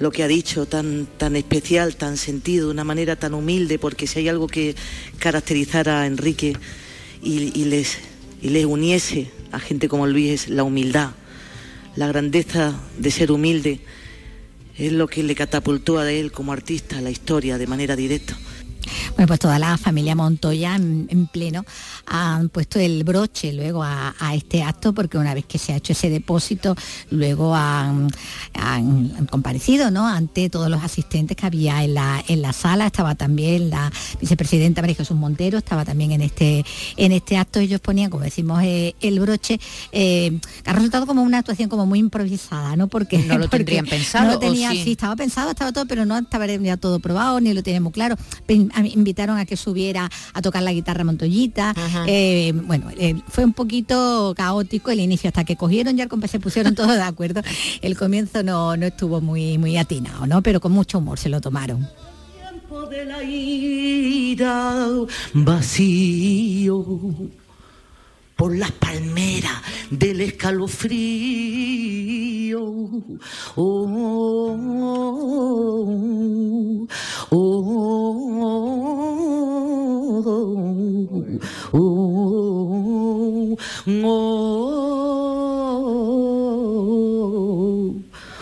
lo 0.01 0.11
que 0.11 0.22
ha 0.22 0.28
dicho, 0.28 0.66
tan, 0.66 1.07
tan 1.18 1.36
especial, 1.36 1.94
tan 1.94 2.16
sentido, 2.16 2.66
de 2.66 2.72
una 2.72 2.84
manera 2.84 3.16
tan 3.16 3.34
humilde, 3.34 3.78
porque 3.78 4.07
si 4.07 4.18
hay 4.18 4.28
algo 4.28 4.48
que 4.48 4.74
caracterizara 5.18 6.01
a 6.01 6.07
Enrique 6.07 6.57
y, 7.22 7.64
les, 7.66 7.98
y 8.40 8.48
les 8.48 8.64
uniese 8.64 9.30
a 9.53 9.61
gente 9.61 9.88
como 9.88 10.07
Luis 10.07 10.30
es 10.44 10.48
la 10.48 10.64
humildad, 10.64 11.11
la 11.96 12.09
grandeza 12.09 12.80
de 12.98 13.11
ser 13.11 13.30
humilde, 13.30 13.80
es 14.78 14.92
lo 14.92 15.07
que 15.07 15.22
le 15.22 15.34
catapultó 15.34 15.98
a 15.98 16.11
él 16.11 16.32
como 16.32 16.55
artista 16.55 17.03
la 17.03 17.11
historia 17.11 17.59
de 17.59 17.66
manera 17.66 17.94
directa. 17.94 18.38
Bueno, 19.16 19.26
pues 19.28 19.41
toda 19.41 19.59
la 19.59 19.76
familia 19.78 20.14
Montoya 20.14 20.76
en, 20.76 21.07
en 21.11 21.26
pleno 21.26 21.64
han 22.07 22.49
puesto 22.49 22.78
el 22.78 23.05
broche 23.05 23.53
luego 23.53 23.82
a, 23.82 24.14
a 24.18 24.34
este 24.34 24.62
acto 24.62 24.93
porque 24.93 25.18
una 25.18 25.34
vez 25.34 25.45
que 25.47 25.59
se 25.59 25.72
ha 25.72 25.76
hecho 25.76 25.93
ese 25.93 26.11
depósito, 26.11 26.74
luego 27.11 27.55
han, 27.55 28.09
han- 28.55 29.12
han 29.18 29.26
comparecido 29.26 29.91
¿no? 29.91 30.07
ante 30.07 30.49
todos 30.51 30.68
los 30.70 30.82
asistentes 30.82 31.36
que 31.36 31.47
había 31.47 31.82
en 31.84 31.95
la, 31.95 32.22
en 32.28 32.43
la 32.43 32.53
sala. 32.53 32.86
Estaba 32.86 33.14
también 33.14 33.70
la 33.70 33.91
vicepresidenta 34.20 34.80
María 34.80 34.97
Jesús 34.97 35.16
Montero, 35.16 35.59
estaba 35.59 35.84
también 35.84 36.12
en 36.12 36.22
este, 36.22 36.64
en 36.97 37.12
este 37.12 37.36
acto. 37.36 37.59
Ellos 37.61 37.80
ponían, 37.80 38.11
como 38.11 38.24
decimos, 38.24 38.62
eh, 38.62 38.95
el 39.01 39.20
broche. 39.20 39.61
eh, 39.93 40.38
ha 40.64 40.72
resultado 40.72 41.07
como 41.07 41.22
una 41.22 41.38
actuación 41.38 41.68
como 41.68 41.86
muy 41.86 41.99
improvisada, 41.99 42.76
¿no? 42.76 42.88
Porque 42.88 43.18
No 43.18 43.38
lo 43.38 43.45
porque 43.51 43.59
tendrían 43.59 43.86
pensado, 43.86 44.24
No 44.26 44.30
lo 44.32 44.36
¿o 44.36 44.41
tenía, 44.41 44.70
sí? 44.70 44.82
sí, 44.84 44.93
estaba 44.93 45.16
pensado, 45.16 45.51
estaba 45.51 45.72
todo, 45.72 45.86
pero 45.86 46.05
no 46.05 46.16
estaba 46.18 46.47
ya 46.47 46.76
todo 46.76 47.01
probado, 47.01 47.41
ni 47.41 47.53
lo 47.53 47.62
tenía 47.62 47.80
muy 47.80 47.93
claro. 47.93 48.16
Invitaron 48.86 49.38
a 49.38 49.46
que 49.46 49.56
subiera 49.56 50.10
a 50.32 50.42
tocar 50.42 50.62
la 50.62 50.72
guitarra 50.72 51.04
Montoyita. 51.04 51.74
Eh, 52.06 52.52
bueno, 52.54 52.86
eh, 52.98 53.20
fue 53.28 53.44
un 53.44 53.52
poquito 53.52 54.34
caótico 54.36 54.90
el 54.90 55.00
inicio, 55.00 55.28
hasta 55.28 55.44
que 55.44 55.56
cogieron 55.56 55.96
ya 55.96 56.04
el 56.04 56.08
compás, 56.08 56.30
se 56.30 56.40
pusieron 56.40 56.74
todos 56.74 56.94
de 56.94 57.02
acuerdo. 57.02 57.42
El 57.82 57.96
comienzo 57.96 58.42
no, 58.42 58.76
no 58.76 58.86
estuvo 58.86 59.20
muy, 59.20 59.58
muy 59.58 59.76
atinado, 59.76 60.26
¿no? 60.26 60.42
Pero 60.42 60.60
con 60.60 60.72
mucho 60.72 60.98
humor 60.98 61.18
se 61.18 61.28
lo 61.28 61.40
tomaron. 61.40 61.88
tiempo 62.50 62.86
de 62.86 63.04
la 63.04 63.22
ira 63.22 64.86
vacío 65.34 66.84
por 68.41 68.57
las 68.57 68.72
palmeras 68.72 69.61
del 69.91 70.22
escalofrío. 70.22 70.88
Oh, 73.57 73.86
oh, 77.28 77.68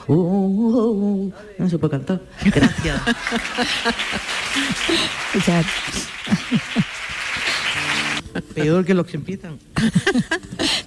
oh, 0.07 1.33
no 1.59 1.69
se 1.69 1.77
puede 1.77 1.91
cantar. 1.91 2.21
Gracias. 2.45 3.03
Peor 8.63 8.85
que 8.85 8.95
los 8.95 9.07
que 9.07 9.17
empiezan. 9.17 9.59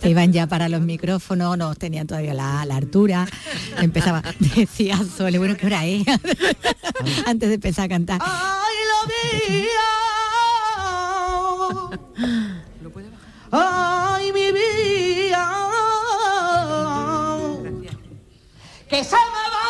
Se 0.01 0.09
iban 0.09 0.31
ya 0.33 0.47
para 0.47 0.69
los 0.69 0.81
micrófonos, 0.81 1.57
no 1.57 1.75
tenían 1.75 2.07
todavía 2.07 2.33
la, 2.33 2.65
la 2.65 2.75
altura. 2.75 3.27
Empezaba, 3.77 4.21
decía 4.55 4.99
Sole, 5.17 5.37
bueno, 5.37 5.55
¿qué 5.57 5.67
hora 5.67 5.85
es? 5.85 6.05
Antes 7.25 7.49
de 7.49 7.55
empezar 7.55 7.85
a 7.85 7.89
cantar. 7.89 8.21
¡Ay, 13.51 14.31
mi 14.31 14.51
vida! 14.51 15.47
¡Que 18.89 19.03
se 19.03 19.15
me 19.15 19.49
va! 19.53 19.60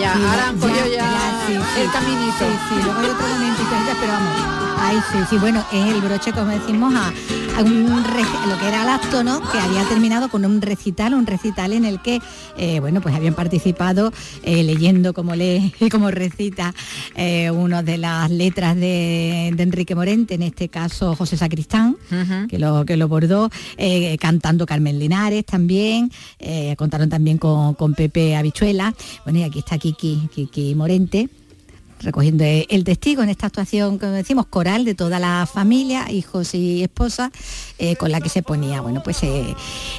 Ya, 0.00 0.12
ahora 0.12 0.16
ya, 0.16 0.16
Sí, 0.16 0.24
ahora 0.24 0.48
han 0.48 0.56
cogido 0.58 0.86
ya, 0.86 1.10
sí, 1.46 1.52
sí. 1.74 1.80
el 1.80 1.90
caminito. 1.92 2.38
Sí, 2.38 2.58
sí, 2.68 2.74
luego 2.84 3.00
hay 3.00 3.06
otro 3.10 3.28
momentito, 3.28 3.76
antes, 3.76 3.96
pero 4.00 4.12
vamos. 4.12 4.59
Ahí 4.80 4.96
sí, 5.12 5.18
sí, 5.28 5.38
bueno, 5.38 5.64
es 5.72 5.94
el 5.94 6.00
broche, 6.00 6.32
como 6.32 6.50
decimos, 6.50 6.94
a, 6.94 7.12
a 7.58 7.62
un 7.62 7.90
lo 7.90 8.58
que 8.58 8.66
era 8.66 8.82
el 8.82 8.88
acto, 8.88 9.22
¿no? 9.22 9.40
Que 9.52 9.58
había 9.58 9.84
terminado 9.88 10.28
con 10.30 10.44
un 10.44 10.62
recital, 10.62 11.14
un 11.14 11.26
recital 11.26 11.72
en 11.72 11.84
el 11.84 12.00
que, 12.00 12.20
eh, 12.56 12.80
bueno, 12.80 13.00
pues 13.00 13.14
habían 13.14 13.34
participado 13.34 14.12
eh, 14.42 14.62
leyendo 14.62 15.12
como 15.12 15.36
lee 15.36 15.72
y 15.80 15.88
como 15.90 16.10
recita 16.10 16.74
eh, 17.14 17.50
una 17.50 17.82
de 17.82 17.98
las 17.98 18.30
letras 18.30 18.74
de, 18.74 19.52
de 19.54 19.62
Enrique 19.62 19.94
Morente, 19.94 20.34
en 20.34 20.42
este 20.42 20.68
caso 20.68 21.14
José 21.14 21.36
Sacristán, 21.36 21.96
que 22.48 22.58
lo 22.58 22.84
que 22.86 22.96
lo 22.96 23.06
bordó, 23.06 23.50
eh, 23.76 24.16
cantando 24.18 24.66
Carmen 24.66 24.98
Linares 24.98 25.44
también, 25.44 26.10
contaron 26.76 27.08
también 27.08 27.38
con, 27.38 27.74
con 27.74 27.94
Pepe 27.94 28.34
Habichuela, 28.34 28.94
bueno 29.24 29.40
y 29.40 29.42
aquí 29.42 29.58
está 29.58 29.78
Kiki, 29.78 30.28
Kiki 30.34 30.74
Morente 30.74 31.28
recogiendo 32.00 32.44
el 32.44 32.84
testigo 32.84 33.22
en 33.22 33.28
esta 33.28 33.46
actuación, 33.46 33.98
como 33.98 34.12
decimos, 34.12 34.46
coral 34.46 34.84
de 34.84 34.94
toda 34.94 35.18
la 35.18 35.46
familia, 35.46 36.10
hijos 36.10 36.54
y 36.54 36.82
esposa, 36.82 37.30
eh, 37.78 37.96
con 37.96 38.10
la 38.10 38.20
que 38.20 38.28
se 38.28 38.42
ponía, 38.42 38.80
bueno, 38.80 39.02
pues 39.02 39.22
eh, 39.22 39.54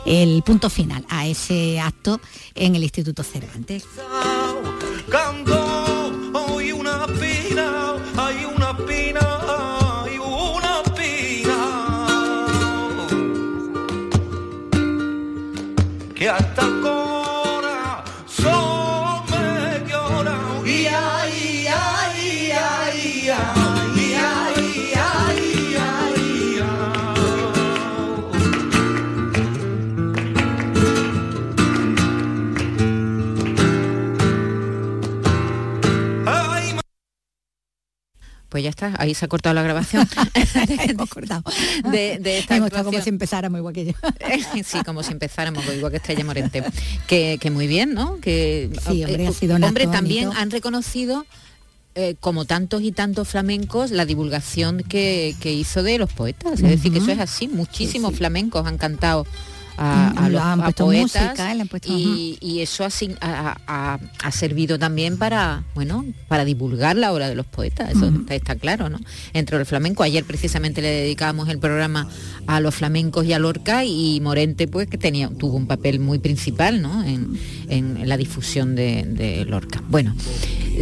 el 0.06 0.44
punto 0.44 0.70
final 0.70 1.06
a 1.10 1.28
ese 1.28 1.80
acto 1.80 2.20
en 2.56 2.76
el 2.76 2.84
Instituto 2.84 3.24
Cervantes. 3.24 3.86
Pues 38.62 38.76
ya 38.78 38.88
está, 38.88 39.02
ahí 39.02 39.16
se 39.16 39.26
ha 39.26 39.28
cortado 39.28 39.56
la 39.56 39.64
grabación. 39.64 40.08
Hemos 40.88 41.10
cortado. 41.10 41.44
De, 41.92 42.20
de 42.20 42.38
esta 42.38 42.58
Hemos 42.58 42.68
estado 42.68 42.86
como 42.86 43.02
si 43.02 43.10
empezáramos 43.10 43.58
igual 43.58 43.74
que 43.74 43.86
yo. 43.86 43.94
sí, 44.64 44.84
como 44.86 45.02
si 45.02 45.12
empezáramos, 45.14 45.66
igual 45.76 45.92
que 45.92 45.98
Estrella 45.98 46.24
Morente. 46.24 46.64
Que, 47.08 47.40
que 47.42 47.50
muy 47.50 47.66
bien, 47.66 47.96
¿no? 47.96 48.20
Que 48.20 48.70
Sí, 48.88 49.04
hombre, 49.04 49.24
eh, 49.24 49.28
ha 49.28 49.32
sido 49.34 49.56
hombre, 49.56 49.88
también 49.88 50.26
bonito. 50.26 50.42
han 50.42 50.52
reconocido 50.52 51.26
eh, 51.96 52.16
como 52.20 52.46
tantos 52.46 52.84
y 52.84 52.92
tantos 52.92 53.30
flamencos, 53.30 53.90
la 53.90 54.06
divulgación 54.06 54.84
que, 54.84 55.36
que 55.42 55.52
hizo 55.52 55.82
de 55.82 55.98
los 55.98 56.14
poetas. 56.14 56.60
Es 56.60 56.70
decir, 56.70 56.92
que 56.92 57.00
eso 57.00 57.12
es 57.12 57.20
así. 57.20 57.48
Muchísimos 57.48 58.16
flamencos 58.16 58.68
han 58.68 58.78
cantado 58.78 59.26
a, 59.78 60.14
Mm, 60.14 60.18
a 60.18 60.30
los 60.30 60.42
a 60.42 60.72
poetas 60.86 61.02
música, 61.38 61.66
puesto- 61.70 61.90
y, 61.92 62.38
y 62.42 62.60
eso 62.60 62.84
ha, 62.86 62.90
ha- 63.68 64.32
servido 64.32 64.78
también 64.80 65.18
para 65.18 65.64
bueno 65.76 66.06
para 66.28 66.46
divulgar 66.46 66.96
la 66.96 67.12
obra 67.14 67.28
de 67.30 67.36
los 67.36 67.46
poetas 67.46 67.92
eso 67.92 68.08
está, 68.08 68.36
está 68.36 68.56
claro 68.56 68.90
no 68.90 69.00
entre 69.34 69.58
el 69.58 69.66
flamenco 69.66 70.04
ayer 70.04 70.24
precisamente 70.24 70.82
le 70.82 70.90
dedicábamos 70.90 71.50
el 71.50 71.60
programa 71.60 72.08
a 72.48 72.60
los 72.60 72.76
flamencos 72.76 73.26
y 73.26 73.34
a 73.34 73.40
Lorca 73.40 73.84
y 73.86 74.20
Morente 74.22 74.68
pues 74.68 74.88
que 74.88 74.98
tenía 74.98 75.30
tuvo 75.30 75.56
un 75.58 75.68
papel 75.68 76.00
muy 76.00 76.20
principal 76.20 76.82
¿no? 76.82 77.04
en, 77.04 77.38
en 77.70 78.08
la 78.08 78.18
difusión 78.18 78.76
de, 78.76 79.04
de 79.04 79.46
Lorca. 79.46 79.82
Bueno 79.90 80.16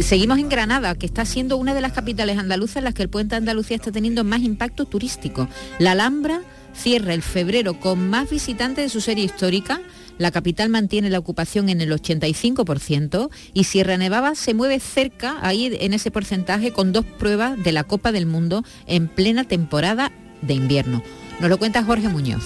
seguimos 0.00 0.38
en 0.38 0.48
Granada 0.48 0.94
que 0.94 1.06
está 1.06 1.24
siendo 1.24 1.56
una 1.56 1.74
de 1.74 1.80
las 1.80 1.92
capitales 1.92 2.38
andaluzas 2.38 2.76
en 2.76 2.84
las 2.84 2.94
que 2.94 3.02
el 3.02 3.08
puente 3.08 3.34
de 3.34 3.38
Andalucía 3.38 3.76
está 3.76 3.90
teniendo 3.92 4.24
más 4.24 4.40
impacto 4.42 4.84
turístico. 4.86 5.48
La 5.78 5.92
Alhambra 5.92 6.40
cierra 6.74 7.14
el 7.14 7.22
febrero 7.22 7.78
con 7.78 8.08
más 8.08 8.30
visitantes 8.30 8.84
de 8.84 8.88
su 8.88 9.00
serie 9.00 9.24
histórica. 9.24 9.80
La 10.18 10.30
capital 10.30 10.68
mantiene 10.68 11.10
la 11.10 11.18
ocupación 11.18 11.68
en 11.68 11.80
el 11.80 11.90
85% 11.92 13.30
y 13.54 13.64
Sierra 13.64 13.96
Nevada 13.96 14.34
se 14.34 14.54
mueve 14.54 14.80
cerca, 14.80 15.38
ahí 15.40 15.76
en 15.80 15.94
ese 15.94 16.10
porcentaje, 16.10 16.72
con 16.72 16.92
dos 16.92 17.04
pruebas 17.04 17.62
de 17.62 17.72
la 17.72 17.84
Copa 17.84 18.12
del 18.12 18.26
Mundo 18.26 18.62
en 18.86 19.08
plena 19.08 19.44
temporada 19.44 20.12
de 20.42 20.54
invierno. 20.54 21.02
Nos 21.40 21.48
lo 21.48 21.58
cuenta 21.58 21.82
Jorge 21.82 22.08
Muñoz. 22.08 22.44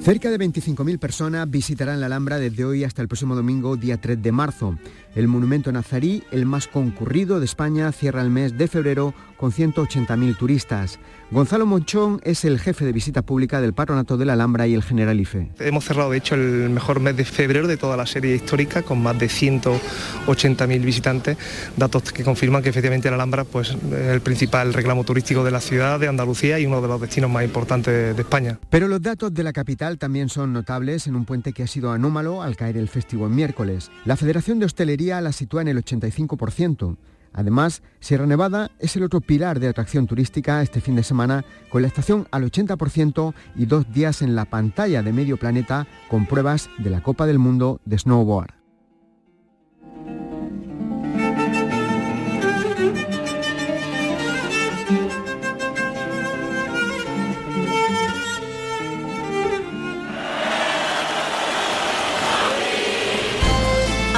Cerca 0.00 0.30
de 0.30 0.38
25.000 0.38 0.98
personas 0.98 1.50
visitarán 1.50 2.00
la 2.00 2.06
Alhambra 2.06 2.38
desde 2.38 2.64
hoy 2.64 2.84
hasta 2.84 3.02
el 3.02 3.08
próximo 3.08 3.36
domingo, 3.36 3.76
día 3.76 4.00
3 4.00 4.22
de 4.22 4.32
marzo. 4.32 4.78
El 5.14 5.26
monumento 5.26 5.72
nazarí, 5.72 6.22
el 6.30 6.46
más 6.46 6.68
concurrido 6.68 7.40
de 7.40 7.44
España, 7.44 7.90
cierra 7.90 8.22
el 8.22 8.30
mes 8.30 8.56
de 8.56 8.68
febrero 8.68 9.12
con 9.36 9.50
180.000 9.50 10.36
turistas. 10.36 10.98
Gonzalo 11.30 11.64
Monchón 11.64 12.20
es 12.24 12.44
el 12.44 12.60
jefe 12.60 12.84
de 12.84 12.92
visita 12.92 13.22
pública 13.22 13.60
del 13.60 13.72
Patronato 13.72 14.16
de 14.16 14.24
la 14.24 14.34
Alhambra 14.34 14.66
y 14.66 14.74
el 14.74 14.82
Generalife. 14.82 15.50
Hemos 15.58 15.84
cerrado, 15.84 16.10
de 16.10 16.18
hecho, 16.18 16.34
el 16.34 16.70
mejor 16.70 17.00
mes 17.00 17.16
de 17.16 17.24
febrero 17.24 17.66
de 17.66 17.76
toda 17.76 17.96
la 17.96 18.06
serie 18.06 18.34
histórica, 18.34 18.82
con 18.82 19.02
más 19.02 19.18
de 19.18 19.26
180.000 19.26 20.84
visitantes, 20.84 21.38
datos 21.76 22.12
que 22.12 22.22
confirman 22.22 22.62
que 22.62 22.68
efectivamente 22.68 23.08
la 23.08 23.16
Alhambra 23.16 23.44
pues, 23.44 23.70
es 23.70 23.92
el 23.92 24.20
principal 24.20 24.74
reclamo 24.74 25.04
turístico 25.04 25.42
de 25.42 25.50
la 25.50 25.60
ciudad 25.60 25.98
de 25.98 26.08
Andalucía 26.08 26.58
y 26.60 26.66
uno 26.66 26.82
de 26.82 26.88
los 26.88 27.00
destinos 27.00 27.30
más 27.30 27.44
importantes 27.44 28.14
de 28.14 28.22
España. 28.22 28.58
Pero 28.68 28.88
los 28.88 29.00
datos 29.00 29.32
de 29.32 29.42
la 29.42 29.52
capital 29.52 29.98
también 29.98 30.28
son 30.28 30.52
notables 30.52 31.06
en 31.06 31.16
un 31.16 31.24
puente 31.24 31.52
que 31.52 31.62
ha 31.62 31.66
sido 31.66 31.90
anómalo 31.92 32.42
al 32.42 32.56
caer 32.56 32.76
el 32.76 32.88
festivo 32.88 33.26
en 33.26 33.34
miércoles. 33.34 33.90
La 34.04 34.16
Federación 34.16 34.58
de 34.58 34.66
Hostelería 34.66 34.99
la 35.00 35.32
sitúa 35.32 35.62
en 35.62 35.68
el 35.68 35.82
85%. 35.82 36.96
Además, 37.32 37.82
Sierra 38.00 38.26
Nevada 38.26 38.70
es 38.78 38.96
el 38.96 39.04
otro 39.04 39.20
pilar 39.20 39.60
de 39.60 39.68
atracción 39.68 40.06
turística 40.06 40.62
este 40.62 40.80
fin 40.80 40.96
de 40.96 41.02
semana, 41.02 41.44
con 41.70 41.82
la 41.82 41.88
estación 41.88 42.26
al 42.32 42.50
80% 42.50 43.34
y 43.56 43.66
dos 43.66 43.90
días 43.92 44.20
en 44.20 44.34
la 44.34 44.44
pantalla 44.44 45.02
de 45.02 45.12
medio 45.12 45.36
planeta 45.36 45.86
con 46.08 46.26
pruebas 46.26 46.68
de 46.78 46.90
la 46.90 47.02
Copa 47.02 47.26
del 47.26 47.38
Mundo 47.38 47.80
de 47.84 47.98
Snowboard. 47.98 48.59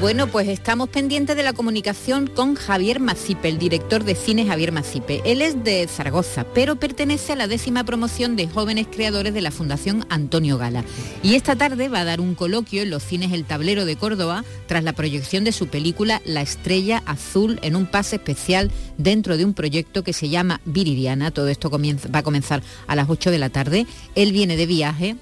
Bueno, 0.00 0.26
pues 0.26 0.48
estamos 0.48 0.88
pendientes 0.88 1.36
de 1.36 1.44
la 1.44 1.52
comunicación 1.52 2.26
con 2.26 2.56
Javier 2.56 2.98
Macipe, 2.98 3.48
el 3.48 3.58
director 3.58 4.02
de 4.02 4.16
cine 4.16 4.44
Javier 4.44 4.72
Macipe. 4.72 5.22
Él 5.24 5.40
es 5.40 5.62
de 5.62 5.86
Zaragoza, 5.86 6.44
pero 6.52 6.76
pertenece 6.76 7.32
a 7.32 7.36
la 7.36 7.46
décima 7.46 7.84
promoción 7.84 8.34
de 8.34 8.48
jóvenes 8.48 8.88
creadores 8.90 9.32
de 9.32 9.40
la 9.40 9.52
Fundación 9.52 10.04
Antonio 10.10 10.58
Gala. 10.58 10.84
Y 11.22 11.36
esta 11.36 11.54
tarde 11.54 11.88
va 11.88 12.00
a 12.00 12.04
dar 12.04 12.20
un 12.20 12.34
coloquio 12.34 12.82
en 12.82 12.90
los 12.90 13.04
cines 13.04 13.32
El 13.32 13.44
Tablero 13.44 13.84
de 13.84 13.94
Córdoba 13.94 14.44
tras 14.66 14.82
la 14.82 14.94
proyección 14.94 15.44
de 15.44 15.52
su 15.52 15.68
película 15.68 16.20
La 16.24 16.42
Estrella 16.42 17.02
Azul 17.06 17.60
en 17.62 17.76
un 17.76 17.86
pase 17.86 18.16
especial 18.16 18.72
dentro 18.98 19.36
de 19.36 19.44
un 19.44 19.54
proyecto 19.54 20.02
que 20.02 20.12
se 20.12 20.28
llama 20.28 20.60
Viridiana. 20.64 21.30
Todo 21.30 21.48
esto 21.48 21.70
va 21.70 22.18
a 22.18 22.22
comenzar 22.24 22.62
a 22.88 22.96
las 22.96 23.08
8 23.08 23.30
de 23.30 23.38
la 23.38 23.48
tarde. 23.48 23.86
Él 24.16 24.32
viene 24.32 24.56
de 24.56 24.66
viaje 24.66 25.16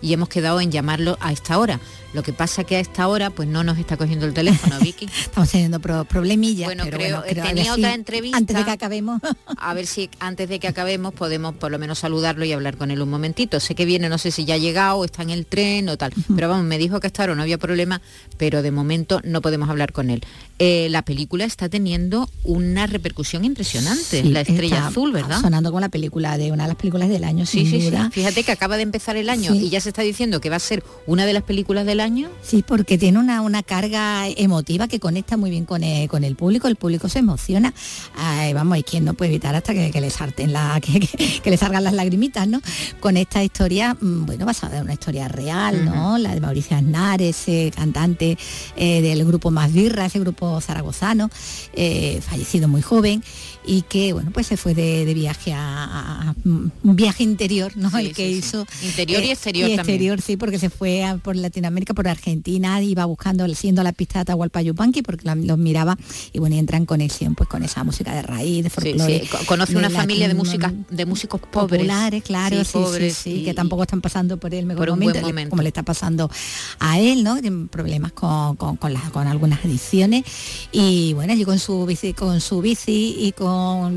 y 0.00 0.12
hemos 0.12 0.28
quedado 0.28 0.60
en 0.60 0.70
llamarlo 0.70 1.16
a 1.20 1.32
esta 1.32 1.58
hora. 1.58 1.80
Lo 2.14 2.22
que 2.22 2.32
pasa 2.32 2.64
que 2.64 2.76
a 2.76 2.80
esta 2.80 3.06
hora 3.06 3.28
pues 3.30 3.46
no 3.48 3.62
nos 3.64 3.76
está 3.78 3.96
cogiendo 3.98 4.24
el 4.26 4.32
teléfono, 4.32 4.78
Vicky. 4.80 5.06
Estamos 5.20 5.50
teniendo 5.50 5.78
pro- 5.78 6.04
problemillas, 6.06 6.66
Bueno, 6.68 6.84
pero 6.84 6.96
creo, 6.98 7.16
bueno, 7.18 7.30
creo 7.30 7.44
tenía 7.44 7.64
si 7.64 7.70
otra 7.80 7.94
entrevista. 7.94 8.36
Antes 8.38 8.56
de 8.56 8.64
que 8.64 8.70
acabemos. 8.70 9.20
A 9.58 9.74
ver 9.74 9.86
si 9.86 10.08
antes 10.20 10.48
de 10.48 10.58
que 10.58 10.68
acabemos 10.68 11.12
podemos 11.12 11.54
por 11.54 11.70
lo 11.70 11.78
menos 11.78 11.98
saludarlo 11.98 12.44
y 12.44 12.52
hablar 12.52 12.76
con 12.76 12.90
él 12.90 13.02
un 13.02 13.10
momentito. 13.10 13.60
Sé 13.60 13.74
que 13.74 13.84
viene, 13.84 14.08
no 14.08 14.16
sé 14.18 14.30
si 14.30 14.44
ya 14.44 14.54
ha 14.54 14.58
llegado, 14.58 15.04
está 15.04 15.22
en 15.22 15.30
el 15.30 15.44
tren 15.46 15.88
o 15.88 15.96
tal. 15.98 16.12
Pero 16.34 16.48
vamos, 16.48 16.64
me 16.64 16.78
dijo 16.78 16.98
que 17.00 17.08
hasta 17.08 17.22
ahora 17.24 17.34
no 17.34 17.42
había 17.42 17.58
problema, 17.58 18.00
pero 18.38 18.62
de 18.62 18.70
momento 18.70 19.20
no 19.24 19.42
podemos 19.42 19.68
hablar 19.68 19.92
con 19.92 20.10
él. 20.10 20.22
Eh, 20.58 20.88
la 20.90 21.02
película 21.02 21.44
está 21.44 21.68
teniendo 21.68 22.28
una 22.44 22.86
repercusión 22.86 23.44
impresionante, 23.44 24.22
Sí, 24.22 24.28
La 24.30 24.40
Estrella 24.40 24.86
Azul, 24.88 25.12
¿verdad? 25.12 25.40
Sonando 25.40 25.70
como 25.70 25.80
la 25.80 25.88
película 25.88 26.38
de 26.38 26.52
una 26.52 26.64
de 26.64 26.68
las 26.68 26.76
películas 26.76 27.08
del 27.08 27.24
año, 27.24 27.44
Sí, 27.46 27.66
sin 27.66 27.80
sí, 27.82 27.90
sí. 27.90 27.96
Fíjate 28.12 28.42
que 28.44 28.52
acaba 28.52 28.76
de 28.76 28.82
empezar 28.82 29.16
el 29.16 29.28
año 29.28 29.54
y 29.54 29.68
ya 29.68 29.80
se 29.80 29.90
está 29.90 30.02
diciendo 30.02 30.40
que 30.40 30.50
va 30.50 30.56
a 30.56 30.60
ser 30.60 30.82
una 31.06 31.26
de 31.26 31.32
las 31.32 31.42
películas 31.42 31.84
del 31.86 31.97
año. 32.00 32.28
Sí, 32.42 32.64
porque 32.66 32.98
tiene 32.98 33.18
una, 33.18 33.40
una 33.42 33.62
carga 33.62 34.26
emotiva 34.28 34.88
que 34.88 35.00
conecta 35.00 35.36
muy 35.36 35.50
bien 35.50 35.64
con 35.64 35.82
el, 35.84 36.08
con 36.08 36.24
el 36.24 36.36
público, 36.36 36.68
el 36.68 36.76
público 36.76 37.08
se 37.08 37.18
emociona. 37.20 37.72
Ay, 38.16 38.52
vamos, 38.52 38.78
y 38.78 38.82
quien 38.82 39.04
no 39.04 39.14
puede 39.14 39.30
evitar 39.32 39.54
hasta 39.54 39.74
que, 39.74 39.90
que 39.90 40.00
le 40.00 40.10
sarten 40.10 40.52
la, 40.52 40.80
que, 40.82 41.00
que- 41.00 41.40
que 41.40 41.50
le 41.50 41.56
salgan 41.56 41.84
las 41.84 41.92
lagrimitas, 41.94 42.46
¿no? 42.48 42.60
Con 43.00 43.16
esta 43.16 43.42
historia, 43.44 43.94
mm, 44.00 44.26
bueno, 44.26 44.46
basada 44.46 44.78
en 44.78 44.84
una 44.84 44.92
historia 44.94 45.28
real, 45.28 45.84
¿no? 45.84 46.18
La 46.18 46.34
de 46.34 46.40
Mauricio 46.40 46.76
Aznar, 46.76 47.22
ese 47.22 47.72
cantante 47.74 48.36
eh, 48.76 49.00
del 49.02 49.24
grupo 49.24 49.50
Más 49.50 49.72
Birra, 49.72 50.06
ese 50.06 50.18
grupo 50.20 50.60
zaragozano, 50.60 51.30
eh, 51.72 52.20
fallecido 52.26 52.68
muy 52.68 52.82
joven 52.82 53.22
y 53.66 53.82
que, 53.82 54.12
bueno, 54.12 54.30
pues 54.32 54.46
se 54.46 54.56
fue 54.56 54.74
de, 54.74 55.04
de 55.04 55.14
viaje 55.14 55.52
a, 55.54 56.34
un 56.44 56.72
viaje 56.96 57.22
interior, 57.22 57.72
¿no? 57.76 57.90
Sí, 57.90 57.96
el 57.98 58.14
que 58.14 58.26
sí, 58.28 58.32
sí. 58.32 58.38
hizo. 58.38 58.66
Interior 58.82 59.22
y 59.22 59.28
eh, 59.28 59.32
exterior 59.32 59.68
y 59.70 59.76
también. 59.76 59.94
exterior, 59.96 60.22
sí, 60.22 60.36
porque 60.36 60.58
se 60.58 60.70
fue 60.70 61.04
a- 61.04 61.18
por 61.18 61.36
Latinoamérica, 61.36 61.92
por 61.94 62.08
Argentina, 62.08 62.80
iba 62.82 63.04
buscando, 63.04 63.46
siendo 63.54 63.82
la 63.82 63.92
pista 63.92 64.14
de 64.18 64.20
Atahualpa 64.22 64.62
Yupanqui, 64.62 65.02
porque 65.02 65.24
la- 65.26 65.34
los 65.34 65.58
miraba 65.58 65.98
y 66.32 66.38
bueno, 66.38 66.56
y 66.56 66.58
entra 66.58 66.78
en 66.78 66.86
conexión 66.86 67.34
pues 67.34 67.48
con 67.48 67.62
esa 67.62 67.84
música 67.84 68.14
de 68.14 68.22
raíz, 68.22 68.64
de 68.64 68.70
folclore. 68.70 69.28
Conoce 69.46 69.72
de 69.72 69.78
una 69.78 69.90
familia 69.90 70.28
de 70.28 70.34
música, 70.34 70.72
de 70.90 71.06
músicos 71.06 71.40
pobres. 71.40 71.80
populares, 71.80 72.22
claro, 72.22 72.56
sí, 72.58 72.64
sí, 72.64 72.72
pobres 72.72 73.16
sí, 73.16 73.30
y- 73.40 73.44
que 73.44 73.54
tampoco 73.54 73.82
están 73.82 74.00
pasando 74.00 74.38
por 74.38 74.54
el 74.54 74.64
mejor 74.66 74.88
por 74.88 74.98
momento, 74.98 75.20
como 75.50 75.62
le 75.62 75.68
está 75.68 75.82
pasando 75.82 76.30
a 76.78 76.98
él, 77.00 77.22
¿no? 77.22 77.38
Tiene 77.40 77.66
problemas 77.66 78.12
con, 78.12 78.56
con, 78.56 78.76
con 78.76 78.92
las- 78.92 79.10
con 79.10 79.26
algunas 79.26 79.64
adicciones 79.64 80.24
y 80.72 81.12
bueno, 81.14 81.32
allí 81.32 81.44
con 81.44 81.58
su 81.58 81.84
bici, 81.86 82.14
con 82.14 82.40
su 82.40 82.60
bici 82.60 83.16
y 83.18 83.32
con 83.32 83.47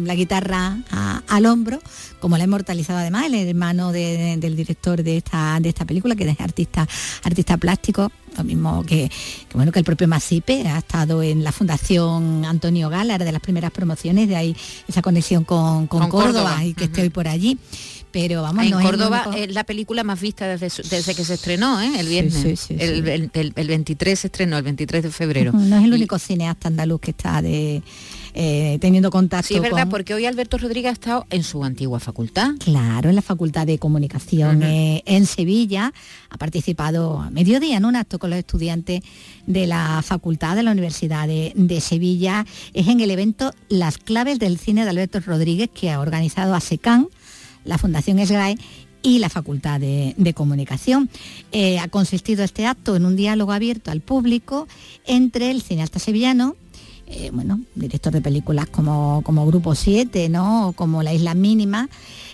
la 0.04 0.16
guitarra 0.16 0.78
a- 0.92 1.22
al 1.28 1.46
hombro, 1.46 1.80
como 2.20 2.38
la 2.38 2.44
ha 2.44 2.46
inmortalizado 2.46 3.00
además 3.00 3.26
el 3.26 3.36
hermano 3.36 3.92
de- 3.92 4.38
del 4.38 4.56
director 4.56 5.02
de 5.04 5.18
esta, 5.18 5.60
de 5.60 5.70
esta 5.70 5.86
película, 5.86 6.16
que 6.16 6.30
es 6.30 6.40
artista, 6.40 6.88
artista 7.24 7.58
plástico, 7.58 8.12
lo 8.38 8.44
mismo 8.44 8.84
que, 8.84 9.10
que, 9.50 9.54
bueno 9.56 9.72
que 9.72 9.80
el 9.80 9.86
propio 9.86 10.08
Masipe 10.08 10.68
ha 10.68 10.78
estado 10.78 11.22
en 11.24 11.44
la 11.44 11.52
Fundación 11.52 12.46
Antonio 12.46 12.90
Gala, 12.90 13.16
era 13.16 13.26
de 13.26 13.32
las 13.32 13.42
primeras 13.42 13.72
promociones, 13.72 14.28
de 14.30 14.36
ahí 14.36 14.56
esa 14.88 15.02
conexión 15.02 15.44
con, 15.44 15.88
con 15.88 16.02
Con 16.02 16.10
Córdoba, 16.10 16.32
Córdoba, 16.52 16.66
y 16.66 16.74
que 16.74 16.86
esté 16.86 17.02
hoy 17.02 17.10
por 17.10 17.28
allí. 17.28 17.58
Pero 18.14 18.42
vamos, 18.42 18.66
en 18.66 18.72
no 18.72 18.80
es 18.82 18.86
Córdoba 18.86 19.24
único- 19.28 19.42
es 19.42 19.54
la 19.54 19.64
película 19.64 20.04
más 20.04 20.20
vista 20.20 20.46
desde, 20.46 20.70
su- 20.70 20.82
desde 20.90 21.16
que 21.16 21.24
se 21.24 21.36
estrenó, 21.36 21.80
¿eh? 21.82 21.98
el 21.98 22.08
viernes. 22.10 22.34
sí, 22.34 22.56
sí, 22.58 22.76
el, 22.78 23.04
sí. 23.06 23.10
el- 23.10 23.30
el- 23.34 23.54
el 23.56 23.68
23 23.70 24.20
se 24.20 24.28
estrenó, 24.28 24.58
el 24.58 24.64
23 24.64 25.02
de 25.04 25.12
febrero. 25.12 25.54
No 25.54 25.78
es 25.78 25.84
el 25.86 25.92
Y- 25.92 25.96
único 25.96 26.20
cineasta 26.20 26.68
andaluz 26.68 27.00
que 27.00 27.12
está 27.12 27.42
de 27.42 27.82
eh, 28.34 28.78
teniendo 28.82 29.10
contacto 29.12 29.48
Sí, 29.48 29.56
es 29.56 29.62
verdad, 29.62 29.82
con- 29.84 29.90
porque 29.90 30.14
hoy 30.14 30.26
Alberto 30.26 30.58
Rodríguez 30.58 30.90
ha 30.90 30.94
estado 30.94 31.26
en 31.30 31.44
su 31.44 31.64
antigua 31.64 32.00
facultad. 32.00 32.52
Claro, 32.60 33.10
en 33.10 33.16
la 33.16 33.22
Facultad 33.22 33.66
de 33.68 33.78
Comunicación 33.80 34.64
eh, 34.64 35.04
en 35.06 35.26
Sevilla. 35.26 35.94
Ha 36.30 36.38
participado 36.38 37.20
a 37.20 37.30
mediodía 37.30 37.78
en 37.78 37.86
un 37.86 37.96
acto 37.96 38.20
con 38.20 38.30
los 38.30 38.40
estudiantes 38.40 39.02
de 39.46 39.68
la 39.68 40.02
Facultad 40.04 40.56
de 40.56 40.64
la 40.64 40.72
Universidad 40.72 41.28
de, 41.28 41.52
de 41.56 41.82
Sevilla. 41.82 42.46
Es 42.74 42.88
en 42.88 43.02
el 43.02 43.12
evento 43.12 43.52
Las 43.70 43.98
claves 43.98 44.40
del 44.40 44.58
cine 44.58 44.84
de 44.84 44.90
Alberto 44.90 45.20
Rodríguez 45.20 45.70
que 45.74 45.92
ha 45.92 46.00
organizado 46.00 46.56
ASECAN, 46.56 47.08
la 47.66 47.78
Fundación 47.78 48.20
ESGAE 48.20 48.58
y 49.04 49.18
la 49.20 49.30
Facultad 49.30 49.80
de, 49.80 50.14
de 50.18 50.34
Comunicación. 50.34 51.10
Eh, 51.52 51.80
ha 51.80 51.88
consistido 51.88 52.44
este 52.44 52.68
acto 52.68 52.96
en 52.96 53.06
un 53.06 53.16
diálogo 53.16 53.52
abierto 53.52 53.90
al 53.92 54.02
público 54.02 54.68
entre 55.06 55.50
el 55.52 55.62
cineasta 55.64 55.98
sevillano, 56.00 56.56
eh, 57.14 57.30
bueno, 57.34 57.60
director 57.76 58.14
de 58.14 58.22
películas 58.22 58.68
como, 58.68 59.22
como 59.24 59.46
Grupo 59.46 59.76
7, 59.76 60.30
¿no? 60.30 60.70
O 60.70 60.72
como 60.72 61.04
La 61.04 61.14
Isla 61.14 61.34
Mínima, 61.34 61.90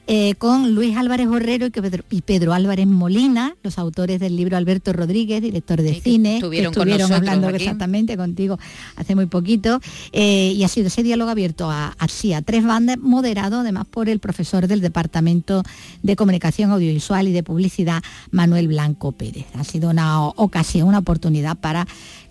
eh, 0.09 0.35
con 0.35 0.73
Luis 0.73 0.95
Álvarez 0.95 1.27
Borrero 1.27 1.65
y 1.65 1.69
Pedro, 1.69 2.03
y 2.09 2.21
Pedro 2.21 2.53
Álvarez 2.53 2.87
Molina, 2.87 3.55
los 3.61 3.77
autores 3.77 4.21
del 4.21 4.37
libro 4.37 4.55
Alberto 4.55 4.93
Rodríguez, 4.93 5.41
director 5.41 5.81
de 5.81 5.99
cine, 5.99 6.35
estuvieron 6.35 6.73
que 6.73 7.13
hablando 7.13 7.47
aquí. 7.47 7.57
exactamente 7.57 8.15
contigo 8.15 8.57
hace 8.95 9.15
muy 9.15 9.25
poquito, 9.25 9.81
eh, 10.13 10.53
y 10.55 10.63
ha 10.63 10.69
sido 10.69 10.87
ese 10.87 11.03
diálogo 11.03 11.29
abierto 11.29 11.69
a, 11.69 11.95
así 11.97 12.31
a 12.31 12.41
tres 12.41 12.63
bandas, 12.63 12.97
moderado 12.99 13.59
además 13.59 13.85
por 13.89 14.07
el 14.07 14.19
profesor 14.19 14.67
del 14.67 14.79
Departamento 14.79 15.63
de 16.03 16.15
Comunicación 16.15 16.71
Audiovisual 16.71 17.27
y 17.27 17.33
de 17.33 17.43
Publicidad, 17.43 18.01
Manuel 18.31 18.69
Blanco 18.69 19.11
Pérez. 19.11 19.47
Ha 19.55 19.65
sido 19.65 19.89
una 19.89 20.23
ocasión, 20.23 20.87
una 20.87 20.99
oportunidad 20.99 21.57
para 21.57 21.85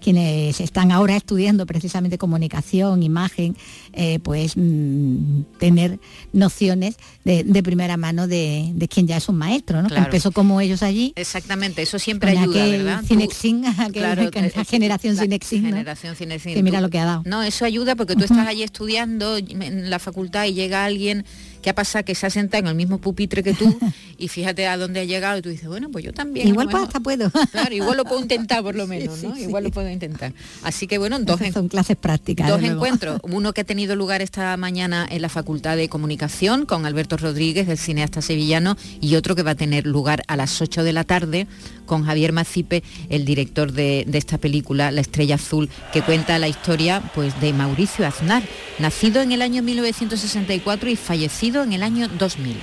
quienes 0.06 0.60
están 0.60 0.92
ahora 0.92 1.16
estudiando 1.16 1.66
precisamente 1.66 2.16
comunicación, 2.16 3.02
imagen, 3.02 3.56
eh, 3.92 4.20
pues 4.20 4.52
mm, 4.56 5.40
tener 5.58 5.98
nociones 6.32 6.94
de, 7.24 7.42
de 7.42 7.62
primera 7.64 7.96
mano 7.96 8.28
de, 8.28 8.70
de 8.72 8.86
quien 8.86 9.08
ya 9.08 9.16
es 9.16 9.28
un 9.28 9.34
maestro, 9.36 9.82
¿no? 9.82 9.88
Claro. 9.88 10.02
Que 10.04 10.06
empezó 10.10 10.30
como 10.30 10.60
ellos 10.60 10.84
allí. 10.84 11.12
Exactamente, 11.16 11.82
eso 11.82 11.98
siempre 11.98 12.34
con 12.34 12.42
ayuda, 12.44 12.62
aquel 12.62 12.84
¿verdad? 12.84 13.00
Tú- 13.00 13.06
Cinexin, 13.08 13.64
aquel- 13.78 13.92
Claro, 13.92 14.22
eh, 14.32 14.64
generación 14.64 15.16
la 15.16 15.22
Cinexin, 15.22 15.62
¿no? 15.64 15.68
Generación 15.70 16.14
Cinexin. 16.14 16.54
Que 16.54 16.62
mira 16.62 16.78
Tú- 16.78 16.82
lo 16.84 16.90
que 16.90 16.98
ha 17.00 17.04
dado. 17.04 17.22
No, 17.26 17.42
eso 17.42 17.64
ayuda 17.64 17.96
porque 17.96 18.14
tú 18.14 18.22
estás 18.22 18.46
allí 18.46 18.62
estudiando 18.62 19.38
en 19.38 19.90
la 19.90 19.98
facultad 19.98 20.44
y 20.44 20.54
llega 20.54 20.84
alguien 20.84 21.24
que 21.66 21.70
ha 21.70 21.74
pasado 21.74 22.04
que 22.04 22.14
se 22.14 22.24
ha 22.24 22.30
sentado 22.30 22.60
en 22.60 22.68
el 22.68 22.74
mismo 22.76 22.98
pupitre 22.98 23.42
que 23.42 23.52
tú 23.52 23.76
y 24.18 24.28
fíjate 24.28 24.68
a 24.68 24.76
dónde 24.76 25.00
ha 25.00 25.04
llegado 25.04 25.36
y 25.36 25.42
tú 25.42 25.48
dices, 25.48 25.66
bueno, 25.66 25.90
pues 25.90 26.04
yo 26.04 26.12
también. 26.12 26.46
Igual 26.46 26.68
pues 26.68 26.84
hasta 26.84 27.00
puedo. 27.00 27.28
Claro, 27.50 27.74
igual 27.74 27.96
lo 27.96 28.04
puedo 28.04 28.22
intentar 28.22 28.62
por 28.62 28.76
lo 28.76 28.86
menos, 28.86 29.20
¿no? 29.24 29.36
Igual 29.36 29.64
lo 29.64 29.70
puedo 29.72 29.90
intentar. 29.90 30.32
Así 30.62 30.86
que 30.86 30.96
bueno, 30.98 31.18
dos, 31.18 31.40
son 31.52 31.66
clases 31.66 31.96
prácticas. 31.96 32.46
Dos 32.46 32.62
encuentros, 32.62 33.20
uno 33.24 33.52
que 33.52 33.62
ha 33.62 33.64
tenido 33.64 33.96
lugar 33.96 34.22
esta 34.22 34.56
mañana 34.56 35.08
en 35.10 35.22
la 35.22 35.28
Facultad 35.28 35.76
de 35.76 35.88
Comunicación 35.88 36.66
con 36.66 36.86
Alberto 36.86 37.16
Rodríguez, 37.16 37.68
el 37.68 37.78
cineasta 37.78 38.22
sevillano, 38.22 38.76
y 39.00 39.16
otro 39.16 39.34
que 39.34 39.42
va 39.42 39.50
a 39.50 39.56
tener 39.56 39.88
lugar 39.88 40.22
a 40.28 40.36
las 40.36 40.62
8 40.62 40.84
de 40.84 40.92
la 40.92 41.02
tarde 41.02 41.48
con 41.86 42.04
Javier 42.04 42.32
Macipe, 42.32 42.82
el 43.08 43.24
director 43.24 43.72
de, 43.72 44.04
de 44.06 44.18
esta 44.18 44.38
película, 44.38 44.90
La 44.90 45.00
Estrella 45.00 45.36
Azul, 45.36 45.70
que 45.92 46.02
cuenta 46.02 46.38
la 46.38 46.48
historia 46.48 47.02
pues, 47.14 47.40
de 47.40 47.52
Mauricio 47.52 48.06
Aznar, 48.06 48.42
nacido 48.78 49.22
en 49.22 49.32
el 49.32 49.42
año 49.42 49.62
1964 49.62 50.90
y 50.90 50.96
fallecido 50.96 51.62
en 51.62 51.72
el 51.72 51.82
año 51.82 52.08
2000. 52.08 52.56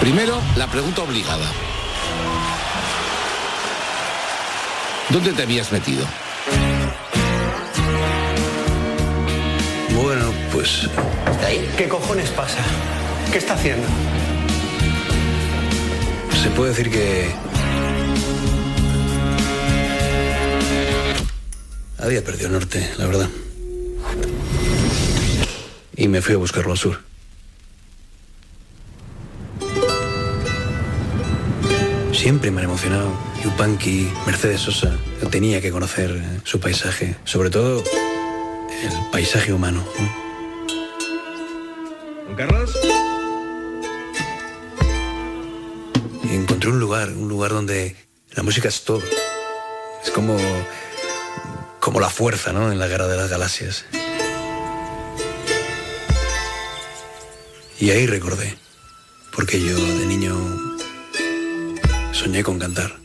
Primero, 0.00 0.40
la 0.56 0.66
pregunta 0.66 1.02
obligada. 1.02 1.46
¿Dónde 5.10 5.32
te 5.32 5.42
habías 5.42 5.70
metido? 5.70 6.06
Bueno, 9.94 10.32
pues... 10.52 10.88
¿Qué 11.76 11.88
cojones 11.88 12.30
pasa? 12.30 12.58
¿Qué 13.30 13.38
está 13.38 13.54
haciendo? 13.54 13.86
Se 16.42 16.48
puede 16.50 16.70
decir 16.70 16.90
que... 16.90 17.51
Había 22.02 22.24
perdido 22.24 22.48
el 22.48 22.54
norte, 22.54 22.90
la 22.98 23.06
verdad. 23.06 23.30
Y 25.96 26.08
me 26.08 26.20
fui 26.20 26.34
a 26.34 26.36
buscarlo 26.36 26.72
al 26.72 26.78
sur. 26.78 26.98
Siempre 32.12 32.50
me 32.50 32.60
han 32.60 32.64
emocionado. 32.64 33.16
Yupanqui, 33.44 34.10
Mercedes 34.26 34.62
Sosa. 34.62 34.96
Yo 35.20 35.28
tenía 35.28 35.60
que 35.60 35.70
conocer 35.70 36.10
eh, 36.10 36.40
su 36.42 36.58
paisaje. 36.58 37.14
Sobre 37.24 37.50
todo 37.50 37.78
el 37.78 39.10
paisaje 39.12 39.52
humano. 39.52 39.84
¿no? 39.98 40.22
¿Don 42.26 42.34
Carlos? 42.34 42.76
Y 46.24 46.34
encontré 46.34 46.68
un 46.68 46.80
lugar, 46.80 47.10
un 47.10 47.28
lugar 47.28 47.52
donde 47.52 47.94
la 48.32 48.42
música 48.42 48.68
es 48.68 48.82
todo. 48.82 49.02
Es 50.04 50.10
como, 50.10 50.36
como 51.82 51.98
la 51.98 52.08
fuerza, 52.08 52.52
¿no? 52.52 52.70
En 52.70 52.78
la 52.78 52.86
guerra 52.86 53.08
de 53.08 53.16
las 53.16 53.28
galaxias. 53.28 53.84
Y 57.80 57.90
ahí 57.90 58.06
recordé, 58.06 58.56
porque 59.34 59.60
yo 59.60 59.74
de 59.74 60.06
niño 60.06 60.32
soñé 62.12 62.44
con 62.44 62.60
cantar. 62.60 63.01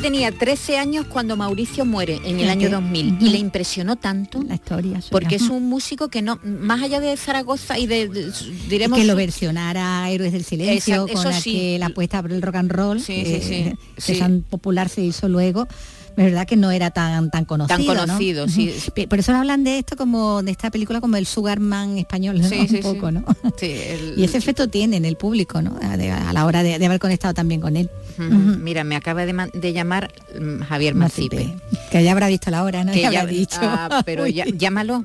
Tenía 0.00 0.32
13 0.32 0.78
años 0.78 1.06
cuando 1.06 1.36
Mauricio 1.36 1.84
muere 1.84 2.20
en 2.24 2.40
el 2.40 2.48
año 2.48 2.70
2000 2.70 3.18
y 3.20 3.28
le 3.30 3.38
impresionó 3.38 3.96
tanto 3.96 4.42
La 4.42 4.54
historia. 4.54 5.00
porque 5.10 5.36
es 5.36 5.42
un 5.42 5.68
músico 5.68 6.08
que 6.08 6.22
no 6.22 6.38
más 6.42 6.82
allá 6.82 7.00
de 7.00 7.16
Zaragoza 7.16 7.78
y 7.78 7.86
de, 7.86 8.08
de- 8.08 8.32
diremos 8.68 8.98
que 8.98 9.04
lo 9.04 9.14
versionara 9.16 10.08
Héroes 10.10 10.32
del 10.32 10.44
Silencio, 10.44 11.02
Exacto, 11.02 11.12
con 11.14 11.24
la 11.32 11.40
sí. 11.40 11.52
que 11.52 11.78
la 11.78 11.86
apuesta 11.86 12.22
por 12.22 12.32
el 12.32 12.42
rock 12.42 12.56
and 12.56 12.70
roll, 12.72 13.00
Sí, 13.00 13.12
eh, 13.24 13.74
sí. 13.96 14.12
que 14.12 14.18
tan 14.18 14.42
popular 14.42 14.88
se 14.88 15.02
hizo 15.02 15.28
luego. 15.28 15.68
Es 16.16 16.24
verdad 16.24 16.46
que 16.46 16.56
no 16.56 16.70
era 16.70 16.90
tan 16.90 17.30
tan 17.30 17.44
conocido. 17.44 17.78
¿no? 17.94 18.00
conocido, 18.00 18.48
sí. 18.48 18.74
Ujú. 18.76 18.90
Pe- 18.92 19.08
Por 19.08 19.18
eso 19.20 19.34
hablan 19.34 19.64
de 19.64 19.78
esto 19.78 19.96
como 19.96 20.42
de 20.42 20.50
esta 20.50 20.70
película 20.70 21.00
como 21.00 21.16
el 21.16 21.24
Sugarman 21.26 21.98
español, 21.98 22.40
¿no? 22.40 22.48
Sí, 22.48 22.58
un 22.58 22.68
sí, 22.68 22.76
sí. 22.76 22.82
poco, 22.82 23.10
¿no? 23.10 23.24
Sí, 23.58 23.72
el- 23.72 24.14
Y 24.18 24.24
ese 24.24 24.38
efecto 24.38 24.68
tiene 24.68 24.96
en 24.96 25.04
el 25.04 25.16
público, 25.16 25.62
¿no? 25.62 25.78
A, 25.82 25.96
la 26.32 26.44
hora 26.46 26.62
de, 26.62 26.78
de 26.78 26.86
haber 26.86 26.98
conectado 26.98 27.32
también 27.34 27.60
con 27.60 27.76
él. 27.76 27.88
Mira, 28.18 28.84
me 28.84 28.96
acaba 28.96 29.24
de, 29.24 29.72
llamar 29.72 30.12
mm, 30.38 30.60
Javier 30.62 30.94
Macipe. 30.94 31.56
Que 31.90 32.04
ya 32.04 32.12
habrá 32.12 32.28
visto 32.28 32.50
la 32.50 32.64
hora, 32.64 32.84
¿no? 32.84 32.92
Que 32.92 33.00
ya 33.02 33.10
ya- 33.12 33.20
habrá 33.20 33.32
dicho. 33.32 33.58
Ah, 33.62 34.02
pero 34.04 34.26
ya- 34.26 34.44
llámalo, 34.54 35.04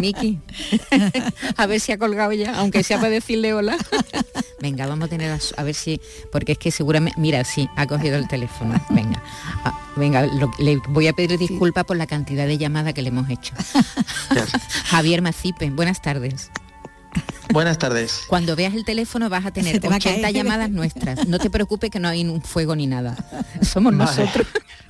Miki. 0.00 0.38
a 1.56 1.66
ver 1.66 1.80
si 1.80 1.92
ha 1.92 1.98
colgado 1.98 2.32
ya, 2.32 2.54
aunque 2.58 2.82
sea 2.82 2.96
para 2.98 3.10
decirle 3.10 3.52
hola. 3.52 3.76
Venga, 4.60 4.86
vamos 4.86 5.06
a 5.06 5.08
tener 5.08 5.30
a, 5.30 5.38
a 5.56 5.62
ver 5.62 5.74
si, 5.74 6.00
porque 6.32 6.52
es 6.52 6.58
que 6.58 6.70
seguramente, 6.70 7.20
mira, 7.20 7.44
sí, 7.44 7.68
ha 7.76 7.86
cogido 7.86 8.16
el 8.16 8.26
teléfono. 8.28 8.80
Venga, 8.90 9.22
Ah, 9.64 9.78
venga, 9.98 10.26
lo- 10.26 10.50
le 10.58 10.80
voy 10.88 11.06
a 11.08 11.12
pedir 11.12 11.38
disculpas 11.38 11.84
por 11.84 11.96
la 11.96 12.06
cantidad 12.06 12.46
de 12.46 12.56
llamadas 12.58 12.94
que 12.94 13.02
le 13.02 13.08
hemos 13.08 13.28
hecho. 13.30 13.52
Javier 14.86 15.22
Macipe, 15.22 15.70
buenas 15.70 16.00
tardes. 16.02 16.50
Buenas 17.52 17.78
tardes. 17.78 18.22
Cuando 18.28 18.54
veas 18.56 18.74
el 18.74 18.84
teléfono 18.84 19.30
vas 19.30 19.46
a 19.46 19.50
tener 19.50 19.80
te 19.80 19.88
va 19.88 19.94
a 19.94 19.98
80 19.98 20.20
caer. 20.20 20.34
llamadas 20.34 20.70
nuestras. 20.70 21.26
No 21.26 21.38
te 21.38 21.48
preocupes 21.48 21.90
que 21.90 21.98
no 21.98 22.08
hay 22.08 22.22
un 22.26 22.42
fuego 22.42 22.76
ni 22.76 22.86
nada. 22.86 23.16
Somos 23.62 23.96
Vale. 23.96 24.10
nosotros. 24.20 24.46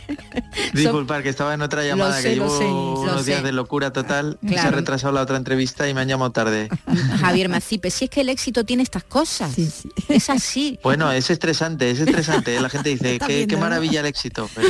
Disculpar 0.72 1.22
que 1.22 1.28
estaba 1.28 1.54
en 1.54 1.62
otra 1.62 1.84
llamada 1.84 2.14
sé, 2.20 2.30
que 2.30 2.36
lo 2.36 2.44
llevo 2.46 2.58
sé, 2.58 2.64
lo 2.64 3.00
unos 3.02 3.26
días 3.26 3.42
de 3.42 3.52
locura 3.52 3.92
total. 3.92 4.38
Se 4.46 4.58
ha 4.58 4.62
Claro. 4.62 4.76
retrasado 4.76 5.12
la 5.12 5.22
otra 5.22 5.36
entrevista 5.36 5.88
y 5.88 5.94
me 5.94 6.00
han 6.00 6.08
llamado 6.08 6.30
tarde. 6.32 6.68
Javier 7.20 7.48
Macipe, 7.48 7.90
si 7.90 8.04
es 8.06 8.10
que 8.10 8.20
el 8.22 8.28
éxito 8.28 8.64
tiene 8.64 8.82
estas 8.82 9.04
cosas. 9.04 9.54
Es 10.08 10.30
así. 10.30 10.78
Bueno, 10.82 11.10
es 11.12 11.28
estresante, 11.30 11.90
es 11.90 12.00
estresante. 12.00 12.56
¿eh? 12.56 12.60
La 12.60 12.68
gente 12.70 12.88
dice, 12.90 13.18
qué, 13.18 13.56
maravilla 13.56 14.00
el 14.00 14.06
éxito. 14.06 14.48
Pero 14.54 14.68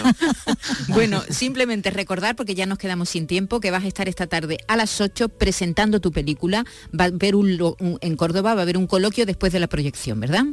Bueno, 0.89 1.23
simplemente 1.31 1.91
recordar, 1.91 2.35
porque 2.37 2.55
ya 2.55 2.67
nos 2.67 2.79
quedamos 2.79 3.09
sin 3.09 3.27
tiempo, 3.27 3.61
que 3.61 3.71
vas 3.71 3.85
a 3.85 3.87
estar 3.89 4.09
esta 4.09 4.27
tarde 4.27 4.59
a 4.67 4.77
las 4.77 5.01
8 5.01 5.29
presentando 5.29 6.01
tu 6.01 6.11
película. 6.13 6.65
Va 6.99 7.05
a 7.05 7.09
haber 7.09 7.37
un- 7.37 7.77
en 8.01 8.17
Córdoba 8.17 8.55
va 8.55 8.61
a 8.61 8.63
haber 8.63 8.77
un 8.77 8.87
coloquio 8.87 9.27
después 9.27 9.53
de 9.53 9.61
la 9.61 9.67
proyección, 9.69 10.19
¿verdad? 10.21 10.45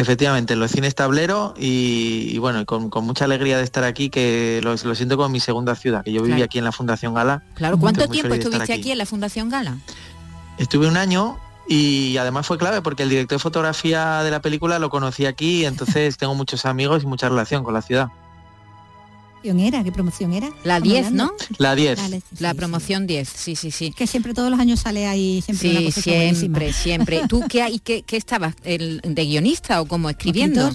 Efectivamente, 0.00 0.52
en 0.54 0.60
los 0.60 0.70
cines 0.70 0.94
tablero 0.94 1.54
y, 1.58 2.30
y 2.32 2.38
bueno, 2.38 2.64
con, 2.66 2.88
con 2.88 3.04
mucha 3.04 3.24
alegría 3.24 3.58
de 3.58 3.64
estar 3.64 3.82
aquí, 3.82 4.10
que 4.10 4.60
lo, 4.62 4.70
lo 4.70 4.94
siento 4.94 5.16
como 5.16 5.28
mi 5.28 5.40
segunda 5.40 5.74
ciudad, 5.74 6.04
que 6.04 6.12
yo 6.12 6.22
viví 6.22 6.34
Claro. 6.34 6.44
aquí 6.44 6.58
en 6.58 6.64
la 6.64 6.72
Fundación 6.72 7.14
Gala. 7.14 7.42
Claro, 7.54 7.78
¿cuánto 7.78 8.06
tiempo 8.08 8.32
estuviste 8.34 8.72
aquí. 8.72 8.92
en 8.92 8.98
la 8.98 9.06
Fundación 9.06 9.48
Gala? 9.48 9.78
Estuve 10.56 10.86
un 10.86 10.96
año 10.96 11.36
y 11.66 12.16
además 12.16 12.46
fue 12.46 12.58
clave 12.58 12.80
porque 12.80 13.02
el 13.02 13.08
director 13.08 13.38
de 13.38 13.42
fotografía 13.42 14.22
de 14.22 14.30
la 14.30 14.40
película 14.40 14.78
lo 14.78 14.88
conocí 14.88 15.26
aquí, 15.26 15.64
entonces 15.64 16.16
tengo 16.18 16.34
muchos 16.36 16.64
amigos 16.64 17.02
y 17.02 17.06
mucha 17.06 17.28
relación 17.28 17.64
con 17.64 17.74
la 17.74 17.82
ciudad. 17.82 18.08
Promoción 19.42 19.60
era? 19.60 19.84
¿Qué 19.84 19.92
promoción 19.92 20.32
era? 20.32 20.48
La 20.64 20.76
Estamos 20.76 20.82
10, 20.92 21.06
hablando. 21.06 21.24
¿no? 21.24 21.54
La 21.58 21.74
10. 21.74 21.98
Vale, 22.02 22.22
La 22.38 22.54
promoción 22.54 23.06
10, 23.06 23.28
sí, 23.28 23.56
sí, 23.56 23.70
sí. 23.70 23.92
Que 23.92 24.06
siempre 24.06 24.34
todos 24.34 24.50
los 24.50 24.58
años 24.60 24.80
sale 24.80 25.06
ahí 25.06 25.40
siempre 25.42 25.70
una 25.70 25.78
Sí, 25.80 25.84
cosecha 25.86 26.10
buenísima. 26.10 26.38
siempre, 26.58 26.72
siempre. 26.72 27.22
¿Tú 27.28 27.44
qué, 27.48 27.62
hay- 27.62 27.78
qué, 27.78 28.02
qué 28.02 28.16
estabas? 28.16 28.54
El, 28.64 29.00
¿De 29.04 29.24
guionista 29.24 29.80
o 29.80 29.86
como 29.86 30.10
escribiendo? 30.10 30.70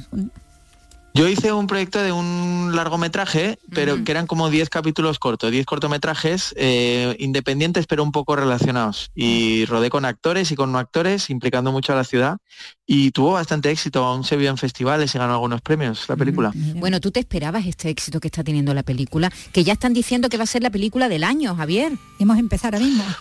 Yo 1.15 1.27
hice 1.27 1.51
un 1.53 1.67
proyecto 1.67 2.01
de 2.01 2.11
un 2.11 2.71
largometraje, 2.75 3.59
pero 3.71 4.03
que 4.03 4.11
eran 4.11 4.25
como 4.25 4.49
10 4.49 4.67
capítulos 4.71 5.19
cortos, 5.19 5.51
10 5.51 5.63
cortometrajes 5.67 6.55
eh, 6.57 7.15
independientes 7.19 7.85
pero 7.85 8.01
un 8.01 8.11
poco 8.11 8.35
relacionados. 8.35 9.11
Y 9.13 9.65
rodé 9.65 9.91
con 9.91 10.05
actores 10.05 10.51
y 10.51 10.55
con 10.55 10.71
no 10.71 10.79
actores, 10.79 11.29
implicando 11.29 11.71
mucho 11.71 11.93
a 11.93 11.95
la 11.97 12.03
ciudad. 12.03 12.37
Y 12.85 13.11
tuvo 13.11 13.33
bastante 13.33 13.71
éxito, 13.71 14.03
aún 14.03 14.25
se 14.25 14.35
vio 14.35 14.49
en 14.49 14.57
festivales 14.57 15.15
y 15.15 15.17
ganó 15.17 15.33
algunos 15.33 15.61
premios 15.61 16.07
la 16.09 16.17
película. 16.17 16.51
Bueno, 16.75 16.99
¿tú 16.99 17.11
te 17.11 17.21
esperabas 17.21 17.65
este 17.65 17.89
éxito 17.89 18.19
que 18.19 18.27
está 18.27 18.43
teniendo 18.43 18.73
la 18.73 18.83
película? 18.83 19.31
Que 19.53 19.63
ya 19.63 19.73
están 19.73 19.93
diciendo 19.93 20.27
que 20.27 20.35
va 20.35 20.43
a 20.43 20.47
ser 20.47 20.63
la 20.63 20.69
película 20.69 21.07
del 21.07 21.23
año, 21.23 21.55
Javier. 21.55 21.93
Hemos 22.19 22.37
empezado 22.37 22.77
ahora 22.77 22.85
mismo. 22.85 23.03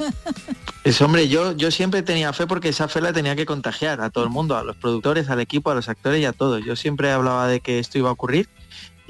Es 0.85 1.01
hombre, 1.01 1.29
yo, 1.29 1.53
yo 1.53 1.71
siempre 1.71 2.03
tenía 2.03 2.33
fe 2.33 2.49
porque 2.49 2.71
esa 2.71 2.89
fe 2.89 3.01
la 3.01 3.13
tenía 3.13 3.37
que 3.37 3.47
contagiar 3.47 4.01
a 4.01 4.11
todo 4.11 4.25
el 4.25 4.31
mundo, 4.31 4.57
a 4.57 4.65
los 4.65 4.75
productores, 4.75 5.31
al 5.31 5.39
equipo, 5.39 5.71
a 5.71 5.77
los 5.77 5.89
actores 5.89 6.21
y 6.21 6.25
a 6.25 6.33
todos. 6.33 6.65
Yo 6.65 6.75
siempre 6.75 7.13
hablaba 7.13 7.47
de 7.47 7.61
que 7.61 7.79
esto 7.79 7.99
iba 7.99 8.09
a 8.09 8.13
ocurrir 8.13 8.49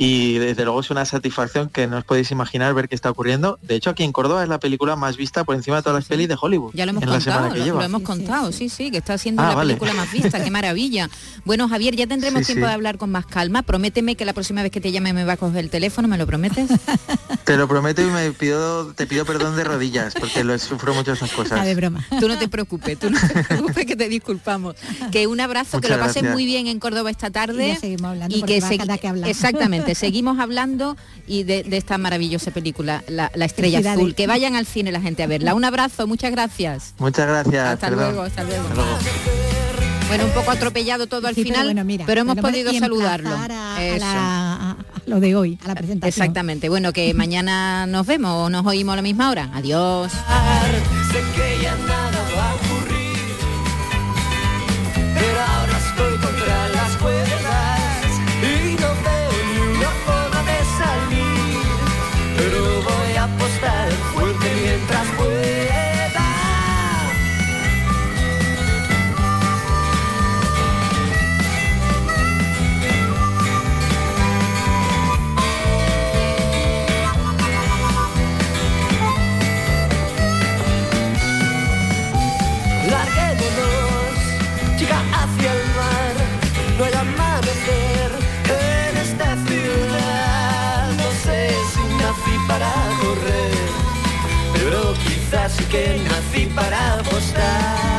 y 0.04 0.38
desde 0.38 0.64
luego 0.64 0.80
es 0.80 0.90
una 0.90 1.04
satisfacción 1.04 1.68
que 1.68 1.86
no 1.86 1.98
os 1.98 2.04
podéis 2.04 2.30
imaginar 2.32 2.74
ver 2.74 2.88
qué 2.88 2.94
está 2.96 3.08
ocurriendo. 3.10 3.58
De 3.62 3.76
hecho, 3.76 3.90
aquí 3.90 4.02
en 4.02 4.10
Córdoba 4.12 4.42
es 4.42 4.48
la 4.48 4.58
película 4.58 4.96
más 4.96 5.16
vista 5.16 5.44
por 5.44 5.54
encima 5.54 5.76
de 5.76 5.82
todas 5.84 5.96
las 6.00 6.08
pelis 6.08 6.28
de 6.28 6.36
Hollywood. 6.40 6.72
Ya 6.74 6.86
lo 6.86 6.90
hemos 6.90 7.04
en 7.04 7.10
la 7.10 7.20
semana 7.20 7.42
contado, 7.42 7.52
que 7.54 7.58
lo, 7.60 7.64
lleva. 7.66 7.78
lo 7.80 7.84
hemos 7.86 8.02
contado, 8.02 8.50
sí, 8.52 8.68
sí, 8.68 8.90
que 8.90 8.98
está 8.98 9.16
siendo 9.16 9.42
Ah, 9.42 9.50
la 9.50 9.54
vale. 9.54 9.74
película 9.74 9.92
más 9.94 10.10
vista, 10.10 10.42
qué 10.42 10.50
maravilla. 10.50 11.08
Bueno, 11.44 11.68
Javier, 11.68 11.94
ya 11.94 12.06
tendremos 12.08 12.40
Sí, 12.40 12.46
tiempo 12.46 12.66
sí. 12.66 12.68
de 12.68 12.74
hablar 12.74 12.98
con 12.98 13.10
más 13.10 13.26
calma. 13.26 13.62
Prométeme 13.62 14.16
que 14.16 14.24
la 14.24 14.32
próxima 14.32 14.62
vez 14.62 14.72
que 14.72 14.80
te 14.80 14.90
llame 14.90 15.12
me 15.12 15.24
va 15.24 15.34
a 15.34 15.36
coger 15.36 15.58
el 15.64 15.70
teléfono, 15.70 16.08
¿me 16.08 16.18
lo 16.18 16.26
prometes? 16.26 16.68
Te 17.44 17.56
lo 17.56 17.66
prometo 17.66 18.00
y 18.02 18.04
me 18.04 18.30
pido, 18.30 18.92
te 18.94 19.04
pido 19.04 19.24
perdón 19.24 19.56
de 19.56 19.64
rodillas 19.64 20.14
porque 20.14 20.44
lo 20.44 20.56
sufro 20.60 20.94
mucho 20.94 21.12
esas 21.14 21.32
cosas. 21.32 21.74
broma. 21.74 22.06
Tú 22.20 22.28
no 22.28 22.38
te 22.38 22.46
preocupes, 22.46 22.96
tú 23.00 23.10
no 23.10 23.18
te 23.18 23.42
preocupes 23.42 23.84
que 23.84 23.96
te 23.96 24.08
disculpamos. 24.08 24.76
Que 25.10 25.26
un 25.26 25.40
abrazo, 25.40 25.80
que 25.80 25.88
lo 25.88 25.98
pases 25.98 26.22
gracias. 26.22 26.32
muy 26.34 26.44
bien 26.46 26.68
en 26.68 26.78
Córdoba 26.78 27.10
esta 27.10 27.30
tarde. 27.30 27.64
Y 27.66 27.72
ya 27.74 27.80
seguimos 27.80 28.10
hablando 28.12 28.36
y 28.36 28.42
que 28.44 28.62
segui- 28.62 28.86
dar 28.86 29.00
que 29.92 29.96
seguimos 29.96 30.38
hablando 30.38 30.96
y 31.26 31.42
de, 31.42 31.64
de 31.64 31.76
esta 31.76 31.98
maravillosa 31.98 32.50
película, 32.50 33.04
La, 33.08 33.30
La 33.34 33.44
Estrella. 33.44 33.78
Azul. 33.92 34.14
Que 34.14 34.26
vayan 34.26 34.56
al 34.56 34.64
cine 34.64 34.90
la 34.90 35.02
gente 35.02 35.22
a 35.22 35.26
verla. 35.26 35.54
Un 35.54 35.66
abrazo, 35.66 36.06
muchas 36.06 36.30
gracias. 36.30 36.94
Muchas 36.98 37.26
gracias. 37.28 37.68
Hasta 37.74 37.88
perdón. 37.88 38.04
luego, 38.06 38.22
hasta 38.22 38.42
luego. 38.44 38.62
Hasta 38.62 38.74
luego. 38.74 38.98
Bueno, 40.08 40.24
un 40.24 40.30
poco 40.30 40.50
atropellado 40.50 41.06
todo 41.06 41.26
al 41.28 41.34
Sí, 41.34 41.42
pero 41.42 41.54
final, 41.54 41.66
bueno, 41.66 41.84
mira, 41.84 42.06
pero 42.06 42.22
hemos 42.22 42.36
podido 42.38 42.72
saludarlo. 42.72 43.30
la- 43.30 44.70
a 44.70 44.76
lo 45.06 45.20
de 45.20 45.36
hoy, 45.36 45.58
a 45.62 45.68
la 45.68 45.74
presentación. 45.74 46.08
Exactamente. 46.22 46.70
Bueno, 46.70 46.92
que 46.94 47.12
mañana 47.12 47.86
nos 47.86 48.06
vemos 48.06 48.46
o 48.46 48.48
nos 48.48 48.64
oímos 48.64 48.94
a 48.94 48.96
la 48.96 49.02
misma 49.02 49.28
hora. 49.30 49.50
Adiós. 49.52 50.10
quizás 95.32 95.52
sí 95.52 95.64
que 95.64 95.98
nací 96.10 96.46
para 96.54 96.94
apostar. 97.00 97.91